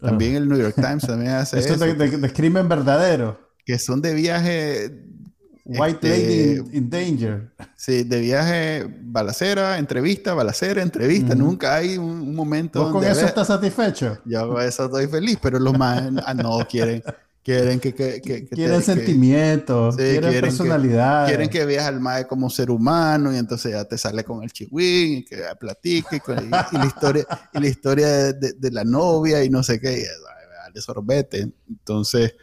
También 0.00 0.34
el 0.36 0.48
New 0.48 0.58
York 0.58 0.74
Times 0.74 1.02
también 1.06 1.32
hace 1.32 1.58
eso. 1.60 1.74
es 1.74 1.80
de, 1.80 1.94
de- 1.94 2.16
de 2.16 2.32
crimen 2.32 2.68
verdadero. 2.68 3.38
Que 3.64 3.78
son 3.78 4.00
de 4.02 4.14
viaje 4.14 5.04
White 5.64 6.08
Este- 6.08 6.56
Lady 6.56 6.76
in, 6.76 6.90
Danger. 6.90 7.50
Sí, 7.76 8.02
de 8.02 8.20
viaje, 8.20 8.86
balacera, 9.02 9.78
entrevista, 9.78 10.34
balacera, 10.34 10.82
entrevista. 10.82 11.34
Nunca 11.36 11.76
hay 11.76 11.96
un, 11.98 12.04
un 12.10 12.34
momento 12.34 12.80
¿Vos 12.80 12.92
con 12.92 13.00
donde, 13.00 13.12
eso 13.12 13.20
"Ve, 13.22 13.26
estás 13.28 13.46
satisfecho? 13.46 14.18
yo 14.24 14.48
con 14.48 14.62
eso 14.62 14.86
estoy 14.86 15.06
feliz, 15.06 15.38
pero 15.40 15.58
los 15.60 15.76
más 15.78 16.02
ah, 16.26 16.34
no 16.34 16.58
quieren, 16.68 17.02
quieren 17.44 17.78
que, 17.78 17.94
que, 17.94 18.20
que- 18.20 18.44
que 18.46 18.56
Quieren 18.56 18.78
te- 18.80 18.86
sentimientos, 18.86 19.94
Sí, 19.94 20.02
quieren, 20.02 20.20
quieren 20.30 20.40
personalidad. 20.40 21.26
quieren 21.26 21.48
que 21.48 21.64
veas 21.64 21.86
al 21.86 22.00
mae 22.00 22.26
como 22.26 22.50
ser 22.50 22.68
humano 22.70 23.32
y 23.32 23.36
entonces 23.38 23.70
ya 23.72 23.84
te 23.84 23.96
sale 23.98 24.24
con 24.24 24.42
el 24.42 24.50
chihuín 24.52 25.18
y 25.18 25.24
que 25.24 25.42
platique 25.60 26.16
y, 26.16 26.20
con- 26.20 26.38
y- 26.38 26.48
y 26.72 26.78
la 26.78 26.86
historia 26.86 27.24
y 27.52 27.60
la 27.60 27.66
historia 27.68 28.08
de, 28.08 28.32
de- 28.32 28.52
de 28.54 28.70
la 28.72 28.82
novia 28.82 29.44
y 29.44 29.48
no 29.50 29.62
sé 29.62 29.80
qué, 29.80 29.92
y, 29.92 30.00
ay, 30.00 30.06
vale 30.64 30.80
sorbete. 30.80 31.52
Entonces 31.68 32.34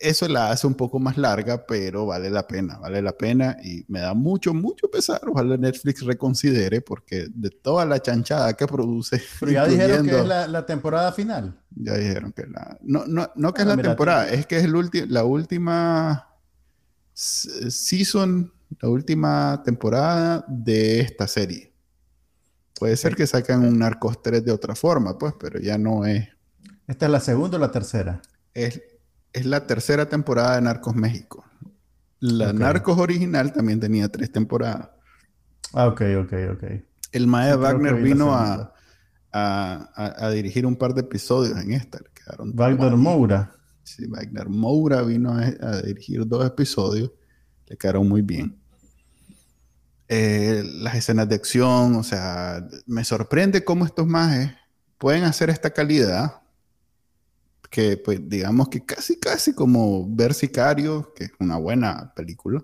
eso 0.00 0.28
la 0.28 0.50
hace 0.50 0.66
un 0.66 0.74
poco 0.74 0.98
más 0.98 1.16
larga, 1.16 1.66
pero 1.66 2.06
vale 2.06 2.30
la 2.30 2.46
pena, 2.46 2.78
vale 2.78 3.00
la 3.02 3.12
pena 3.16 3.56
y 3.62 3.84
me 3.88 4.00
da 4.00 4.14
mucho, 4.14 4.54
mucho 4.54 4.90
pesar. 4.90 5.20
Ojalá 5.28 5.56
Netflix 5.56 6.02
reconsidere 6.04 6.80
porque 6.80 7.26
de 7.32 7.50
toda 7.50 7.84
la 7.86 8.00
chanchada 8.00 8.54
que 8.54 8.66
produce, 8.66 9.20
Pero 9.40 9.52
ya 9.52 9.66
dijeron 9.66 10.06
que 10.06 10.18
es 10.20 10.26
la, 10.26 10.46
la 10.46 10.66
temporada 10.66 11.12
final. 11.12 11.60
ya 11.70 11.94
dijeron 11.96 12.32
que 12.32 12.46
la... 12.46 12.78
No, 12.82 13.06
no, 13.06 13.30
no 13.36 13.52
que 13.54 13.62
Ah, 13.62 13.64
es 13.64 13.68
la 13.68 13.76
mira, 13.76 13.88
temporada, 13.90 14.28
es 14.30 14.46
que 14.46 14.56
es 14.58 14.64
el 14.64 14.74
ulti- 14.74 15.06
la 15.08 15.24
última 15.24 16.28
season, 17.14 18.52
la 18.80 18.88
última 18.88 19.62
temporada 19.64 20.44
de 20.48 21.00
esta 21.00 21.26
serie. 21.26 21.72
Puede 22.78 22.96
ser 22.96 23.16
que 23.16 23.26
saquen 23.26 23.60
un 23.60 23.78
Narcos 23.78 24.22
3 24.22 24.44
de 24.44 24.52
otra 24.52 24.74
forma, 24.74 25.18
pues, 25.18 25.34
pero 25.38 25.58
ya 25.60 25.76
no 25.78 26.04
es... 26.06 26.28
¿Esta 26.86 27.06
es 27.06 27.12
la 27.12 27.20
segunda 27.20 27.56
o 27.56 27.60
la 27.60 27.70
tercera? 27.72 28.22
Es, 28.54 28.80
es 29.38 29.46
la 29.46 29.66
tercera 29.66 30.08
temporada 30.08 30.56
de 30.56 30.62
Narcos 30.62 30.94
México. 30.94 31.44
La. 32.20 32.52
Narcos 32.52 32.98
original 32.98 33.52
también 33.52 33.80
tenía 33.80 34.08
tres 34.08 34.30
temporadas. 34.32 34.90
Ah, 35.72 35.86
ok, 35.88 36.02
ok, 36.24 36.32
ok. 36.54 36.64
El 37.12 37.26
Mae 37.26 37.52
Sí, 37.52 37.58
Wagner 37.58 37.94
vino 38.02 38.34
a, 38.34 38.72
a- 39.32 39.90
a- 39.94 40.26
a 40.26 40.30
dirigir 40.30 40.66
un 40.66 40.76
par 40.76 40.94
de 40.94 41.02
episodios 41.02 41.58
en 41.58 41.72
esta. 41.72 41.98
le 41.98 42.10
quedaron 42.12 42.52
Wagner 42.54 42.96
Moura. 42.96 43.52
Sí, 43.82 44.06
Wagner 44.06 44.48
Moura 44.48 45.02
vino 45.02 45.32
a, 45.32 45.42
a 45.60 45.82
dirigir 45.82 46.26
dos 46.26 46.44
episodios, 46.46 47.10
le 47.66 47.76
quedaron 47.76 48.06
muy 48.08 48.22
bien. 48.22 48.58
Eh, 50.08 50.62
las 50.80 50.94
escenas 50.94 51.28
de 51.28 51.34
acción, 51.34 51.96
o 51.96 52.02
sea, 52.02 52.66
me 52.86 53.04
sorprende 53.04 53.62
cómo 53.64 53.84
estos 53.84 54.06
majes 54.06 54.50
pueden 54.96 55.24
hacer 55.24 55.50
esta 55.50 55.70
calidad, 55.70 56.40
que 57.70 57.96
pues 57.98 58.20
digamos 58.28 58.68
que 58.68 58.84
casi, 58.84 59.18
casi 59.18 59.52
como 59.54 60.06
ver 60.08 60.32
Sicario, 60.34 61.12
que 61.14 61.24
es 61.24 61.32
una 61.38 61.56
buena 61.56 62.12
película. 62.14 62.62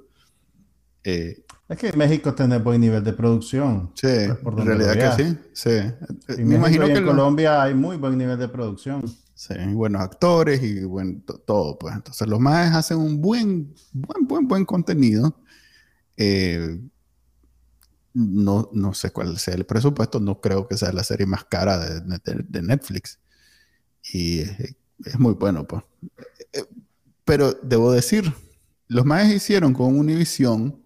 Eh, 1.03 1.45
Es 1.69 1.79
que 1.79 1.89
en 1.89 1.99
México 1.99 2.35
tiene 2.35 2.59
buen 2.59 2.81
nivel 2.81 3.05
de 3.05 3.13
producción. 3.13 3.91
sí, 3.95 4.07
Pues, 4.27 4.39
por 4.39 4.59
en 4.61 4.67
realidad 4.67 5.17
que 5.17 5.25
sí, 5.25 5.39
sí. 5.53 5.71
Eh, 5.71 5.95
En 6.29 6.49
Me 6.49 6.59
México 6.59 6.85
imagino 6.85 6.87
y 6.89 6.93
que 6.93 6.99
en 6.99 7.05
lo- 7.05 7.11
Colombia 7.13 7.63
hay 7.63 7.75
muy 7.75 7.97
buen 7.99 8.17
nivel 8.17 8.39
de 8.39 8.49
producción. 8.49 9.03
Sí, 9.35 9.55
buenos 9.75 10.01
actores 10.01 10.63
y 10.63 10.85
buen, 10.85 11.21
to- 11.23 11.39
todo, 11.39 11.79
pues. 11.79 11.95
Entonces 11.95 12.27
los 12.29 12.41
maes 12.41 12.73
hacen 12.73 12.97
un 12.99 13.21
buen, 13.21 13.75
buen, 13.93 14.27
buen, 14.27 14.49
buen 14.49 14.65
contenido. 14.65 15.37
Eh, 16.17 16.81
no, 18.15 18.71
no 18.73 18.95
sé 18.95 19.11
cuál 19.11 19.39
sea 19.39 19.55
el 19.55 19.67
presupuesto, 19.67 20.21
no 20.21 20.41
creo 20.41 20.69
que 20.69 20.77
sea 20.77 20.93
la 20.93 21.03
serie 21.03 21.27
más 21.27 21.45
cara 21.45 21.79
de, 21.79 22.01
de- 22.01 22.45
de 22.49 22.63
Netflix. 22.63 23.19
Y 24.13 24.41
es, 24.41 24.77
es 25.05 25.19
muy 25.19 25.35
bueno, 25.35 25.67
pues. 25.67 25.83
Eh, 26.53 26.65
Pero 27.25 27.53
debo 27.53 27.93
decir, 27.93 28.33
los 28.89 29.05
maes 29.05 29.33
hicieron 29.33 29.73
con 29.73 29.97
Univision 29.99 30.83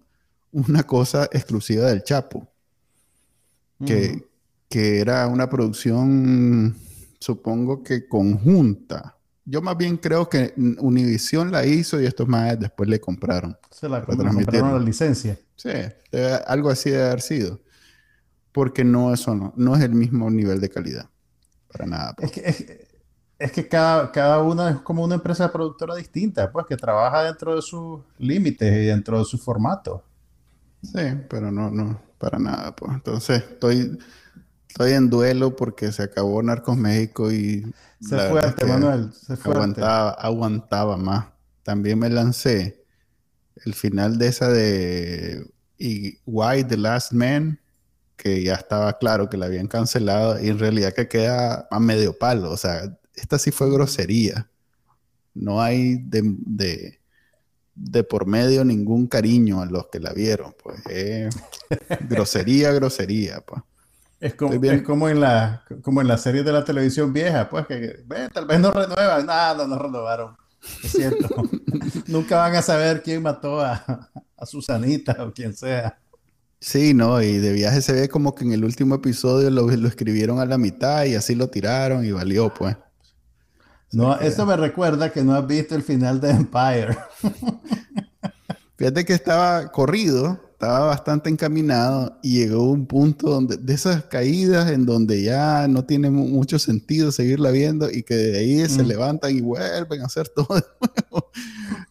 una 0.52 0.84
cosa 0.84 1.28
exclusiva 1.32 1.86
del 1.86 2.02
Chapo 2.02 2.48
que, 3.84 4.24
que 4.68 5.00
era 5.00 5.26
una 5.26 5.48
producción, 5.48 6.76
supongo 7.20 7.82
que 7.82 8.08
conjunta. 8.08 9.16
Yo 9.44 9.62
más 9.62 9.76
bien 9.76 9.96
creo 9.96 10.28
que 10.28 10.52
Univision 10.56 11.50
la 11.50 11.64
hizo 11.64 12.00
y 12.00 12.06
estos 12.06 12.28
más 12.28 12.58
después 12.58 12.88
le 12.88 13.00
compraron. 13.00 13.56
Se 13.70 13.88
la 13.88 14.04
compraron 14.04 14.74
la 14.74 14.78
licencia. 14.78 15.38
Sí, 15.56 15.70
algo 16.46 16.70
así 16.70 16.90
debe 16.90 17.06
haber 17.06 17.22
sido. 17.22 17.60
Porque 18.52 18.84
no, 18.84 19.14
eso 19.14 19.34
no, 19.34 19.54
no 19.56 19.76
es 19.76 19.82
el 19.82 19.94
mismo 19.94 20.30
nivel 20.30 20.60
de 20.60 20.68
calidad. 20.68 21.08
Para 21.70 21.86
nada. 21.86 22.14
pues. 22.14 22.36
Es 22.36 22.42
que, 22.42 22.48
es, 22.48 22.87
es 23.38 23.52
que 23.52 23.68
cada, 23.68 24.10
cada 24.10 24.42
una 24.42 24.70
es 24.70 24.76
como 24.80 25.04
una 25.04 25.14
empresa 25.14 25.52
productora 25.52 25.94
distinta, 25.94 26.50
pues 26.50 26.66
que 26.66 26.76
trabaja 26.76 27.22
dentro 27.22 27.54
de 27.54 27.62
sus 27.62 28.00
límites 28.18 28.72
y 28.72 28.86
dentro 28.86 29.18
de 29.18 29.24
su 29.24 29.38
formato. 29.38 30.04
Sí, 30.82 31.02
pero 31.28 31.50
no, 31.52 31.70
no, 31.70 32.00
para 32.18 32.38
nada. 32.38 32.74
Pues. 32.74 32.92
Entonces, 32.92 33.42
estoy, 33.42 33.98
estoy 34.68 34.92
en 34.92 35.08
duelo 35.08 35.54
porque 35.54 35.92
se 35.92 36.02
acabó 36.02 36.42
Narcos 36.42 36.76
México 36.76 37.30
y 37.30 37.64
Se 38.00 38.18
fuerte, 38.28 38.64
Manuel, 38.64 39.12
se 39.12 39.36
fuerte. 39.36 39.50
aguantaba, 39.50 40.10
aguantaba 40.10 40.96
más. 40.96 41.26
También 41.62 41.98
me 41.98 42.10
lancé 42.10 42.84
el 43.64 43.74
final 43.74 44.18
de 44.18 44.26
esa 44.26 44.48
de 44.48 45.46
y 45.78 46.18
Why 46.26 46.64
the 46.64 46.76
Last 46.76 47.12
Man, 47.12 47.60
que 48.16 48.42
ya 48.42 48.54
estaba 48.54 48.98
claro 48.98 49.28
que 49.28 49.36
la 49.36 49.46
habían 49.46 49.68
cancelado 49.68 50.42
y 50.42 50.48
en 50.48 50.58
realidad 50.58 50.92
que 50.92 51.06
queda 51.06 51.68
a 51.70 51.78
medio 51.78 52.18
palo. 52.18 52.50
O 52.50 52.56
sea, 52.56 52.97
esta 53.20 53.38
sí 53.38 53.50
fue 53.50 53.70
grosería. 53.70 54.48
No 55.34 55.60
hay 55.60 55.96
de, 55.96 56.22
de, 56.24 57.00
de 57.74 58.04
por 58.04 58.26
medio 58.26 58.64
ningún 58.64 59.06
cariño 59.06 59.60
a 59.60 59.66
los 59.66 59.88
que 59.88 60.00
la 60.00 60.12
vieron. 60.12 60.54
Pues 60.62 60.84
es 60.86 61.36
grosería, 62.08 62.72
grosería. 62.72 63.40
Pues. 63.40 63.62
Es 64.20 64.34
como, 64.34 64.54
es 64.54 64.82
como 64.82 65.08
en 65.08 65.20
la, 65.20 65.64
como 65.82 66.00
en 66.00 66.08
las 66.08 66.22
series 66.22 66.44
de 66.44 66.52
la 66.52 66.64
televisión 66.64 67.12
vieja, 67.12 67.48
pues 67.48 67.66
que 67.66 68.02
ve, 68.04 68.28
tal 68.32 68.46
vez 68.46 68.58
no 68.58 68.72
renuevan, 68.72 69.26
nada, 69.26 69.54
no, 69.54 69.68
no 69.68 69.78
renovaron. 69.78 70.36
Es 70.82 70.92
cierto. 70.92 71.28
Nunca 72.08 72.38
van 72.38 72.56
a 72.56 72.62
saber 72.62 73.02
quién 73.02 73.22
mató 73.22 73.60
a, 73.60 74.10
a 74.36 74.46
Susanita 74.46 75.24
o 75.24 75.32
quien 75.32 75.54
sea. 75.54 75.98
Sí, 76.60 76.92
no, 76.92 77.22
y 77.22 77.38
de 77.38 77.52
viaje 77.52 77.80
se 77.80 77.92
ve 77.92 78.08
como 78.08 78.34
que 78.34 78.42
en 78.44 78.52
el 78.52 78.64
último 78.64 78.96
episodio 78.96 79.48
lo, 79.50 79.68
lo 79.68 79.86
escribieron 79.86 80.40
a 80.40 80.44
la 80.44 80.58
mitad 80.58 81.04
y 81.04 81.14
así 81.14 81.36
lo 81.36 81.48
tiraron 81.48 82.04
y 82.04 82.10
valió, 82.10 82.52
pues. 82.52 82.76
No, 83.92 84.18
eso 84.18 84.44
me 84.44 84.56
recuerda 84.56 85.10
que 85.10 85.22
no 85.22 85.34
has 85.34 85.46
visto 85.46 85.74
el 85.74 85.82
final 85.82 86.20
de 86.20 86.30
Empire. 86.30 86.98
Fíjate 88.76 89.04
que 89.04 89.14
estaba 89.14 89.72
corrido, 89.72 90.38
estaba 90.52 90.86
bastante 90.86 91.30
encaminado 91.30 92.16
y 92.22 92.38
llegó 92.38 92.70
un 92.70 92.86
punto 92.86 93.30
donde, 93.30 93.56
de 93.56 93.74
esas 93.74 94.04
caídas 94.04 94.70
en 94.70 94.86
donde 94.86 95.22
ya 95.22 95.66
no 95.68 95.84
tiene 95.84 96.10
mucho 96.10 96.58
sentido 96.58 97.10
seguirla 97.10 97.50
viendo 97.50 97.90
y 97.90 98.02
que 98.02 98.14
de 98.14 98.38
ahí 98.38 98.68
se 98.68 98.84
mm. 98.84 98.86
levantan 98.86 99.36
y 99.36 99.40
vuelven 99.40 100.02
a 100.02 100.06
hacer 100.06 100.28
todo 100.34 100.54
de 100.54 100.62
nuevo. 100.80 101.30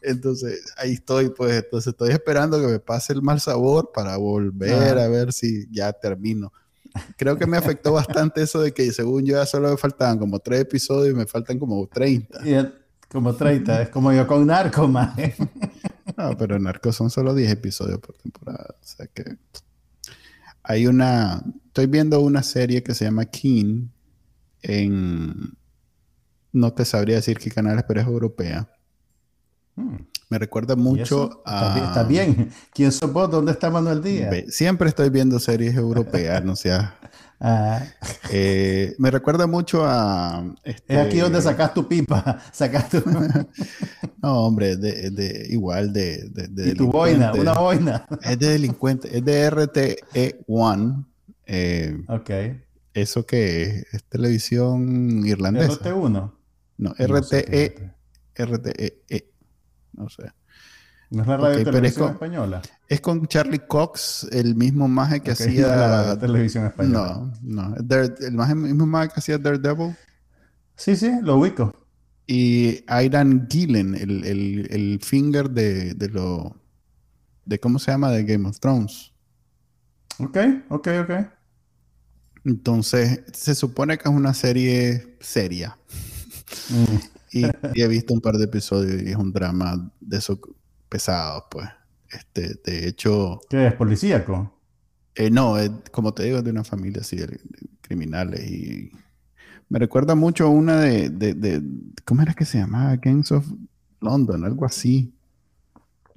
Entonces 0.02 0.62
ahí 0.78 0.94
estoy, 0.94 1.30
pues 1.30 1.64
entonces 1.64 1.92
estoy 1.92 2.12
esperando 2.12 2.62
que 2.62 2.68
me 2.68 2.80
pase 2.80 3.12
el 3.12 3.22
mal 3.22 3.42
sabor 3.42 3.92
para 3.94 4.16
volver 4.18 4.98
a 5.00 5.08
ver 5.08 5.34
si 5.34 5.68
ya 5.72 5.92
termino. 5.92 6.54
Creo 7.18 7.38
que 7.38 7.46
me 7.46 7.58
afectó 7.58 7.94
bastante 7.94 8.42
eso 8.42 8.62
de 8.62 8.74
que 8.74 8.92
según 8.92 9.26
yo 9.26 9.36
ya 9.36 9.46
solo 9.46 9.70
me 9.70 9.78
faltaban 9.78 10.18
como 10.20 10.40
tres 10.40 10.62
episodios 10.62 11.14
y 11.14 11.18
me 11.18 11.26
faltan 11.26 11.60
como 11.60 11.88
30. 11.88 12.40
como 13.10 13.36
30, 13.36 13.84
es 13.84 13.90
como 13.90 14.12
yo 14.12 14.28
con 14.28 14.46
Narco, 14.46 14.88
man. 14.88 15.14
No, 16.18 16.36
pero 16.36 16.58
Narco 16.58 16.92
son 16.92 17.10
solo 17.10 17.36
10 17.36 17.52
episodios 17.52 18.00
por 18.00 18.16
temporada. 18.16 18.76
O 18.82 18.86
sea 18.86 19.06
que 19.08 19.38
hay 20.64 20.88
una, 20.88 21.44
estoy 21.68 21.86
viendo 21.86 22.20
una 22.22 22.44
serie 22.44 22.82
que 22.82 22.94
se 22.94 23.06
llama 23.06 23.26
King 23.26 23.88
en, 24.62 25.56
no 26.52 26.74
te 26.74 26.86
sabría 26.86 27.18
decir 27.18 27.38
qué 27.38 27.52
canal 27.52 27.78
es, 27.78 27.86
pero 27.88 28.02
es 28.02 28.08
europea. 28.08 28.70
Hmm. 29.76 29.98
Me 30.30 30.38
recuerda 30.38 30.76
mucho 30.76 31.42
a... 31.46 31.78
Está 31.78 32.04
bien. 32.04 32.52
¿Quién 32.74 32.92
sos 32.92 33.12
vos? 33.14 33.32
¿Dónde 33.32 33.54
está 33.54 33.70
Manuel 33.70 34.02
Díaz? 34.02 34.34
Siempre 34.50 34.90
estoy 34.90 35.10
viendo 35.10 35.40
series 35.40 35.76
europeas, 35.76 36.44
no 36.44 36.56
sea... 36.56 36.96
Ah. 37.40 37.84
Eh, 38.32 38.96
me 38.98 39.12
recuerda 39.12 39.46
mucho 39.46 39.86
a... 39.86 40.44
Este... 40.64 40.96
Es 40.96 41.00
aquí 41.06 41.20
donde 41.20 41.40
sacas 41.40 41.72
tu 41.72 41.88
pipa. 41.88 42.42
Sacas 42.52 42.90
tu... 42.90 43.04
no, 44.24 44.40
hombre, 44.40 44.76
de, 44.76 45.46
igual 45.48 45.94
de... 45.94 46.28
de, 46.30 46.72
y 46.72 46.74
tu 46.74 46.92
boina, 46.92 47.32
una 47.34 47.54
boina. 47.54 48.08
Es 48.24 48.40
de 48.40 48.50
delincuente, 48.50 49.16
es 49.16 49.24
de 49.24 49.52
RTE1. 49.52 51.06
Eh, 51.46 52.04
ok. 52.08 52.30
¿Eso 52.96 53.24
qué 53.28 53.62
es? 53.62 53.94
¿Es 53.94 54.04
televisión 54.06 55.24
irlandesa? 55.24 55.74
RT1. 55.74 56.32
No, 56.80 56.96
RTE, 56.98 57.94
RTE. 58.36 59.34
No 59.98 60.10
sé. 60.10 60.32
¿No 61.10 61.22
es 61.22 61.28
la 61.28 61.38
radio 61.38 61.64
televisión 61.64 62.12
española? 62.12 62.62
Es 62.88 63.02
con 63.02 63.28
Charlie 63.28 63.60
Cox, 63.60 64.28
el 64.32 64.56
mismo 64.56 64.88
maje 64.88 65.22
que 65.22 65.32
hacía. 65.32 65.68
la 65.68 66.20
televisión 66.20 66.66
española. 66.66 67.32
No, 67.42 67.70
no. 67.70 67.76
el, 67.76 68.56
mismo 68.56 68.86
maje 68.86 69.10
que 69.10 69.20
hacía 69.20 69.38
Daredevil. 69.38 69.96
Sí, 70.76 70.96
sí, 70.96 71.12
lo 71.22 71.38
ubico. 71.38 71.74
Y 72.28 72.84
Aidan 72.88 73.48
Gillen, 73.50 73.96
el, 73.96 74.68
el, 74.70 75.00
finger 75.02 75.50
de, 75.50 75.94
de, 75.94 76.10
lo. 76.10 76.56
de 77.46 77.60
¿Cómo 77.60 77.80
se 77.80 77.92
llama? 77.92 78.12
De 78.12 78.24
Game 78.24 78.48
of 78.48 78.60
Thrones. 78.60 79.14
Ok, 80.20 80.38
ok, 80.70 80.88
ok. 81.04 81.12
Entonces, 82.44 83.24
se 83.34 83.56
supone 83.56 83.98
que 83.98 84.10
es 84.10 84.16
una 84.16 84.34
serie 84.34 85.18
seria. 85.22 85.78
Mm. 86.70 87.17
Y, 87.32 87.46
he 87.76 87.88
visto 87.88 88.14
un 88.14 88.22
par 88.22 88.38
de 88.38 88.46
episodios 88.46 89.02
y 89.02 89.10
es 89.10 89.16
un 89.16 89.32
drama 89.32 89.92
de 90.00 90.18
esos 90.18 90.40
pesados, 90.90 91.44
pues. 91.50 91.68
Este, 92.10 92.56
de 92.64 92.88
hecho. 92.88 93.42
¿Qué 93.50 93.68
es? 93.68 93.74
¿Policíaco? 93.74 94.54
Eh, 95.16 95.30
no, 95.30 95.56
como 95.92 96.14
te 96.14 96.24
digo, 96.24 96.38
es 96.38 96.44
de 96.44 96.52
una 96.52 96.64
familia 96.64 97.02
así 97.02 97.18
de, 97.18 97.40
criminales 97.82 98.50
y. 98.50 98.92
Me 99.70 99.80
recuerda 99.80 100.16
mucho 100.16 100.46
a 100.46 100.50
una 100.50 100.80
de, 100.80 101.10
de, 101.10 101.62
¿Cómo 102.06 102.22
era 102.22 102.34
que 102.34 102.46
se 102.46 102.58
llamaba? 102.58 102.96
Gangs 102.96 103.34
of 103.34 103.46
London, 104.00 104.46
algo 104.46 104.66
así. 104.66 105.14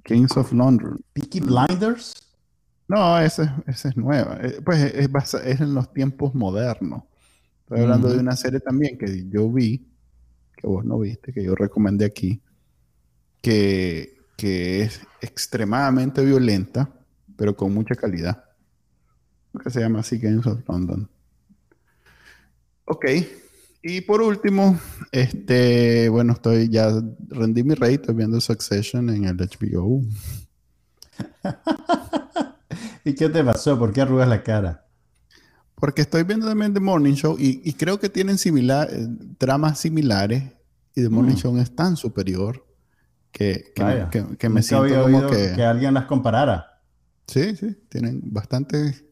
Gangs 0.04 0.36
of 0.36 0.52
London. 0.52 1.00
¿Peaky 1.12 1.40
Blinders? 1.40 2.14
No, 2.86 3.18
esa, 3.18 3.60
esa 3.66 3.88
es 3.88 3.96
nueva. 3.96 4.38
Eh, 4.40 4.60
pues 4.64 4.80
es, 4.82 5.34
es, 5.34 5.60
en 5.60 5.74
los 5.74 5.92
tiempos 5.92 6.34
modernos. 6.34 7.02
Estoy 7.62 7.80
hablando 7.80 8.08
de 8.08 8.18
una 8.18 8.36
serie 8.36 8.60
también 8.60 8.98
que 8.98 9.28
yo 9.28 9.50
vi 9.50 9.89
que 10.60 10.66
vos 10.66 10.84
no 10.84 10.98
viste, 10.98 11.32
que 11.32 11.42
yo 11.42 11.54
recomendé 11.54 12.04
aquí, 12.04 12.42
que, 13.40 14.18
es 14.38 15.00
extremadamente 15.20 16.24
violenta, 16.24 16.90
pero 17.36 17.54
con 17.54 17.74
mucha 17.74 17.94
calidad. 17.94 18.44
Que 19.62 19.70
se 19.70 19.80
llama 19.80 20.00
así 20.00 20.18
Games 20.18 20.46
of 20.46 20.66
London. 20.66 21.08
Ok. 22.86 23.06
Y 23.82 24.00
por 24.02 24.22
último, 24.22 24.78
este, 25.12 26.08
bueno, 26.08 26.34
estoy 26.34 26.68
ya 26.68 26.90
rendí 27.28 27.62
mi 27.62 27.74
rey, 27.74 27.94
estoy 27.94 28.14
viendo 28.14 28.40
Succession 28.40 29.10
en 29.10 29.24
el 29.24 29.36
HBO. 29.36 30.02
¿Y 33.04 33.14
qué 33.14 33.28
te 33.28 33.44
pasó? 33.44 33.78
¿Por 33.78 33.92
qué 33.92 34.02
arrugas 34.02 34.28
la 34.28 34.42
cara? 34.42 34.86
Porque 35.80 36.02
estoy 36.02 36.24
viendo 36.24 36.46
también 36.46 36.74
The 36.74 36.80
Morning 36.80 37.14
Show 37.14 37.36
y, 37.38 37.72
creo 37.72 37.98
que 37.98 38.10
tienen 38.10 38.36
similar, 38.38 38.88
eh, 38.92 39.08
tramas 39.38 39.78
similares 39.80 40.44
y 40.94 41.02
The 41.02 41.08
Morning 41.08 41.34
mm. 41.34 41.38
Show 41.38 41.58
es 41.58 41.74
tan 41.74 41.96
superior 41.96 42.66
que, 43.32 43.72
que, 44.38 44.48
me 44.48 44.62
siento 44.62 45.02
como 45.02 45.26
que... 45.28 45.54
que 45.56 45.64
alguien 45.64 45.94
las 45.94 46.04
comparara. 46.04 46.82
Sí, 47.26 47.56
sí, 47.56 47.76
tienen 47.88 48.20
bastante... 48.24 49.06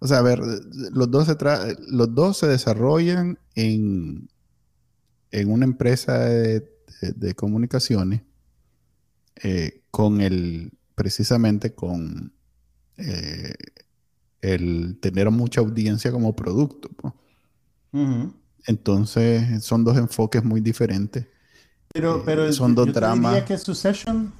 O 0.00 0.06
sea, 0.06 0.18
a 0.18 0.22
ver, 0.22 0.40
los 0.92 1.10
dos 1.10 1.26
se, 1.26 1.36
los 1.88 2.14
dos 2.14 2.38
se 2.38 2.46
desarrollan 2.46 3.38
en, 3.54 4.30
en 5.30 5.52
una 5.52 5.64
empresa 5.64 6.18
de, 6.18 6.66
comunicaciones 7.36 8.22
eh, 9.42 9.82
con 9.90 10.20
el, 10.22 10.72
precisamente 10.94 11.74
con 11.74 12.32
eh, 12.96 13.54
el 14.42 14.98
tener 15.00 15.30
mucha 15.30 15.60
audiencia 15.60 16.10
como 16.10 16.34
producto. 16.34 16.88
Entonces, 18.66 19.64
son 19.64 19.84
dos 19.84 19.96
enfoques 19.96 20.44
muy 20.44 20.60
diferentes. 20.60 21.26
Pero, 21.92 22.18
eh, 22.18 22.22
pero 22.24 22.52
son 22.52 22.74
dos 22.74 22.88
yo 22.92 23.14
diría 23.14 23.44
que 23.44 23.58
Succession, 23.58 24.32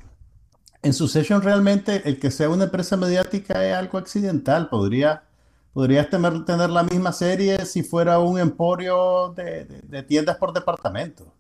en 0.83 0.93
Succession 0.93 1.43
realmente 1.43 2.09
el 2.09 2.19
que 2.19 2.31
sea 2.31 2.49
una 2.49 2.65
empresa 2.65 2.97
mediática 2.97 3.67
es 3.67 3.75
algo 3.75 3.99
accidental. 3.99 4.69
Podría, 4.69 5.25
podrías 5.73 6.09
tener, 6.09 6.45
tener 6.45 6.71
la 6.71 6.85
misma 6.85 7.13
serie 7.13 7.65
si 7.67 7.83
fuera 7.83 8.19
un 8.21 8.39
emporio 8.39 9.35
de, 9.37 10.03
tiendas 10.05 10.37
por 10.37 10.53
departamento. 10.53 11.35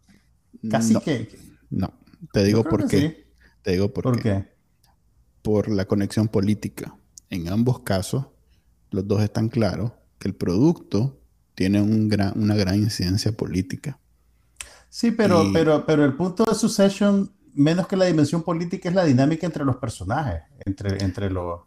Casi 0.69 0.99
que. 1.01 1.39
No, 1.71 1.93
te 2.33 2.45
digo 2.45 2.65
por 2.65 2.89
qué. 2.89 3.27
Te 3.63 3.73
digo 3.73 3.93
por, 3.93 4.05
¿Por 4.05 4.21
qué. 4.21 4.49
Por 5.43 5.69
la 5.69 5.85
conexión 5.85 6.29
política. 6.29 6.95
En 7.29 7.49
ambos 7.49 7.81
casos, 7.81 8.27
los 8.91 9.07
dos 9.07 9.23
están 9.23 9.49
claros 9.49 9.93
que 10.19 10.29
el 10.29 10.35
producto 10.35 11.19
tiene 11.55 11.81
un 11.81 12.09
gran, 12.09 12.33
una 12.41 12.55
gran 12.55 12.77
incidencia 12.77 13.33
política. 13.33 13.99
Sí, 14.89 15.13
pero, 15.13 15.51
pero, 15.53 15.87
pero 15.87 16.05
el 16.05 16.15
punto 16.15 16.45
de 16.45 16.55
Succession, 16.55 17.31
menos 17.55 17.87
que 17.87 17.97
la 17.97 18.07
dimensión 18.07 18.43
política, 18.43 18.89
es 18.89 18.95
la 18.95 19.05
dinámica 19.05 19.47
entre 19.47 19.65
los 19.65 19.77
personajes, 19.77 20.43
entre, 20.65 21.03
entre, 21.05 21.31
los, 21.31 21.61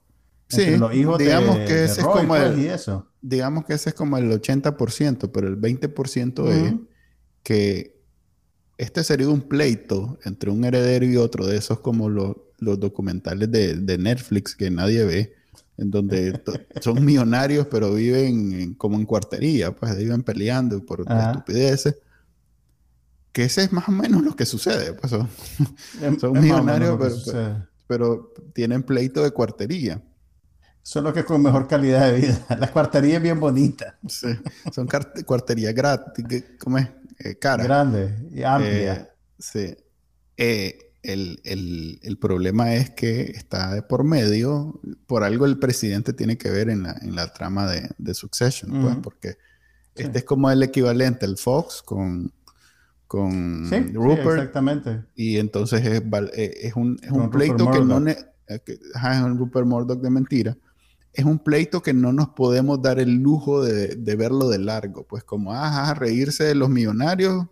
sí, 0.50 0.78
los 0.78 0.94
hijos 0.94 1.18
digamos 1.18 1.58
de, 1.60 1.66
que 1.66 1.84
ese 1.86 2.02
es 2.02 2.08
como 2.08 2.36
el, 2.36 2.54
pues, 2.54 2.66
eso. 2.66 3.08
Digamos 3.22 3.66
que 3.66 3.74
ese 3.74 3.90
es 3.90 3.96
como 3.96 4.18
el 4.18 4.30
80%, 4.30 5.32
pero 5.32 5.48
el 5.48 5.60
20% 5.60 6.50
es 6.50 6.74
que 7.44 8.02
este 8.78 9.04
sería 9.04 9.30
un 9.30 9.42
pleito 9.42 10.20
entre 10.26 10.52
un 10.52 10.66
heredero 10.66 11.06
y 11.06 11.16
otro, 11.16 11.46
de 11.46 11.58
esos 11.58 11.80
como 11.80 12.10
los, 12.10 12.36
los 12.58 12.80
documentales 12.80 13.50
de, 13.52 13.76
de 13.76 13.98
Netflix 13.98 14.56
que 14.56 14.70
nadie 14.70 15.06
ve, 15.06 15.34
en 15.78 15.92
donde 15.92 16.42
son 16.82 17.04
millonarios, 17.04 17.68
pero 17.68 17.94
viven 17.94 18.74
como 18.76 18.98
en 18.98 19.06
cuartería, 19.06 19.72
pues 19.76 19.98
viven 19.98 20.24
peleando 20.24 20.84
por 20.86 21.02
estupideces. 21.02 21.96
Que 23.32 23.46
ese 23.46 23.64
es 23.64 23.74
más 23.74 23.90
o 23.90 23.92
menos 23.92 24.24
lo 24.24 24.36
que 24.36 24.46
sucede. 24.46 24.94
Pues 24.94 25.12
son, 25.12 25.28
millonarios, 26.40 27.26
pero, 27.88 28.32
tienen 28.54 28.84
pleito 28.84 29.24
de 29.24 29.32
cuartería. 29.32 30.02
Solo 30.84 31.14
que 31.14 31.24
con 31.24 31.42
mejor 31.42 31.68
calidad 31.68 32.12
de 32.12 32.20
vida. 32.20 32.46
La 32.60 32.72
cuartería 32.72 33.18
es 33.18 33.24
bien 33.24 33.40
bonita. 33.40 33.98
Sí, 34.08 34.28
son 34.72 34.88
cuarterías 35.26 35.74
gratis, 35.74 36.44
¿cómo 36.60 36.78
es? 36.78 36.90
Eh, 37.20 37.36
cara. 37.36 37.64
Grande 37.64 38.30
y 38.32 38.44
amplia. 38.44 38.94
Eh, 38.94 39.08
sí. 39.40 39.76
Eh, 40.38 40.93
el, 41.04 42.18
problema 42.20 42.76
es 42.76 42.90
que 42.92 43.22
está 43.24 43.74
de 43.74 43.82
por 43.82 44.04
medio, 44.04 44.80
por 45.06 45.24
algo 45.24 45.46
el 45.46 45.60
presidente 45.60 46.14
tiene 46.14 46.38
que 46.38 46.50
ver 46.50 46.70
en 46.70 46.84
la, 46.84 47.34
trama 47.34 47.70
de, 47.70 48.14
Succession, 48.14 48.82
pues, 48.82 48.96
porque 49.04 49.36
este 49.96 50.20
es 50.20 50.24
como 50.24 50.50
el 50.50 50.64
equivalente, 50.64 51.26
el 51.26 51.38
Fox 51.38 51.82
con, 51.84 52.32
con 53.08 53.70
Rupert. 53.94 54.40
exactamente. 54.40 55.04
Y 55.16 55.38
entonces 55.38 55.86
es, 55.86 56.02
eh, 56.36 56.72
un, 56.76 56.98
pleito 57.32 57.70
que 57.70 57.82
no... 57.82 58.06
es 58.08 59.22
un 59.24 59.38
Rupert 59.38 59.68
Murdoch 59.68 60.02
de 60.02 60.10
mentira. 60.10 60.58
es 61.12 61.26
un 61.26 61.38
pleito 61.38 61.82
que 61.82 61.94
no 61.94 62.14
nos 62.14 62.30
podemos 62.30 62.82
dar 62.82 63.00
el 63.00 63.16
lujo 63.16 63.62
de, 63.62 64.16
verlo 64.16 64.50
de 64.50 64.60
largo. 64.60 65.06
Pues 65.06 65.24
como, 65.24 65.54
ajá, 65.54 65.94
reírse 65.96 66.46
de 66.46 66.56
los 66.56 66.70
millonarios 66.70 67.48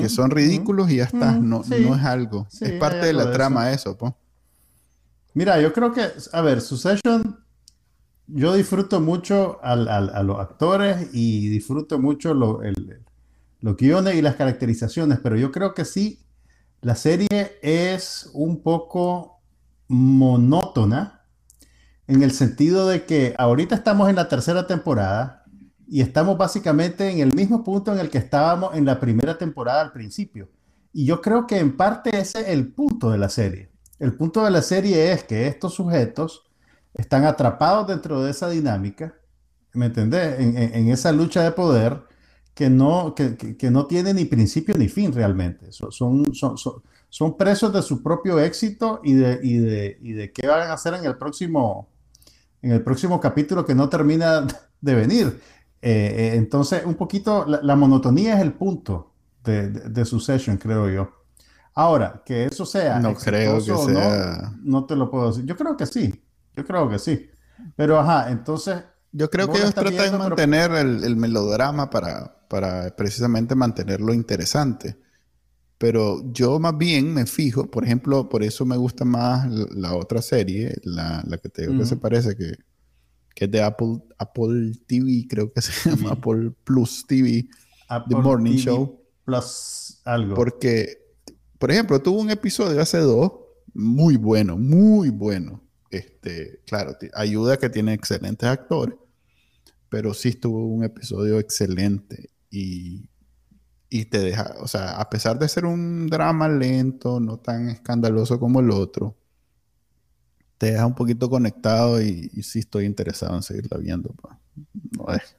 que 0.00 0.08
son 0.08 0.30
ridículos 0.30 0.90
y 0.90 0.96
ya 0.96 1.04
está. 1.04 1.32
no, 1.32 1.62
no 1.66 1.94
es 1.96 2.04
algo. 2.04 2.46
es 2.60 2.72
parte 2.72 3.06
de 3.06 3.12
la 3.12 3.30
trama 3.30 3.70
eso, 3.70 3.96
pues. 3.96 4.12
Mira, 5.34 5.60
yo 5.60 5.72
creo 5.72 5.92
que, 5.92 6.06
a 6.32 6.40
ver, 6.40 6.62
Succession, 6.62 7.44
yo 8.26 8.54
disfruto 8.54 9.00
mucho 9.00 9.58
a 9.62 9.76
los 9.76 10.40
actores 10.40 11.08
y 11.12 11.48
disfruto 11.48 11.98
mucho 11.98 12.32
lo, 12.32 12.62
el, 12.62 13.02
los 13.60 13.76
guiones 13.76 14.14
y 14.14 14.22
las 14.22 14.36
caracterizaciones, 14.36 15.18
pero 15.22 15.36
yo 15.36 15.52
creo 15.52 15.74
que 15.74 15.84
sí, 15.84 16.24
la 16.80 16.94
serie 16.94 17.58
es 17.62 18.30
un 18.32 18.62
poco 18.62 19.40
monótona 19.88 21.24
en 22.06 22.22
el 22.22 22.30
sentido 22.30 22.88
de 22.88 23.04
que 23.04 23.34
ahorita 23.38 23.74
estamos 23.74 24.08
en 24.08 24.16
la 24.16 24.28
tercera 24.28 24.66
temporada 24.66 25.44
y 25.88 26.00
estamos 26.00 26.36
básicamente 26.36 27.08
en 27.08 27.20
el 27.20 27.34
mismo 27.34 27.62
punto 27.62 27.92
en 27.92 28.00
el 28.00 28.10
que 28.10 28.18
estábamos 28.18 28.74
en 28.74 28.84
la 28.84 28.98
primera 28.98 29.38
temporada 29.38 29.82
al 29.82 29.92
principio. 29.92 30.48
Y 30.92 31.04
yo 31.04 31.20
creo 31.20 31.46
que 31.46 31.58
en 31.58 31.76
parte 31.76 32.18
ese 32.18 32.40
es 32.40 32.48
el 32.48 32.72
punto 32.72 33.10
de 33.10 33.18
la 33.18 33.28
serie. 33.28 33.70
El 33.98 34.14
punto 34.14 34.44
de 34.44 34.50
la 34.50 34.62
serie 34.62 35.12
es 35.12 35.24
que 35.24 35.46
estos 35.46 35.74
sujetos 35.74 36.44
están 36.94 37.24
atrapados 37.24 37.86
dentro 37.86 38.22
de 38.22 38.30
esa 38.30 38.48
dinámica, 38.48 39.14
¿me 39.74 39.86
entendés? 39.86 40.40
En, 40.40 40.88
esa 40.88 41.12
lucha 41.12 41.42
de 41.42 41.52
poder 41.52 42.02
que 42.54 42.70
no, 42.70 43.14
que, 43.14 43.70
no 43.70 43.86
tiene 43.86 44.14
ni 44.14 44.24
principio 44.24 44.74
ni 44.76 44.88
fin 44.88 45.12
realmente. 45.12 45.72
Son, 45.72 45.92
son, 45.92 46.56
son, 47.10 47.36
presos 47.36 47.72
de 47.72 47.82
su 47.82 48.02
propio 48.02 48.40
éxito 48.40 49.00
y 49.04 49.12
de, 49.14 49.38
y, 49.42 49.58
de, 49.58 49.98
y 50.00 50.12
de 50.12 50.32
qué 50.32 50.46
van 50.46 50.68
a 50.68 50.72
hacer 50.72 50.94
en 50.94 51.04
el 51.04 51.16
próximo, 51.16 51.88
en 52.62 52.72
el 52.72 52.82
próximo 52.82 53.20
capítulo 53.20 53.64
que 53.66 53.74
no 53.74 53.88
termina 53.88 54.46
de 54.80 54.94
venir. 54.94 55.40
Eh, 55.88 56.32
eh, 56.32 56.34
entonces, 56.34 56.84
un 56.84 56.96
poquito, 56.96 57.46
la, 57.46 57.76
monotonía 57.76 58.34
es 58.34 58.42
el 58.42 58.54
punto 58.54 59.12
de, 59.44 59.70
de, 59.70 60.04
su 60.04 60.18
session, 60.18 60.56
creo 60.56 60.90
yo. 60.90 61.12
Ahora, 61.76 62.24
que 62.26 62.46
eso 62.46 62.66
sea. 62.66 62.98
No 62.98 63.14
creo 63.14 63.58
que 63.58 63.76
sea. 63.76 64.52
No, 64.64 64.84
te 64.84 64.96
lo 64.96 65.08
puedo 65.08 65.28
decir. 65.28 65.44
Yo 65.44 65.56
creo 65.56 65.76
que 65.76 65.86
sí. 65.86 66.24
Yo 66.56 66.66
creo 66.66 66.88
que 66.88 66.98
sí. 66.98 67.30
Pero, 67.76 68.00
ajá, 68.00 68.32
entonces. 68.32 68.82
Yo 69.12 69.30
creo 69.30 69.48
que 69.48 69.58
ellos 69.58 69.74
tratan 69.74 70.10
de 70.10 70.18
mantener 70.18 70.72
el, 70.72 71.04
el, 71.04 71.14
melodrama 71.14 71.88
para, 71.88 72.36
para 72.48 72.96
precisamente 72.96 73.54
mantenerlo 73.54 74.12
interesante. 74.12 74.98
Pero 75.78 76.20
yo 76.32 76.58
más 76.58 76.76
bien 76.76 77.14
me 77.14 77.26
fijo, 77.26 77.70
por 77.70 77.84
ejemplo, 77.84 78.28
por 78.28 78.42
eso 78.42 78.66
me 78.66 78.76
gusta 78.76 79.04
más 79.04 79.48
la, 79.70 79.94
otra 79.94 80.20
serie, 80.20 80.74
la, 80.82 81.22
la, 81.24 81.38
que 81.38 81.48
te 81.48 81.62
digo 81.62 81.78
que 81.78 81.86
se 81.86 81.96
parece, 81.96 82.34
que, 82.34 82.54
que 83.36 83.44
es 83.44 83.50
de 83.50 83.62
Apple, 83.62 84.02
Apple 84.16 84.72
TV, 84.86 85.26
creo 85.28 85.52
que 85.52 85.60
se 85.60 85.90
llama 85.90 86.12
Apple 86.12 86.52
Plus 86.64 87.06
TV, 87.06 87.46
The 88.08 88.16
Morning 88.16 88.56
Show. 88.56 88.98
Plus 89.26 90.00
algo. 90.06 90.34
Porque, 90.34 90.96
por 91.58 91.70
ejemplo, 91.70 92.00
tuvo 92.00 92.18
un 92.18 92.30
episodio 92.30 92.80
hace 92.80 92.98
dos, 92.98 93.32
muy 93.74 94.16
bueno, 94.16 94.56
muy 94.56 95.10
bueno. 95.10 95.60
Este, 95.90 96.62
claro, 96.66 96.96
ayuda 97.12 97.58
que 97.58 97.68
tiene 97.68 97.92
excelentes 97.92 98.48
actores, 98.48 98.96
pero 99.90 100.14
sí 100.14 100.30
estuvo 100.30 100.66
un 100.66 100.82
episodio 100.82 101.38
excelente 101.38 102.30
y, 102.50 103.06
y 103.90 104.06
te 104.06 104.18
deja, 104.18 104.54
o 104.60 104.66
sea, 104.66 104.96
a 104.96 105.10
pesar 105.10 105.38
de 105.38 105.48
ser 105.48 105.66
un 105.66 106.06
drama 106.06 106.48
lento, 106.48 107.20
no 107.20 107.36
tan 107.38 107.68
escandaloso 107.68 108.40
como 108.40 108.60
el 108.60 108.70
otro, 108.70 109.14
te 110.58 110.72
deja 110.72 110.86
un 110.86 110.94
poquito 110.94 111.28
conectado 111.28 112.00
y, 112.00 112.28
sí 112.42 112.60
estoy 112.60 112.84
interesado 112.84 113.36
en 113.36 113.42
seguirla 113.42 113.78
viendo. 113.78 114.10
Pues. 114.14 114.34
No 114.96 115.12
es, 115.12 115.36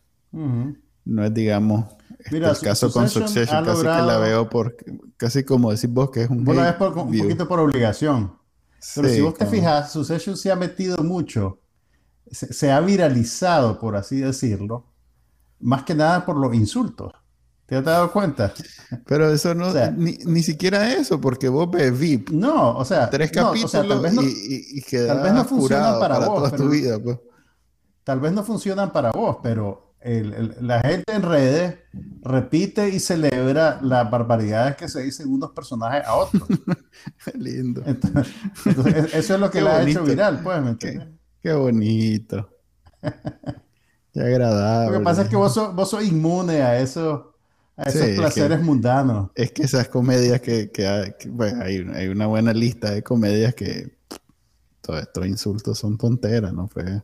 no 1.05 1.25
es 1.25 1.33
digamos, 1.33 1.85
este, 2.19 2.37
el 2.37 2.57
caso 2.59 2.91
con 2.91 3.09
Succession, 3.09 3.65
casi 3.65 3.81
que 3.81 3.87
la 3.87 4.17
veo 4.19 4.49
por, 4.49 4.75
casi 5.17 5.43
como 5.43 5.71
decís 5.71 5.89
vos 5.89 6.11
que 6.11 6.23
es 6.23 6.29
un... 6.29 6.43
Bueno, 6.43 6.65
es 6.65 6.73
por, 6.73 6.97
un 6.97 7.17
poquito 7.17 7.47
por 7.47 7.59
obligación. 7.59 8.33
Pero 8.95 9.09
si 9.09 9.21
vos 9.21 9.33
te 9.33 9.45
fijas, 9.45 9.91
Succession 9.91 10.37
se 10.37 10.51
ha 10.51 10.55
metido 10.55 10.97
mucho, 11.03 11.59
se, 12.31 12.71
ha 12.71 12.79
viralizado, 12.79 13.79
por 13.79 13.95
así 13.95 14.17
decirlo, 14.17 14.85
más 15.59 15.83
que 15.83 15.95
nada 15.95 16.25
por 16.25 16.37
los 16.37 16.53
insultos. 16.53 17.13
¿Te 17.67 17.75
has 17.75 17.83
dado 17.83 18.13
cuenta? 18.13 18.53
Pero 19.05 19.29
eso 19.29 19.53
no, 19.53 19.73
ni, 19.97 20.41
siquiera 20.41 20.93
eso, 20.93 21.19
porque 21.19 21.49
vos 21.49 21.69
ves 21.69 21.97
VIP. 21.97 22.29
No, 22.29 22.77
o 22.77 22.85
sea, 22.85 23.09
tres 23.09 23.29
capítulos 23.29 23.73
tal 23.73 23.99
vez 23.99 24.13
no, 24.13 24.23
y, 24.23 24.81
tal 24.89 25.21
vez 25.21 25.33
no 25.33 25.43
funcionan 25.43 25.99
para, 25.99 26.19
vos. 26.19 26.55
tu 26.55 26.69
vida, 26.69 26.97
pues. 26.97 27.19
Tal 28.05 28.21
vez 28.21 28.31
no 28.31 28.43
funcionan 28.45 28.93
para 28.93 29.11
vos, 29.11 29.39
pero 29.43 29.95
la 30.01 30.79
gente 30.79 31.11
en 31.11 31.23
redes 31.23 31.75
repite 32.21 32.87
y 32.87 33.01
celebra 33.01 33.79
las 33.81 34.09
barbaridades 34.09 34.77
que 34.77 34.87
se 34.87 35.01
dicen 35.03 35.29
unos 35.29 35.51
personajes 35.51 36.07
a 36.07 36.15
otros. 36.15 36.47
Lindo. 37.33 37.83
Entonces, 37.85 39.13
eso 39.13 39.33
es 39.33 39.39
lo 39.41 39.51
que 39.51 39.59
le 39.59 39.69
ha 39.69 39.83
hecho 39.83 40.05
viral, 40.05 40.39
pues, 40.41 40.61
¿me 40.61 40.69
entiendes? 40.69 41.09
Qué, 41.41 41.51
bonito. 41.51 42.49
Qué 44.13 44.21
agradable. 44.21 44.93
Lo 44.93 44.99
que 44.99 45.03
pasa 45.03 45.23
es 45.23 45.27
que 45.27 45.35
vos 45.35 45.53
sos, 45.53 45.75
vos 45.75 45.89
sos 45.89 46.05
inmune 46.05 46.61
a 46.61 46.79
eso 46.79 47.33
esos 47.85 48.09
placeres 48.17 48.61
mundanos. 48.61 49.29
Es 49.35 49.51
que 49.51 49.63
esas 49.63 49.87
comedias 49.87 50.41
que, 50.41 50.71
hay, 50.87 51.87
hay, 51.93 52.07
una 52.07 52.25
buena 52.25 52.53
lista 52.53 52.91
de 52.91 53.03
comedias 53.03 53.53
que 53.53 53.97
todos 54.81 55.01
estos 55.01 55.27
insultos 55.27 55.77
son 55.77 55.97
tonteras, 55.97 56.53
¿no? 56.53 56.67
Pues, 56.67 57.01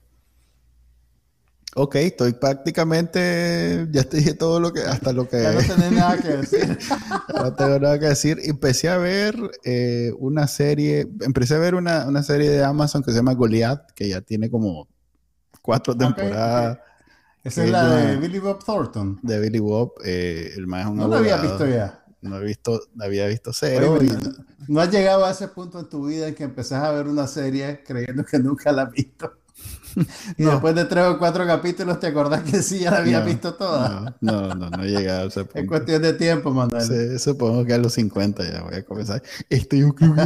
ok, 1.75 1.95
estoy 1.95 2.33
prácticamente, 2.33 3.87
ya 3.91 4.03
te 4.03 4.17
dije 4.17 4.33
todo 4.33 4.59
lo 4.59 4.73
que, 4.73 4.81
hasta 4.81 5.13
lo 5.13 5.27
que... 5.27 5.43
Ya 5.43 5.51
no 5.51 5.61
tenés 5.61 5.91
nada 5.91 6.17
que 6.17 6.27
decir. 6.29 6.79
no 7.35 7.53
tengo 7.53 7.79
nada 7.79 7.99
que 7.99 8.07
decir. 8.07 8.39
Empecé 8.43 8.89
a 8.89 8.97
ver 8.97 9.35
eh, 9.63 10.11
una 10.17 10.47
serie, 10.47 11.07
empecé 11.21 11.53
a 11.55 11.59
ver 11.59 11.75
una, 11.75 12.07
una, 12.07 12.23
serie 12.23 12.49
de 12.49 12.63
Amazon 12.63 13.03
que 13.03 13.11
se 13.11 13.17
llama 13.17 13.33
Goliath, 13.33 13.91
que 13.91 14.09
ya 14.09 14.21
tiene 14.21 14.49
como 14.49 14.87
cuatro 15.61 15.95
temporadas. 15.95 16.79
Esa 17.43 17.65
es 17.65 17.71
la 17.71 17.95
de 17.95 18.17
Billy 18.17 18.39
Bob 18.39 18.63
Thornton. 18.63 19.19
De 19.21 19.39
Billy 19.39 19.59
Bob, 19.59 19.93
eh, 20.05 20.53
el 20.55 20.65
más 20.65 20.85
un 20.85 20.97
No 20.97 21.07
lo 21.07 21.17
había 21.17 21.37
visto 21.37 21.67
ya. 21.67 22.03
No 22.21 22.37
he 22.37 22.43
visto, 22.45 22.79
había 23.01 23.27
visto 23.27 23.51
cero. 23.51 23.99
no, 24.69 24.79
has 24.79 24.89
llegado 24.89 25.25
a 25.25 25.31
ese 25.31 25.49
punto 25.49 25.77
en 25.79 25.89
tu 25.89 26.07
vida 26.07 26.29
en 26.29 26.35
que 26.35 26.45
empezás 26.45 26.81
a 26.81 26.91
ver 26.91 27.07
una 27.07 27.27
serie 27.27 27.83
creyendo 27.85 28.23
que 28.23 28.39
nunca 28.39 28.71
la 28.71 28.83
has 28.83 28.91
visto. 28.91 29.33
y 30.37 30.43
después 30.43 30.73
de 30.73 30.85
tres 30.85 31.05
o 31.05 31.19
cuatro 31.19 31.45
capítulos 31.45 31.99
te 31.99 32.07
acordás 32.07 32.43
que 32.43 32.63
sí, 32.63 32.79
ya 32.79 32.91
la 32.91 32.97
había 32.99 33.19
visto 33.19 33.55
toda. 33.55 34.15
No, 34.21 34.55
no, 34.55 34.69
no, 34.69 34.83
he 34.83 34.87
llegado 34.87 35.25
a 35.25 35.27
ese 35.27 35.43
punto. 35.43 35.59
Es 35.59 35.67
cuestión 35.67 36.01
de 36.01 36.13
tiempo, 36.13 36.51
Manuel. 36.51 36.83
Sí, 36.83 37.19
supongo 37.19 37.65
que 37.65 37.73
a 37.73 37.77
los 37.77 37.93
50 37.93 38.49
ya 38.49 38.63
voy 38.63 38.75
a 38.75 38.85
comenzar. 38.85 39.21
Estoy 39.49 39.81
yo 39.81 39.93
creo 39.93 40.15
que 40.15 40.23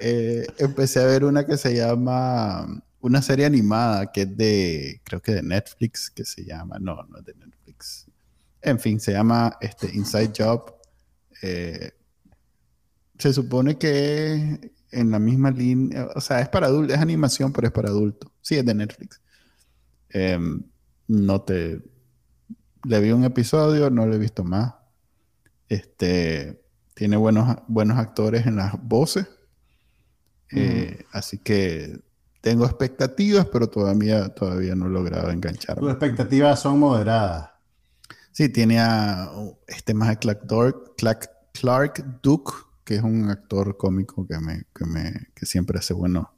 eh, 0.00 0.46
empecé 0.56 1.00
a 1.00 1.04
ver 1.04 1.24
una 1.24 1.44
que 1.44 1.58
se 1.58 1.74
llama 1.74 2.82
una 3.00 3.22
serie 3.22 3.46
animada 3.46 4.12
que 4.12 4.22
es 4.22 4.36
de, 4.36 5.00
creo 5.04 5.20
que 5.20 5.32
de 5.32 5.42
Netflix, 5.42 6.10
que 6.10 6.24
se 6.24 6.44
llama, 6.44 6.78
no, 6.78 7.02
no 7.04 7.18
es 7.18 7.24
de 7.24 7.34
Netflix. 7.34 8.06
En 8.62 8.78
fin, 8.78 9.00
se 9.00 9.12
llama 9.12 9.56
este, 9.60 9.90
Inside 9.94 10.32
Job. 10.36 10.74
Eh, 11.42 11.92
se 13.18 13.32
supone 13.32 13.78
que 13.78 14.72
en 14.90 15.10
la 15.10 15.18
misma 15.18 15.50
línea, 15.50 16.08
o 16.14 16.20
sea, 16.20 16.40
es 16.40 16.48
para 16.48 16.66
adultos, 16.66 16.94
es 16.94 17.00
animación, 17.00 17.52
pero 17.52 17.68
es 17.68 17.72
para 17.72 17.88
adultos. 17.88 18.30
Sí, 18.42 18.56
es 18.56 18.64
de 18.64 18.74
Netflix. 18.74 19.20
Em, 20.10 20.62
no 21.08 21.40
te... 21.42 21.82
Le 22.84 23.00
vi 23.00 23.12
un 23.12 23.24
episodio, 23.24 23.90
no 23.90 24.06
lo 24.06 24.14
he 24.14 24.18
visto 24.18 24.42
más. 24.42 24.74
Este, 25.68 26.62
tiene 26.94 27.16
buenos, 27.16 27.56
buenos 27.68 27.98
actores 27.98 28.46
en 28.46 28.56
las 28.56 28.82
voces. 28.82 29.26
Eh, 30.50 31.04
así 31.12 31.38
que 31.38 32.00
tengo 32.40 32.64
expectativas, 32.64 33.46
pero 33.46 33.68
todavía, 33.68 34.28
todavía 34.30 34.74
no 34.74 34.86
he 34.86 34.90
logrado 34.90 35.30
enganchar. 35.30 35.78
Tus 35.78 35.90
expectativas 35.90 36.60
son 36.60 36.78
moderadas. 36.78 37.50
Sí, 38.32 38.48
tiene 38.48 38.78
a 38.80 39.30
este 39.66 39.92
más 39.92 40.16
Clark, 40.18 40.46
Clark, 40.96 41.30
Clark 41.52 42.20
Duke, 42.22 42.52
que 42.84 42.96
es 42.96 43.02
un 43.02 43.28
actor 43.28 43.76
cómico 43.76 44.26
que, 44.26 44.38
me, 44.38 44.64
que, 44.74 44.86
me, 44.86 45.28
que 45.34 45.46
siempre 45.46 45.78
hace 45.78 45.92
bueno. 45.94 46.34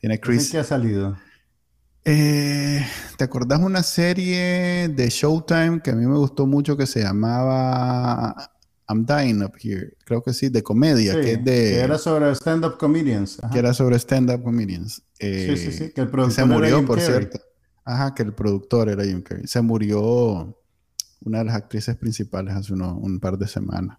Tiene 0.00 0.20
Chris. 0.20 0.50
¿Qué 0.50 0.58
ha 0.58 0.64
salido? 0.64 1.16
Eh, 2.04 2.86
¿Te 3.16 3.24
acordás 3.24 3.60
una 3.60 3.82
serie 3.82 4.88
de 4.88 5.08
Showtime 5.10 5.80
que 5.82 5.90
a 5.90 5.94
mí 5.94 6.06
me 6.06 6.16
gustó 6.16 6.46
mucho 6.46 6.76
que 6.76 6.86
se 6.86 7.02
llamaba 7.02 8.52
I'm 8.88 9.04
Dying 9.04 9.42
Up 9.42 9.52
Here, 9.62 9.94
creo 10.04 10.22
que 10.22 10.32
sí, 10.32 10.48
de 10.48 10.62
comedia, 10.62 11.12
que 11.20 11.32
es 11.32 11.44
de... 11.44 11.52
Que 11.52 11.80
era 11.80 11.98
sobre 11.98 12.30
stand-up 12.34 12.78
comedians. 12.78 13.38
Que 13.52 13.58
era 13.58 13.74
sobre 13.74 13.96
stand-up 13.98 14.42
comedians. 14.42 15.02
sí, 15.20 15.56
sí, 15.56 15.72
sí, 15.72 15.90
que 15.90 16.00
el 16.00 16.08
productor 16.08 16.32
se 16.32 16.44
murió, 16.44 16.84
por 16.86 17.00
cierto. 17.00 17.38
Ajá, 17.84 18.14
que 18.14 18.22
el 18.22 18.34
productor 18.34 18.88
era 18.88 19.04
Jim 19.04 19.22
Carrey. 19.22 19.46
Se 19.46 19.60
murió 19.62 20.58
una 21.22 21.38
de 21.38 21.44
las 21.44 21.54
actrices 21.54 21.96
principales 21.96 22.54
hace 22.54 22.72
un 22.72 23.18
par 23.20 23.38
de 23.38 23.46
semanas. 23.46 23.98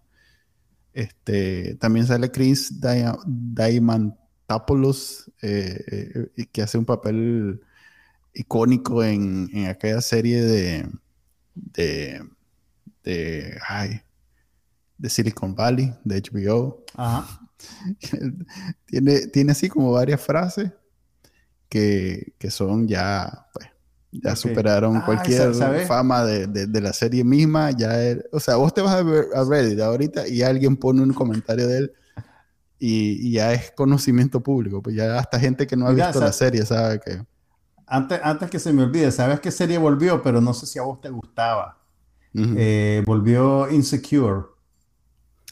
Este, 0.92 1.76
también 1.76 2.06
sale 2.06 2.30
Chris 2.30 2.80
Diamantopoulos, 2.80 4.16
Tapoulos, 4.46 5.30
eh, 5.42 6.30
eh, 6.36 6.46
que 6.50 6.62
hace 6.62 6.76
un 6.78 6.84
papel 6.84 7.60
icónico 8.34 9.04
en, 9.04 9.48
en 9.52 9.66
aquella 9.68 10.00
serie 10.00 10.42
de, 10.42 10.88
de, 11.54 12.24
de, 13.04 13.58
ay, 13.68 14.00
de 15.00 15.10
Silicon 15.10 15.54
Valley, 15.54 15.94
de 16.04 16.16
HBO. 16.16 16.84
Ajá. 16.94 17.40
tiene, 18.86 19.26
tiene 19.28 19.52
así 19.52 19.68
como 19.68 19.92
varias 19.92 20.20
frases 20.20 20.72
que, 21.68 22.34
que 22.38 22.50
son 22.50 22.88
ya, 22.88 23.46
pues, 23.52 23.68
ya 24.12 24.36
Ok. 24.36 24.36
superaron 24.36 24.94
Ah, 24.96 25.04
cualquier 25.06 25.54
sa- 25.54 25.54
¿sabes? 25.54 25.88
fama 25.88 26.24
de, 26.24 26.46
de- 26.46 26.66
de 26.66 26.80
la 26.80 26.92
serie 26.92 27.24
misma. 27.24 27.70
Ya 27.72 28.02
es- 28.02 28.24
o 28.32 28.40
sea, 28.40 28.56
vos 28.56 28.74
te 28.74 28.82
vas 28.82 28.94
a, 28.94 29.02
ver, 29.02 29.26
a 29.34 29.44
Reddit 29.44 29.80
ahorita 29.80 30.28
y 30.28 30.42
alguien 30.42 30.76
pone 30.76 31.02
un 31.02 31.12
comentario 31.14 31.66
de 31.68 31.78
él 31.78 31.92
y, 32.78 33.28
y 33.28 33.32
ya 33.34 33.52
es 33.54 33.72
conocimiento 33.72 34.42
público. 34.42 34.82
Pues 34.82 34.96
ya 34.96 35.18
hasta 35.18 35.40
gente 35.40 35.66
que 35.66 35.76
no 35.76 35.86
ha 35.88 35.92
Mira, 35.92 36.06
visto 36.08 36.20
la 36.20 36.32
serie 36.32 36.64
sabe 36.66 37.00
que... 37.00 37.22
Antes, 37.86 38.20
antes 38.22 38.50
que 38.50 38.58
se 38.60 38.72
me 38.72 38.84
olvide, 38.84 39.10
¿sabes 39.10 39.40
qué 39.40 39.50
serie 39.50 39.76
volvió? 39.78 40.22
Pero 40.22 40.40
no 40.40 40.54
sé 40.54 40.66
si 40.66 40.78
a 40.78 40.82
vos 40.82 41.00
te 41.00 41.10
gustaba. 41.10 41.78
Ujú. 42.34 42.56
Eh, 42.58 43.02
volvió 43.06 43.70
Insecure, 43.70 44.46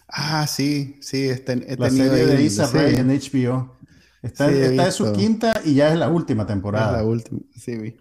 ah, 0.08 0.46
sí, 0.46 0.98
sí, 1.00 1.28
este- 1.28 1.52
he 1.72 1.76
la 1.76 1.88
tenido 1.88 2.14
serie 2.14 2.26
de 2.26 2.42
Issa 2.42 2.66
Rae 2.66 2.98
en 3.00 3.10
HBO. 3.10 3.76
Está, 4.22 4.48
Sí, 4.48 4.54
he 4.54 4.66
está 4.66 4.86
en 4.86 4.92
su 4.92 5.12
quinta 5.12 5.60
y 5.64 5.74
ya 5.74 5.92
es 5.92 5.98
la 5.98 6.08
última 6.08 6.42
es 6.42 6.48
temporada. 6.48 6.92
la 6.98 7.04
última, 7.04 7.40
sí, 7.56 7.76
vi. 7.76 7.96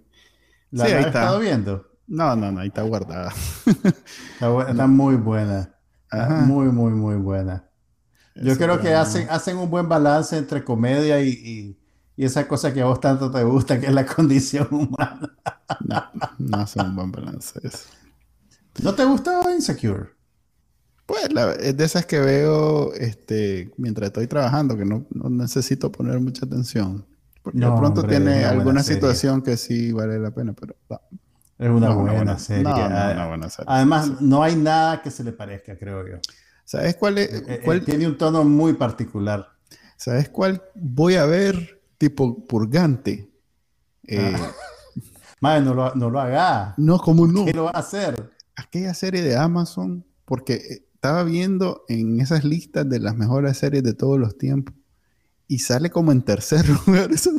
¿La, 0.72 0.86
Sí, 0.86 0.92
la 0.92 0.98
ahí 0.98 1.04
has 1.04 1.06
está. 1.08 1.20
estado 1.22 1.40
viendo? 1.40 1.86
No, 2.08 2.36
no, 2.36 2.52
no, 2.52 2.60
ahí 2.62 2.70
está 2.70 2.82
guardada. 2.84 3.34
Está, 4.34 4.50
bu- 4.50 4.70
está 4.70 4.88
muy 4.88 5.16
buena. 5.16 5.76
Ajá. 6.10 6.42
Muy, 6.42 6.68
muy, 6.68 6.92
muy 6.94 7.16
buena. 7.16 7.70
Yo 8.36 8.54
Ese 8.54 8.64
creo 8.64 8.80
que 8.80 8.94
hacen, 8.94 9.28
hacen 9.30 9.58
un 9.58 9.70
buen 9.70 9.90
balance 9.90 10.38
entre 10.38 10.64
comedia 10.64 11.22
y, 11.22 11.30
y- 11.30 11.80
y 12.16 12.26
esa 12.26 12.48
cosa 12.48 12.74
que 12.74 12.82
a 12.82 12.86
vos 12.86 13.00
tanto 13.02 13.30
te 13.32 13.44
gusta, 13.44 13.80
que 13.80 13.88
es 13.88 13.94
la 13.94 14.06
condición 14.16 14.68
humana. 14.72 15.38
No, 15.82 16.04
no 16.40 16.58
hace 16.58 16.82
un 16.82 16.96
buen 16.96 17.12
balance 17.12 17.60
eso. 17.64 17.90
¿No 18.84 18.94
te 18.96 19.06
gustó 19.06 19.52
Insecure? 19.54 20.17
Pues 21.08 21.34
la- 21.34 21.54
es 21.54 21.76
de 21.76 21.84
esas 21.86 22.06
que 22.06 22.20
veo 22.20 22.94
este, 22.94 23.72
mientras 23.78 24.08
estoy 24.08 24.28
trabajando, 24.28 24.78
que 24.78 24.86
no, 24.86 25.06
no 25.10 25.30
necesito 25.30 25.92
poner 25.92 26.20
mucha 26.20 26.46
atención. 26.46 27.06
Porque 27.42 27.58
No, 27.60 27.72
de 27.74 27.78
pronto 27.80 28.02
hombre, 28.02 28.18
tiene 28.18 28.32
una 28.32 28.40
buena 28.42 28.50
alguna 28.60 28.84
serie. 28.84 28.96
situación 29.02 29.42
que 29.42 29.58
sí 29.58 29.92
vale 29.94 30.20
la 30.20 30.32
pena, 30.32 30.54
pero 30.54 30.76
no, 30.90 31.00
Es 31.58 31.70
una 31.70 31.90
no, 31.90 31.96
buena 32.04 32.38
serie. 32.38 32.64
No, 32.64 32.78
no, 32.78 32.86
una 32.86 33.28
buena 33.28 33.50
serie. 33.50 33.66
Además, 33.74 34.06
Sí. 34.08 34.14
no 34.20 34.44
hay 34.44 34.56
nada 34.58 35.02
que 35.02 35.10
se 35.10 35.24
le 35.24 35.32
parezca, 35.32 35.78
creo 35.78 36.06
yo. 36.08 36.18
¿Sabes 36.66 36.96
cuál 36.98 37.18
es? 37.20 37.32
Eh, 37.34 37.44
eh, 37.48 37.62
cuál- 37.64 37.84
tiene 37.86 38.06
un 38.06 38.18
tono 38.18 38.44
muy 38.44 38.74
particular. 38.74 39.48
¿Sabes 39.96 40.28
cuál 40.30 40.62
voy 40.76 41.16
a 41.16 41.26
ver 41.26 41.82
tipo 41.98 42.46
purgante? 42.46 43.32
Eh, 44.04 44.36
Ah. 44.36 44.52
Madre, 45.40 45.62
no 45.64 45.74
lo, 45.76 45.94
no 45.96 46.10
lo 46.10 46.20
haga. 46.20 46.74
No, 46.78 46.98
como 47.00 47.28
no? 47.28 47.46
¿Qué 47.46 47.54
lo 47.54 47.66
va 47.66 47.72
a 47.76 47.80
hacer? 47.80 48.32
aquella 48.56 48.94
serie 48.96 49.22
de 49.22 49.38
Amazon, 49.38 50.04
porque 50.26 50.56
eh, 50.56 50.87
estaba 50.98 51.24
viendo 51.24 51.86
en 51.90 52.20
esas 52.20 52.44
listas 52.44 52.90
de 52.90 53.00
las 53.00 53.16
mejores 53.16 53.56
series 53.58 53.84
de 53.84 53.94
todos 53.94 54.20
los 54.20 54.36
tiempos 54.38 54.74
y 55.48 55.60
sale 55.60 55.92
como 55.92 56.12
en 56.12 56.24
tercer 56.24 56.66
lugar 56.88 57.12
esa, 57.12 57.30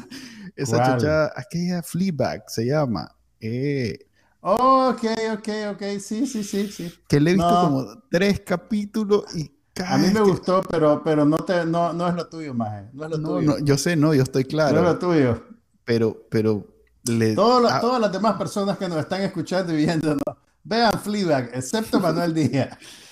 esa 0.55 0.77
¿Cuál? 0.77 0.87
chachada, 0.99 1.33
aquella 1.37 1.83
Fleabag 1.83 2.45
se 2.49 2.67
llama, 2.67 3.11
eh, 3.41 3.99
Oh, 4.41 4.91
ok, 4.95 5.05
ok, 5.39 5.49
ok. 5.75 5.83
Sí, 6.01 6.25
sí, 6.25 6.45
sí, 6.45 6.69
sí. 6.69 6.95
que 7.09 7.19
le 7.19 7.33
he 7.33 7.35
visto 7.35 7.51
No. 7.51 7.61
como 7.61 8.03
tres 8.09 8.39
capítulos 8.41 9.25
y 9.37 9.51
A 9.85 9.99
mí 9.99 10.07
me 10.07 10.13
que- 10.15 10.21
gustó, 10.31 10.63
pero, 10.63 11.03
pero 11.03 11.25
no, 11.25 11.39
te, 11.39 11.67
no, 11.67 11.93
no 11.93 12.07
es 12.09 12.15
lo 12.15 12.29
tuyo, 12.29 12.55
Maje. 12.55 12.89
No 12.93 13.05
es 13.07 13.11
lo 13.11 13.19
No, 13.19 13.29
tuyo. 13.31 13.43
no, 13.51 13.59
yo 13.59 13.77
sé, 13.77 13.97
no, 13.97 14.15
yo 14.15 14.23
estoy 14.23 14.45
No 14.45 14.49
es 14.49 14.53
lo 14.53 14.59
claro, 14.71 14.99
tuyo. 15.01 15.45
pero, 15.85 16.17
pero 16.31 16.65
le... 17.03 17.35
Lo- 17.35 17.67
ah, 17.69 17.81
Todas 17.81 18.01
las 18.01 18.13
demás 18.13 18.37
personas 18.39 18.79
que 18.79 18.89
nos 18.89 18.99
están 19.01 19.23
escuchando 19.23 19.73
y 19.73 19.79
viendo, 19.79 20.17
vean 20.63 20.93
Fleabag, 21.01 21.51
excepto 21.53 21.99
Manuel 21.99 22.33
Díaz. 22.33 22.79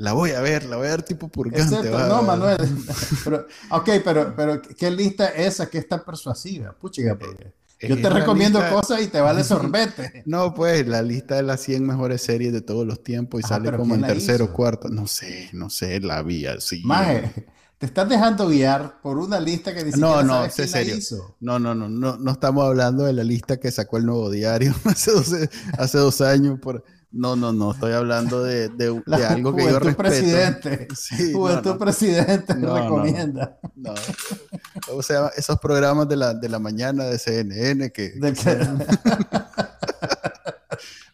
la 0.00 0.12
voy 0.14 0.30
a 0.30 0.40
ver, 0.40 0.64
la 0.64 0.76
voy 0.76 0.86
a 0.86 0.90
ver 0.90 1.02
tipo 1.02 1.28
purgante. 1.28 1.74
Excepto, 1.76 1.96
va, 1.96 2.06
no. 2.08 2.22
Manuel. 2.22 2.58
Pero, 3.24 3.46
ok, 3.70 3.90
pero, 4.04 4.34
pero 4.34 4.62
¿qué 4.62 4.90
lista 4.90 5.28
es 5.28 5.48
esa 5.54 5.68
que 5.68 5.78
es 5.78 5.88
tan 5.88 6.04
persuasiva? 6.04 6.72
Puchiga, 6.72 7.16
porque 7.18 7.52
yo 7.82 7.94
Es 7.96 8.02
te 8.02 8.10
recomiendo 8.10 8.58
lista- 8.60 8.74
cosas 8.74 9.02
y 9.02 9.06
te 9.08 9.20
vale 9.20 9.44
sorbete. 9.44 10.22
No, 10.26 10.54
pues 10.54 10.86
la 10.86 11.02
lista 11.02 11.36
de 11.36 11.42
las 11.42 11.60
100 11.60 11.86
mejores 11.86 12.22
series 12.22 12.52
de 12.52 12.60
todos 12.62 12.86
los 12.86 13.02
tiempos 13.02 13.40
y 13.40 13.44
Ajá, 13.44 13.56
sale 13.56 13.70
como 13.76 13.94
¿quién 13.94 14.04
en 14.04 14.10
tercero 14.10 14.46
o 14.46 14.52
cuarto. 14.52 14.88
No 14.88 15.06
sé, 15.06 15.50
no 15.52 15.68
sé, 15.70 16.00
la 16.00 16.22
vi 16.22 16.46
así. 16.46 16.82
Maje, 16.84 17.46
te 17.78 17.86
estás 17.86 18.08
dejando 18.08 18.48
guiar 18.48 19.00
por 19.02 19.18
una 19.18 19.38
lista 19.40 19.72
que 19.74 19.80
siquiera 19.80 19.98
No, 19.98 20.22
no, 20.22 20.50
sé 20.50 20.66
serio. 20.66 20.96
hizo. 20.96 21.36
No, 21.40 21.58
no, 21.58 21.74
no, 21.74 21.88
no, 21.88 22.16
no 22.18 22.30
estamos 22.32 22.64
hablando 22.66 23.04
de 23.04 23.12
la 23.14 23.24
lista 23.24 23.58
que 23.58 23.70
sacó 23.70 23.96
el 23.98 24.06
Nuevo 24.06 24.30
Diario 24.30 24.74
hace, 24.84 25.10
12 25.12 25.50
hace 25.78 25.98
dos 25.98 26.20
años. 26.20 26.58
Por... 26.60 26.84
No, 27.12 27.34
no, 27.34 27.52
no, 27.52 27.72
estoy 27.72 27.92
hablando 27.92 28.42
de, 28.44 28.68
de- 28.68 29.02
algo 29.28 29.54
que 29.54 29.64
yo 29.64 29.78
respeto. 29.80 29.96
Presidente. 29.96 30.88
Sí, 30.96 31.32
Juventud 31.32 31.72
no, 31.72 31.78
Presidente 31.78 32.54
No, 32.54 32.68
no. 32.68 32.74
recomienda. 32.76 33.58
no. 33.76 33.94
O 34.92 35.02
sea, 35.02 35.30
esos 35.36 35.58
programas 35.58 36.08
de 36.08 36.16
la, 36.16 36.34
de 36.34 36.48
la 36.48 36.58
mañana 36.60 37.04
de 37.04 37.18
CNN 37.18 37.90
que... 37.90 38.10
De 38.12 38.32
que- 38.32 38.58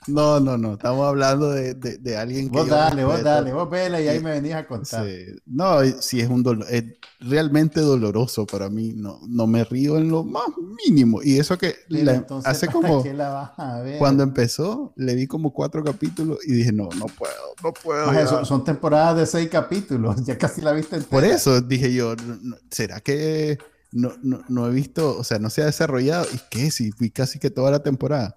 No, 0.08 0.38
no, 0.38 0.56
no, 0.56 0.74
estamos 0.74 1.04
hablando 1.04 1.50
de, 1.50 1.74
de- 1.74 1.98
de 1.98 2.16
alguien 2.16 2.48
que 2.48 2.58
vos 2.58 2.68
dale, 2.68 3.04
vos 3.04 3.20
dale, 3.24 3.52
vos 3.52 3.68
vela 3.68 4.00
y 4.00 4.06
ahí 4.06 4.20
me 4.20 4.30
venís 4.30 4.54
a 4.54 4.64
contar. 4.64 5.04
Sí. 5.04 5.24
No, 5.46 5.80
sí 6.00 6.20
es 6.20 6.28
un 6.28 6.44
dolor, 6.44 6.64
es 6.70 6.84
realmente 7.18 7.80
doloroso 7.80 8.46
para 8.46 8.68
mí. 8.68 8.92
No, 8.94 9.18
no 9.26 9.48
me 9.48 9.64
río 9.64 9.96
en 9.98 10.08
lo 10.08 10.22
más 10.22 10.44
mínimo. 10.86 11.20
Y 11.24 11.40
eso 11.40 11.58
que 11.58 11.74
la- 11.88 12.14
entonces, 12.14 12.48
hace 12.48 12.66
¿para 12.66 12.72
como 12.78 13.04
la 13.14 13.96
cuando 13.98 14.22
empezó, 14.22 14.92
le 14.94 15.16
vi 15.16 15.26
como 15.26 15.52
cuatro 15.52 15.82
capítulos 15.82 16.38
y 16.46 16.52
dije, 16.52 16.70
no, 16.72 16.88
no 16.96 17.06
puedo, 17.06 17.34
no 17.64 17.72
puedo. 17.72 18.12
Ya". 18.12 18.28
son, 18.28 18.46
son 18.46 18.62
temporadas 18.62 19.16
de 19.16 19.26
seis 19.26 19.48
capítulos, 19.50 20.14
ya 20.24 20.38
casi 20.38 20.60
la 20.60 20.70
viste 20.70 20.94
entera. 20.96 21.10
Por 21.10 21.24
eso 21.24 21.60
dije 21.60 21.92
yo, 21.92 22.14
"No, 22.14 22.38
no, 22.42 22.56
¿será 22.70 23.00
que 23.00 23.58
no, 23.90 24.12
no, 24.22 24.44
no 24.48 24.68
he 24.68 24.70
visto, 24.70 25.18
o 25.18 25.24
sea, 25.24 25.40
no 25.40 25.50
se 25.50 25.62
ha 25.62 25.66
desarrollado? 25.66 26.26
¿Y 26.32 26.38
qué? 26.48 26.70
Si 26.70 26.92
vi 26.96 27.10
casi 27.10 27.40
que 27.40 27.50
toda 27.50 27.72
la 27.72 27.82
temporada. 27.82 28.36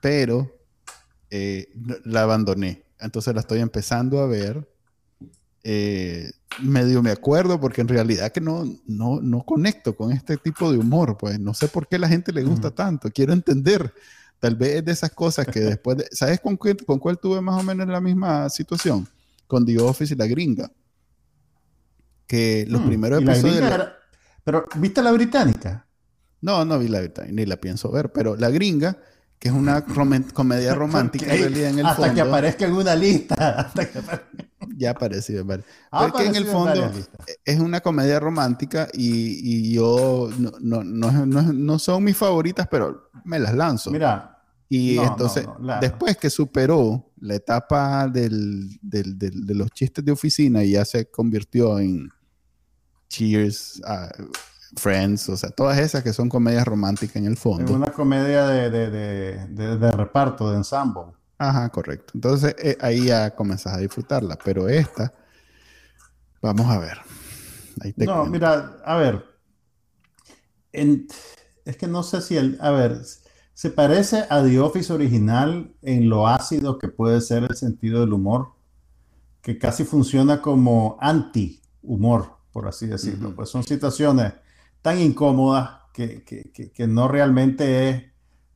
Pero 0.00 0.50
eh, 1.36 1.68
la 2.04 2.22
abandoné. 2.22 2.84
Entonces 3.00 3.34
la 3.34 3.40
estoy 3.40 3.58
empezando 3.60 4.20
a 4.20 4.26
ver. 4.26 4.68
Eh, 5.66 6.30
medio 6.62 7.02
me 7.02 7.10
acuerdo 7.10 7.58
porque 7.58 7.80
en 7.80 7.88
realidad 7.88 8.30
que 8.30 8.40
no, 8.40 8.64
no, 8.86 9.20
no 9.20 9.42
conecto 9.44 9.96
con 9.96 10.12
este 10.12 10.36
tipo 10.36 10.70
de 10.70 10.78
humor. 10.78 11.16
Pues 11.18 11.40
no 11.40 11.52
sé 11.54 11.66
por 11.68 11.88
qué 11.88 11.98
la 11.98 12.08
gente 12.08 12.32
le 12.32 12.44
gusta 12.44 12.70
tanto. 12.70 13.10
Quiero 13.10 13.32
entender. 13.32 13.92
Tal 14.38 14.54
vez 14.56 14.76
es 14.76 14.84
de 14.84 14.92
esas 14.92 15.10
cosas 15.10 15.46
que 15.46 15.60
después 15.72 15.96
de... 15.98 16.06
¿Sabes 16.12 16.38
con, 16.40 16.56
qué- 16.56 16.76
con 16.76 16.98
cuál 17.00 17.18
tuve 17.18 17.40
más 17.40 17.58
o 17.60 17.64
menos 17.64 17.88
la 17.88 18.00
misma 18.00 18.48
situación? 18.50 19.08
Con 19.46 19.64
The 19.66 19.78
Office 19.80 20.14
y 20.14 20.16
La 20.16 20.26
Gringa. 20.26 20.70
Que 22.26 22.64
los 22.68 22.80
Hmm, 22.82 22.86
primeros 22.86 23.22
episodios... 23.22 23.60
la- 23.60 23.74
era- 23.74 23.96
Pero, 24.44 24.66
¿viste 24.76 25.02
la 25.02 25.12
británica? 25.12 25.86
No, 26.40 26.64
no 26.64 26.78
vi 26.78 26.88
la 26.88 27.00
verdad, 27.00 27.26
ni 27.30 27.46
la 27.46 27.56
pienso 27.56 27.90
ver, 27.90 28.12
pero 28.12 28.36
La 28.36 28.50
Gringa, 28.50 28.98
que 29.44 29.50
es 29.50 29.54
una 29.54 29.84
comedia 30.32 30.74
romántica 30.74 31.26
en 31.34 31.40
realidad 31.42 31.68
en 31.68 31.78
el 31.80 31.84
Hasta 31.86 32.14
que 32.14 32.20
aparezca 32.22 32.64
en 32.64 32.72
una 32.72 32.94
lista. 32.96 33.34
Hasta 33.60 33.90
que 33.90 33.98
apare- 33.98 34.22
ya 34.74 34.92
apareció, 34.92 35.44
¿vale? 35.44 35.64
Ha 35.90 36.06
Pero 36.06 36.18
es 36.18 36.22
que 36.22 36.28
en 36.30 36.34
el 36.36 36.46
fondo 36.46 36.86
listas. 36.94 37.26
es 37.44 37.60
una 37.60 37.82
comedia 37.82 38.18
romántica 38.18 38.88
y, 38.94 39.68
y 39.68 39.74
yo 39.74 40.30
no, 40.38 40.52
no, 40.60 40.82
no, 40.82 41.26
no- 41.26 41.52
no 41.52 41.78
son 41.78 42.04
mis 42.04 42.16
favoritas, 42.16 42.66
pero 42.70 43.10
me 43.24 43.38
las 43.38 43.54
lanzo. 43.54 43.90
Mira, 43.90 44.30
y 44.66 44.96
entonces, 44.96 45.46
después 45.78 46.16
que 46.16 46.30
superó 46.30 47.12
la 47.20 47.34
etapa 47.34 48.08
del, 48.08 48.78
del- 48.80 49.18
del- 49.18 49.44
de 49.44 49.54
los 49.54 49.70
chistes 49.72 50.02
de 50.02 50.10
oficina 50.12 50.64
y 50.64 50.70
ya 50.70 50.86
se 50.86 51.10
convirtió 51.10 51.78
en 51.78 52.08
Cheers, 53.10 53.82
ah, 53.86 54.08
Friends, 54.76 55.28
o 55.28 55.36
sea, 55.36 55.50
todas 55.50 55.78
esas 55.78 56.02
que 56.02 56.12
son 56.12 56.28
comedias 56.28 56.66
románticas 56.66 57.16
en 57.16 57.26
el 57.26 57.32
es 57.34 57.38
fondo. 57.40 57.72
una 57.74 57.92
comedia 57.92 58.46
de, 58.46 58.70
de, 58.70 59.46
de, 59.78 59.90
reparto, 59.92 60.50
de 60.50 60.56
ensamble. 60.58 61.12
Ajá, 61.38 61.68
correcto. 61.68 62.12
Entonces 62.14 62.54
eh, 62.58 62.76
ahí 62.80 63.06
ya 63.06 63.34
comenzás 63.34 63.74
a 63.74 63.78
disfrutarla, 63.78 64.38
pero 64.44 64.68
esta, 64.68 65.12
vamos 66.42 66.66
a 66.70 66.78
ver. 66.78 66.98
Ahí 67.80 67.92
te 67.92 68.06
No, 68.06 68.14
cuento. 68.14 68.30
mira, 68.30 68.76
a 68.84 68.96
ver. 68.96 69.24
en- 70.72 71.06
es 71.64 71.76
que 71.76 71.86
no 71.86 72.02
sé 72.02 72.20
si 72.20 72.36
el. 72.36 72.58
A 72.60 72.70
ver, 72.70 73.00
se 73.54 73.70
parece 73.70 74.26
a 74.28 74.42
The 74.42 74.60
Office 74.60 74.92
original 74.92 75.72
en 75.82 76.08
lo 76.08 76.26
ácido 76.28 76.78
que 76.78 76.88
puede 76.88 77.20
ser 77.20 77.44
el 77.44 77.56
sentido 77.56 78.00
del 78.00 78.12
humor, 78.12 78.48
que 79.40 79.58
casi 79.58 79.84
funciona 79.84 80.42
como 80.42 80.98
anti-humor, 81.00 82.36
por 82.52 82.66
así 82.68 82.86
decirlo. 82.86 83.34
Pues 83.34 83.48
son 83.48 83.62
situaciones 83.62 84.32
tan 84.84 85.00
incómodas 85.00 85.70
que, 85.94 86.24
que- 86.24 86.52
que- 86.72 86.88
no 86.88 87.08
realmente 87.08 87.90
es. 87.90 88.04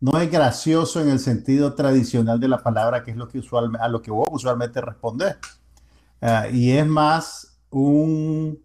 No 0.00 0.20
es 0.20 0.30
gracioso 0.30 1.00
en 1.02 1.10
el 1.10 1.20
sentido 1.20 1.74
tradicional 1.74 2.40
de 2.40 2.48
la 2.48 2.58
palabra, 2.60 3.04
que 3.04 3.12
es 3.12 3.18
lo 3.18 3.28
que 3.28 3.40
usualmente, 3.40 3.84
a 3.84 3.88
lo 3.88 4.02
que 4.02 4.12
vos 4.12 4.28
usualmente 4.32 4.80
respondés. 4.82 5.36
Ah, 6.20 6.48
y 6.52 6.72
es 6.72 6.86
más 6.86 7.58
un 7.70 8.60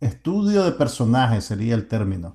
estudio 0.00 0.64
de 0.64 0.72
personajes 0.72 1.44
sería 1.44 1.74
el 1.74 1.88
término. 1.88 2.28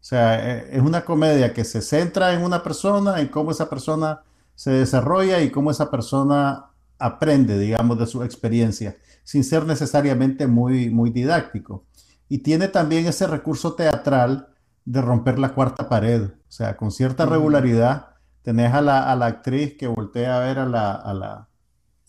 O 0.00 0.04
sea, 0.08 0.58
eh, 0.58 0.70
es 0.72 0.82
una 0.82 1.04
comedia 1.04 1.54
que 1.54 1.64
se 1.64 1.82
centra 1.82 2.34
en 2.34 2.44
una 2.44 2.62
persona, 2.64 3.20
en 3.20 3.28
cómo 3.28 3.52
esa 3.52 3.70
persona 3.70 4.22
se 4.56 4.72
desarrolla 4.72 5.42
y 5.42 5.50
cómo 5.50 5.70
esa 5.72 5.90
persona 5.90 6.66
aprende, 6.98 7.58
digamos, 7.58 7.98
de 7.98 8.06
su 8.06 8.22
experiencia, 8.24 8.96
sin 9.24 9.44
ser 9.44 9.66
necesariamente 9.66 10.46
muy, 10.48 10.90
muy 10.90 11.10
didáctico. 11.10 11.84
Y 12.28 12.38
tiene 12.38 12.68
también 12.68 13.06
ese 13.06 13.26
recurso 13.26 13.74
teatral 13.74 14.48
de 14.84 15.00
romper 15.00 15.38
la 15.38 15.54
cuarta 15.54 15.88
pared. 15.88 16.24
O 16.24 16.50
sea, 16.50 16.76
con 16.76 16.90
cierta 16.90 17.26
regularidad 17.26 18.14
tenés 18.42 18.72
a 18.72 18.80
la, 18.80 19.12
actriz 19.26 19.76
que 19.78 19.86
voltea 19.86 20.36
a 20.36 20.40
ver 20.40 20.58
a 20.58 20.66
la, 20.66 20.92
a 20.92 21.14
la, 21.14 21.48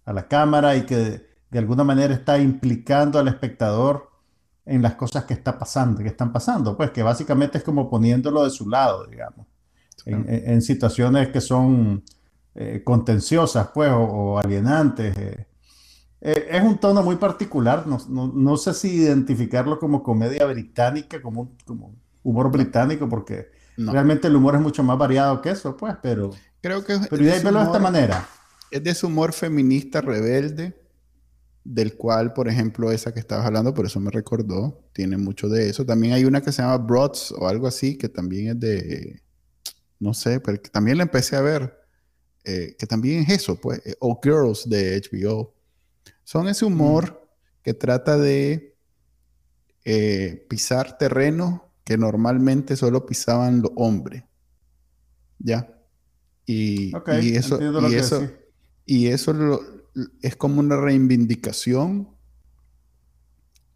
a 0.06 0.14
la 0.14 0.28
cámara 0.28 0.76
y 0.76 0.84
que 0.84 1.28
de 1.50 1.60
alguna 1.60 1.84
manera 1.84 2.14
está 2.14 2.38
implicando 2.38 3.20
al 3.20 3.28
espectador 3.28 4.10
en 4.66 4.82
las 4.82 4.96
cosas 4.96 5.26
que, 5.26 5.34
está 5.34 5.58
pasando, 5.58 6.02
que 6.02 6.10
están 6.10 6.32
pasando, 6.32 6.78
pues 6.78 6.92
que 6.92 7.02
básicamente 7.02 7.58
es 7.58 7.64
como 7.64 7.90
poniéndolo 7.90 8.44
de 8.44 8.52
su 8.52 8.70
lado, 8.70 9.08
digamos, 9.08 9.48
en, 10.06 10.62
situaciones 10.62 11.30
que 11.30 11.42
son 11.42 12.04
eh, 12.56 12.84
contenciosas, 12.84 13.70
pues, 13.74 13.92
o, 13.92 14.38
alienantes. 14.38 15.18
Eh. 15.18 15.48
Eh, 16.22 16.48
es 16.52 16.62
un 16.62 16.78
tono 16.78 17.02
muy 17.02 17.16
particular, 17.16 17.86
no, 17.88 18.58
sé 18.58 18.74
si 18.74 18.90
identificarlo 18.90 19.80
como 19.80 20.04
comedia 20.04 20.46
británica, 20.46 21.22
como, 21.22 21.56
como 21.66 21.96
humor 22.24 22.52
británico, 22.52 23.08
porque 23.08 23.52
realmente 23.78 24.28
el 24.28 24.36
humor 24.36 24.56
es 24.56 24.62
mucho 24.62 24.84
más 24.84 24.98
variado 24.98 25.42
que 25.42 25.52
eso, 25.52 25.78
pues, 25.78 25.96
pero... 26.02 26.32
Creo 26.62 26.84
que... 26.84 27.00
Pero 27.10 27.24
de 27.24 27.36
esta 27.38 27.80
manera. 27.80 28.28
Es 28.70 28.84
de 28.84 28.94
su 28.94 29.08
humor 29.08 29.32
feminista 29.32 30.02
rebelde, 30.02 30.76
del 31.64 31.96
cual, 31.96 32.34
por 32.34 32.48
ejemplo, 32.48 32.92
esa 32.92 33.14
que 33.14 33.20
estabas 33.20 33.46
hablando, 33.46 33.74
por 33.74 33.86
eso 33.86 34.00
me 34.00 34.12
recordó, 34.12 34.90
tiene 34.92 35.18
mucho 35.18 35.48
de 35.48 35.70
eso. 35.70 35.86
También 35.86 36.14
hay 36.14 36.26
una 36.26 36.42
que 36.42 36.52
se 36.52 36.62
llama 36.62 36.78
Broads 36.78 37.32
o 37.34 37.48
algo 37.48 37.68
así, 37.68 37.98
que 37.98 38.10
también 38.10 38.50
es 38.50 38.60
de, 38.60 39.22
no 40.00 40.14
sé, 40.14 40.40
pero 40.40 40.62
que 40.62 40.70
también 40.70 40.98
la 40.98 41.04
empecé 41.04 41.36
a 41.36 41.42
ver, 41.42 41.78
eh, 42.44 42.76
que 42.78 42.88
también 42.88 43.22
es 43.22 43.30
eso, 43.30 43.60
pues, 43.60 43.82
eh, 43.86 43.96
o 44.00 44.20
Girls 44.22 44.68
de 44.68 45.00
HBO. 45.00 45.54
Son 46.30 46.48
ese 46.48 46.64
humor 46.64 47.10
mm. 47.10 47.64
que 47.64 47.74
trata 47.74 48.16
de 48.16 48.78
eh, 49.84 50.46
pisar 50.48 50.96
terreno 51.00 51.74
que 51.84 51.98
normalmente 51.98 52.76
solo 52.76 53.08
pisaban 53.08 53.64
los 53.64 53.72
hombres. 53.76 54.26
¿Ya? 55.40 55.76
Y, 56.46 56.92
y 57.20 57.36
eso, 57.36 57.60
y 57.90 57.96
eso, 57.96 58.30
y 58.86 59.08
eso 59.08 59.34
lo, 59.34 59.60
es 60.22 60.36
como 60.36 60.60
una 60.60 60.78
reivindicación 60.78 62.10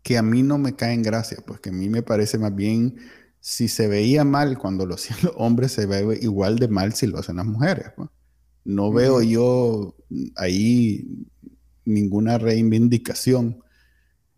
que 0.03 0.19
a 0.19 0.21
mí 0.21 0.43
no 0.43 0.59
me 0.59 0.75
cae 0.75 0.93
en 0.93 1.01
gracia, 1.01 1.39
pues 1.47 1.59
que 1.59 1.69
a 1.69 1.73
mí 1.73 1.89
me 1.89 2.03
parece 2.03 2.37
más 2.37 2.53
bien, 2.53 2.97
si 3.39 3.67
se 3.67 3.87
veía 3.87 4.25
mal 4.25 4.59
cuando 4.59 4.85
lo 4.85 4.93
hacían 4.93 5.17
los 5.23 5.33
hombres, 5.37 5.71
se 5.71 5.87
ve 5.87 6.19
igual 6.21 6.59
de 6.59 6.67
mal 6.67 6.93
si 6.93 7.07
lo 7.07 7.17
hacen 7.17 7.37
las 7.37 7.47
mujeres. 7.47 7.87
Pues. 7.95 8.09
No 8.63 8.93
veo 8.93 9.23
yo 9.23 9.95
ahí 10.35 11.25
ninguna 11.85 12.37
reivindicación. 12.37 13.63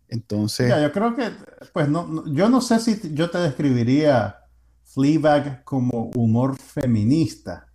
Entonces... 0.08 0.72
yo 0.80 0.92
creo 0.92 1.16
que, 1.16 1.30
pues 1.72 1.88
no, 1.88 2.24
yo 2.32 2.48
no 2.48 2.60
sé 2.60 2.78
si 2.78 3.12
yo 3.12 3.30
te 3.30 3.38
describiría 3.38 4.36
Fleabag 4.84 5.64
como 5.64 6.10
humor 6.14 6.56
feminista. 6.56 7.68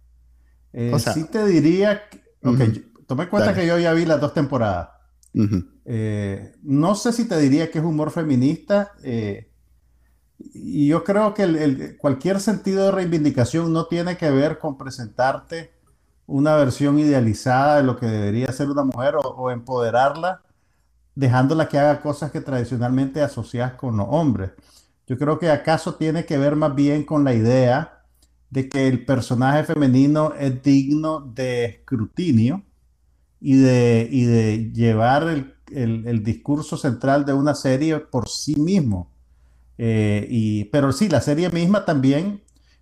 Eh, 0.74 0.94
sí 1.14 1.26
te 1.26 1.46
diría, 1.46 2.10
que, 2.10 2.22
Tome 3.06 3.28
cuenta 3.28 3.54
que 3.54 3.68
yo 3.68 3.78
ya 3.78 3.94
vi 3.94 4.06
las 4.06 4.22
dos 4.22 4.34
temporadas. 4.34 4.90
Eh, 5.86 6.54
no 6.64 6.96
sé 6.96 7.12
si 7.12 7.26
te 7.26 7.38
diría 7.38 7.70
que 7.70 7.80
es 7.80 7.86
humor 7.86 8.12
feminista. 8.12 8.94
Eh, 9.04 9.52
y 10.40 10.88
yo 10.88 11.04
creo 11.04 11.34
que 11.34 11.98
cualquier 11.98 12.40
sentido 12.40 12.86
de 12.86 12.92
reivindicación 12.92 13.72
no 13.74 13.86
tiene 13.88 14.18
que 14.18 14.32
ver 14.32 14.58
con 14.58 14.78
presentarte 14.78 15.74
una 16.32 16.56
versión 16.56 16.98
idealizada 16.98 17.78
de 17.78 17.84
lo 17.84 17.98
que 17.98 18.06
debería 18.06 18.52
ser 18.52 18.70
una 18.70 18.84
mujer 18.84 19.16
o, 19.22 19.52
empoderarla, 19.52 20.42
dejándola 21.14 21.68
que 21.68 21.78
haga 21.78 22.02
cosas 22.02 22.32
que 22.32 22.42
tradicionalmente 22.42 23.22
asocias 23.22 23.74
con 23.74 23.98
los 23.98 24.08
hombres. 24.10 24.52
Yo 25.08 25.18
creo 25.18 25.38
que 25.38 25.52
acaso 25.52 25.96
tiene 25.96 26.26
que 26.26 26.38
ver 26.38 26.56
más 26.56 26.74
bien 26.74 27.04
con 27.04 27.26
la 27.26 27.34
idea 27.34 28.04
de 28.50 28.70
que 28.70 28.88
el 28.88 29.06
personaje 29.06 29.66
femenino 29.66 30.34
es 30.40 30.64
digno 30.64 31.20
de 31.20 31.66
escrutinio 31.66 32.64
y 33.42 33.58
de, 33.58 34.08
y 34.10 34.24
de 34.24 34.72
llevar 34.72 35.24
el, 35.24 35.56
el, 35.74 36.24
discurso 36.24 36.78
central 36.78 37.26
de 37.26 37.34
una 37.34 37.56
serie 37.56 38.00
por 38.00 38.30
sí 38.30 38.56
mismo. 38.56 39.12
Eh, 39.78 40.28
y, 40.30 40.66
pero 40.66 40.92
sí, 40.92 41.10
la 41.10 41.22
serie 41.22 41.50
misma 41.50 41.84
también 41.84 42.42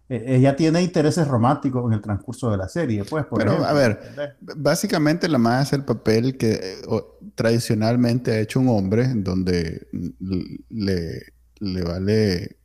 ella 0.10 0.56
tiene 0.56 0.82
intereses 0.82 1.28
románticos 1.28 1.86
en 1.86 1.94
el 1.94 2.02
transcurso 2.02 2.50
de 2.50 2.58
la 2.58 2.68
serie, 2.68 3.06
pues. 3.06 3.26
Por 3.26 3.40
Pero, 3.40 3.64
a 3.64 3.74
ver, 3.74 4.36
básicamente 4.58 5.28
la 5.28 5.38
más 5.38 5.68
es 5.68 5.74
el 5.74 5.86
papel 5.86 6.38
que 6.38 6.54
eh, 6.54 6.82
tradicionalmente 7.36 8.32
ha 8.32 8.40
hecho 8.40 8.60
un 8.60 8.70
hombre, 8.70 9.08
donde 9.14 9.88
le, 10.70 11.22
le 11.60 11.84
vale, 11.84 12.58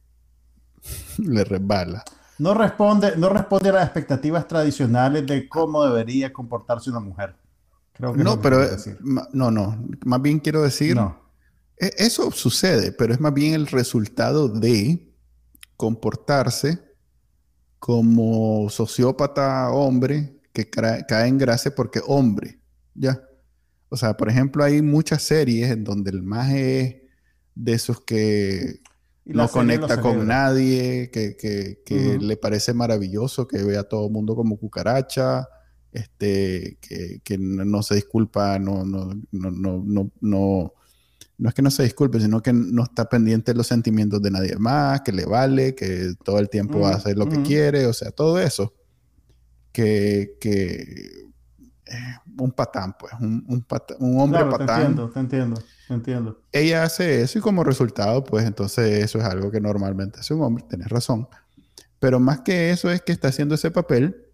le 1.19 1.45
resbala. 1.45 2.05
No 2.39 2.55
responde, 2.55 3.17
no 3.17 3.29
responde 3.29 3.69
a 3.69 3.75
las 3.75 3.85
expectativas 3.85 4.49
tradicionales 4.49 5.27
de 5.27 5.49
cómo 5.49 5.85
debería 5.85 6.33
comportarse 6.33 6.91
una 6.91 7.01
mujer 7.01 7.37
no, 7.99 8.41
pero 8.41 8.59
no, 9.33 9.51
no, 9.51 9.87
más 10.05 10.21
bien 10.21 10.41
quiero 10.41 10.63
decir, 10.63 10.99
e, 11.79 11.93
eso 11.99 12.31
sucede, 12.33 12.91
pero 12.93 13.15
es 13.15 13.21
más 13.21 13.33
bien 13.33 13.55
el 13.55 13.69
resultado 13.69 14.49
de 14.49 15.13
comportarse 15.77 16.83
como 17.85 18.71
sociópata 18.71 19.71
hombre 19.71 20.41
que 20.55 20.71
cae 20.71 21.29
en 21.29 21.37
gracia 21.37 21.75
porque 21.75 22.01
hombre, 22.07 22.59
¿ya? 22.95 23.23
O 23.91 23.97
sea, 23.99 24.17
por 24.17 24.31
ejemplo, 24.31 24.65
hay 24.65 24.81
muchas 24.81 25.23
series 25.23 25.71
en 25.71 25.85
donde 25.85 26.11
el 26.11 26.23
maje 26.23 26.81
es 26.81 26.97
de 27.55 27.73
esos 27.75 28.01
que 28.01 28.81
no 29.27 29.51
conecta 29.51 30.01
con 30.01 30.27
nadie, 30.27 31.11
que, 31.11 32.19
le 32.23 32.37
parece 32.39 32.73
maravilloso, 32.73 33.47
que 33.47 33.63
ve 33.63 33.77
a 33.77 33.87
todo 33.87 34.07
el 34.07 34.13
mundo 34.13 34.35
como 34.35 34.57
cucaracha, 34.57 35.47
este, 35.93 36.79
que, 36.81 37.37
no 37.37 37.83
se 37.83 37.97
disculpa, 37.97 38.59
no, 38.59 38.87
no, 38.87 39.13
no, 39.31 39.51
no, 39.51 39.83
no, 39.85 40.11
no 40.23 40.73
es 41.43 41.55
que 41.55 41.63
no 41.63 41.71
se 41.71 41.83
disculpe, 41.83 42.21
sino 42.21 42.41
que 42.43 42.53
no 42.53 42.85
está 42.85 43.09
pendiente 43.09 43.53
de 43.53 43.59
los 43.59 43.67
sentimientos 43.67 44.23
de 44.23 44.31
nadie 44.31 44.57
más, 44.57 45.01
que 45.01 45.13
le 45.13 45.25
vale, 45.25 45.75
que 45.75 46.15
todo 46.25 46.39
el 46.39 46.49
tiempo 46.49 46.81
va 46.81 46.91
a 46.91 46.97
hacer 46.97 47.17
lo 47.17 47.29
que 47.29 47.43
quiere, 47.43 47.87
o 47.87 47.93
sea, 47.93 48.11
todo 48.11 48.39
eso. 48.39 48.73
Que, 49.73 50.37
que 50.41 51.25
un 52.39 52.53
patán, 52.53 52.97
pues, 52.99 53.13
un, 53.21 53.45
un, 53.99 54.21
hombre 54.21 54.45
patán. 54.45 54.67
Te 54.67 54.73
entiendo, 54.75 55.11
te 55.11 55.21
entiendo, 55.21 55.63
te 55.89 55.95
entiendo. 55.95 56.43
Ella 56.53 56.85
hace 56.85 57.23
eso 57.23 57.39
y 57.39 57.43
como 57.43 57.65
resultado, 57.65 58.25
pues 58.25 58.47
entonces 58.47 59.05
eso 59.05 59.19
es 59.19 59.25
algo 59.25 59.51
que 59.51 59.61
normalmente 59.61 60.21
hace 60.21 60.35
un 60.35 60.43
hombre, 60.43 60.65
tienes 60.69 60.89
razón. 60.89 61.29
Pero 61.99 62.21
más 62.21 62.41
que 62.41 62.71
eso 62.71 62.91
es 62.91 63.03
que 63.03 63.13
está 63.13 63.29
haciendo 63.29 63.55
ese 63.55 63.71
papel 63.71 64.25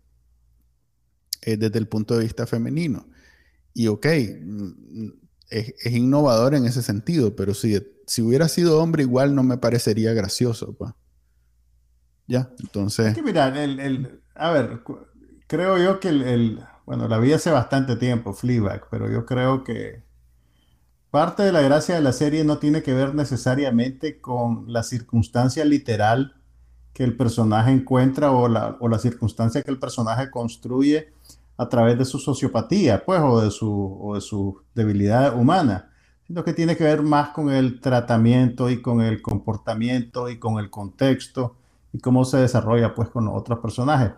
eh, 1.43 1.57
desde 1.57 1.79
el 1.79 1.89
punto 1.89 2.17
de 2.17 2.25
vista 2.25 2.47
femenino. 2.47 3.07
Y 3.73 3.87
ok, 3.87 4.07
mm, 5.51 5.57
es, 5.85 5.93
innovador 5.93 6.55
en 6.55 6.67
ese 6.67 6.83
sentido, 6.83 7.37
pero 7.37 7.55
si, 7.55 7.81
si 8.07 8.23
hubiera 8.23 8.49
sido 8.49 8.83
hombre 8.83 9.03
igual 9.03 9.35
no 9.35 9.43
me 9.43 9.59
parecería 9.59 10.13
gracioso. 10.13 10.75
pues 10.75 10.93
Ya, 12.27 12.51
entonces... 12.61 13.09
Es 13.09 13.15
que 13.15 13.23
mira, 13.23 13.49
el, 13.63 14.21
a 14.35 14.51
ver, 14.51 14.83
creo 15.47 15.79
yo 15.79 16.01
que 16.01 16.09
el, 16.09 16.61
bueno, 16.87 17.09
la 17.09 17.19
vi 17.19 17.33
hace 17.33 17.51
bastante 17.51 17.97
tiempo, 17.97 18.33
Fleabag, 18.33 18.89
pero 18.91 19.11
yo 19.11 19.27
creo 19.27 19.65
que 19.65 20.03
parte 21.11 21.43
de 21.43 21.53
la 21.53 21.61
gracia 21.61 21.95
de 21.95 22.01
la 22.01 22.13
serie 22.13 22.45
no 22.45 22.59
tiene 22.59 22.83
que 22.83 22.95
ver 22.95 23.15
necesariamente 23.15 24.21
con 24.21 24.73
la 24.73 24.83
circunstancia 24.83 25.65
literal 25.65 26.37
que 26.93 27.05
el 27.05 27.17
personaje 27.17 27.71
encuentra 27.71 28.33
o 28.33 28.49
la, 28.49 28.77
o 28.81 28.89
la 28.89 28.99
circunstancia 28.99 29.63
que 29.63 29.71
el 29.71 29.79
personaje 29.79 30.31
construye 30.31 31.13
a 31.61 31.69
través 31.69 31.99
de 31.99 32.07
su 32.07 32.19
sociopatía, 32.19 33.05
pues, 33.05 33.21
o 33.21 33.43
de 33.43 33.51
su, 33.51 33.99
o 34.01 34.15
de 34.15 34.23
su 34.23 34.63
debilidad 34.75 35.39
humana, 35.39 35.91
sino 36.27 36.43
que 36.43 36.55
tiene 36.55 36.75
que 36.75 36.85
ver 36.85 37.03
más 37.03 37.31
con 37.31 37.51
el 37.51 37.83
tratamiento 37.83 38.71
y 38.71 38.81
con 38.81 39.03
el 39.03 39.21
comportamiento 39.21 40.31
y 40.31 40.39
con 40.39 40.59
el 40.59 40.71
contexto 40.71 41.57
y 41.93 41.99
cómo 41.99 42.25
se 42.25 42.39
desarrolla, 42.39 42.95
pues, 42.95 43.11
con 43.11 43.27
los 43.27 43.35
otros 43.37 43.59
personajes. 43.59 44.13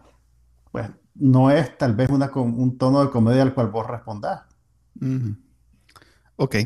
Pues, 0.70 0.88
no 1.16 1.50
es 1.50 1.76
tal 1.76 1.96
vez 1.96 2.10
una, 2.10 2.30
un 2.32 2.78
tono 2.78 3.02
de 3.02 3.10
comedia 3.10 3.42
al 3.42 3.54
cual 3.54 3.70
vos 3.72 3.88
respondás. 3.88 4.42
Ok, 6.36 6.56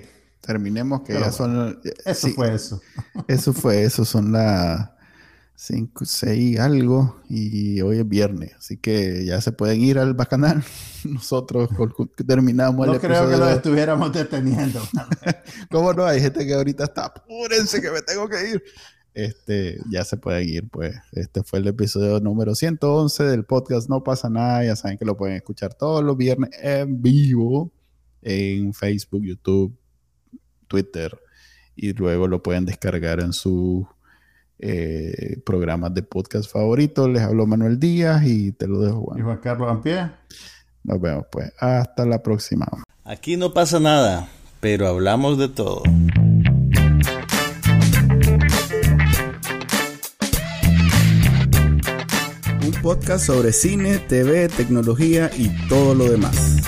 terminemos 0.43 1.01
que 1.01 1.15
ya 1.15 1.33
son... 1.33 1.81
Eso 2.05 2.29
fue 2.29 2.55
eso. 2.55 2.83
eso 3.29 3.55
fue 3.55 3.83
eso, 3.83 4.05
son 4.05 4.31
las 4.31 4.91
5, 5.57 6.05
6, 6.05 6.61
algo. 6.61 7.21
Y 7.29 7.81
hoy 7.81 7.99
es 7.99 8.09
viernes. 8.09 8.55
Así 8.59 8.77
que 8.77 9.25
ya 9.25 9.41
se 9.41 9.53
pueden 9.53 9.81
ir 9.81 9.99
al 9.99 10.15
bacanal. 10.15 10.63
Nosotros 11.05 11.69
terminamos 12.27 12.87
no 12.87 12.95
el 12.95 13.01
creo 13.01 13.29
que 13.29 13.37
lo 13.37 13.49
estuviéramos 13.49 14.13
deteniendo. 14.13 14.81
¿Cómo 15.71 15.93
no? 15.93 16.05
Hay 16.05 16.21
gente 16.21 16.47
que 16.47 16.55
ahorita 16.55 16.85
está, 16.85 17.07
apúrense 17.07 17.81
que 17.81 17.91
me 17.91 18.03
tengo 18.03 18.29
que 18.29 18.51
ir. 18.51 18.63
Este, 19.15 19.79
ya 19.91 20.05
se 20.05 20.19
pueden 20.19 20.49
ir, 20.49 20.69
pues. 20.69 20.95
Este 21.13 21.43
fue 21.43 21.61
el 21.61 21.67
episodio 21.67 22.21
número 22.21 22.55
111 22.55 23.25
del 23.25 23.45
podcast 23.45 23.89
No 23.89 24.05
pasa 24.05 24.29
nada. 24.29 24.63
Ya 24.65 24.77
saben 24.77 24.99
que 24.99 25.07
lo 25.07 25.17
pueden 25.17 25.37
escuchar 25.37 25.73
todos 25.73 26.05
los 26.05 26.17
viernes 26.17 26.51
en 26.61 27.01
vivo 27.01 27.73
en 28.23 28.75
Facebook, 28.75 29.23
YouTube, 29.23 29.79
Twitter 30.67 31.17
y 31.77 31.93
luego 31.93 32.27
lo 32.27 32.43
pueden 32.43 32.65
descargar 32.65 33.21
en 33.21 33.33
sus 33.33 33.87
eh, 34.59 35.41
programas 35.45 35.95
de 35.95 36.03
podcast 36.03 36.51
favoritos. 36.51 37.09
Les 37.09 37.23
hablo 37.23 37.47
Manuel 37.47 37.79
Díaz 37.79 38.25
y 38.25 38.53
te 38.53 38.67
lo 38.67 38.81
dejo 38.81 39.03
Juan. 39.03 39.19
Y 39.19 39.23
Juan 39.23 39.39
Carlos 39.39 39.71
Ampie. 39.71 40.11
Nos 40.85 41.01
vemos 41.01 41.27
pues. 41.31 41.53
Hasta 41.59 42.07
la 42.07 42.23
próxima. 42.23 42.67
Aquí 43.05 43.37
no 43.37 43.53
pasa 43.53 43.81
nada, 43.81 44.29
pero 44.61 44.89
hablamos 44.89 45.39
de 45.39 45.49
todo. 45.49 45.83
Un 52.63 52.73
podcast 52.83 53.27
sobre 53.27 53.53
cine, 53.53 53.99
TV, 53.99 54.49
tecnología 54.49 55.31
y 55.37 55.51
todo 55.69 55.95
lo 55.95 56.11
demás. 56.11 56.63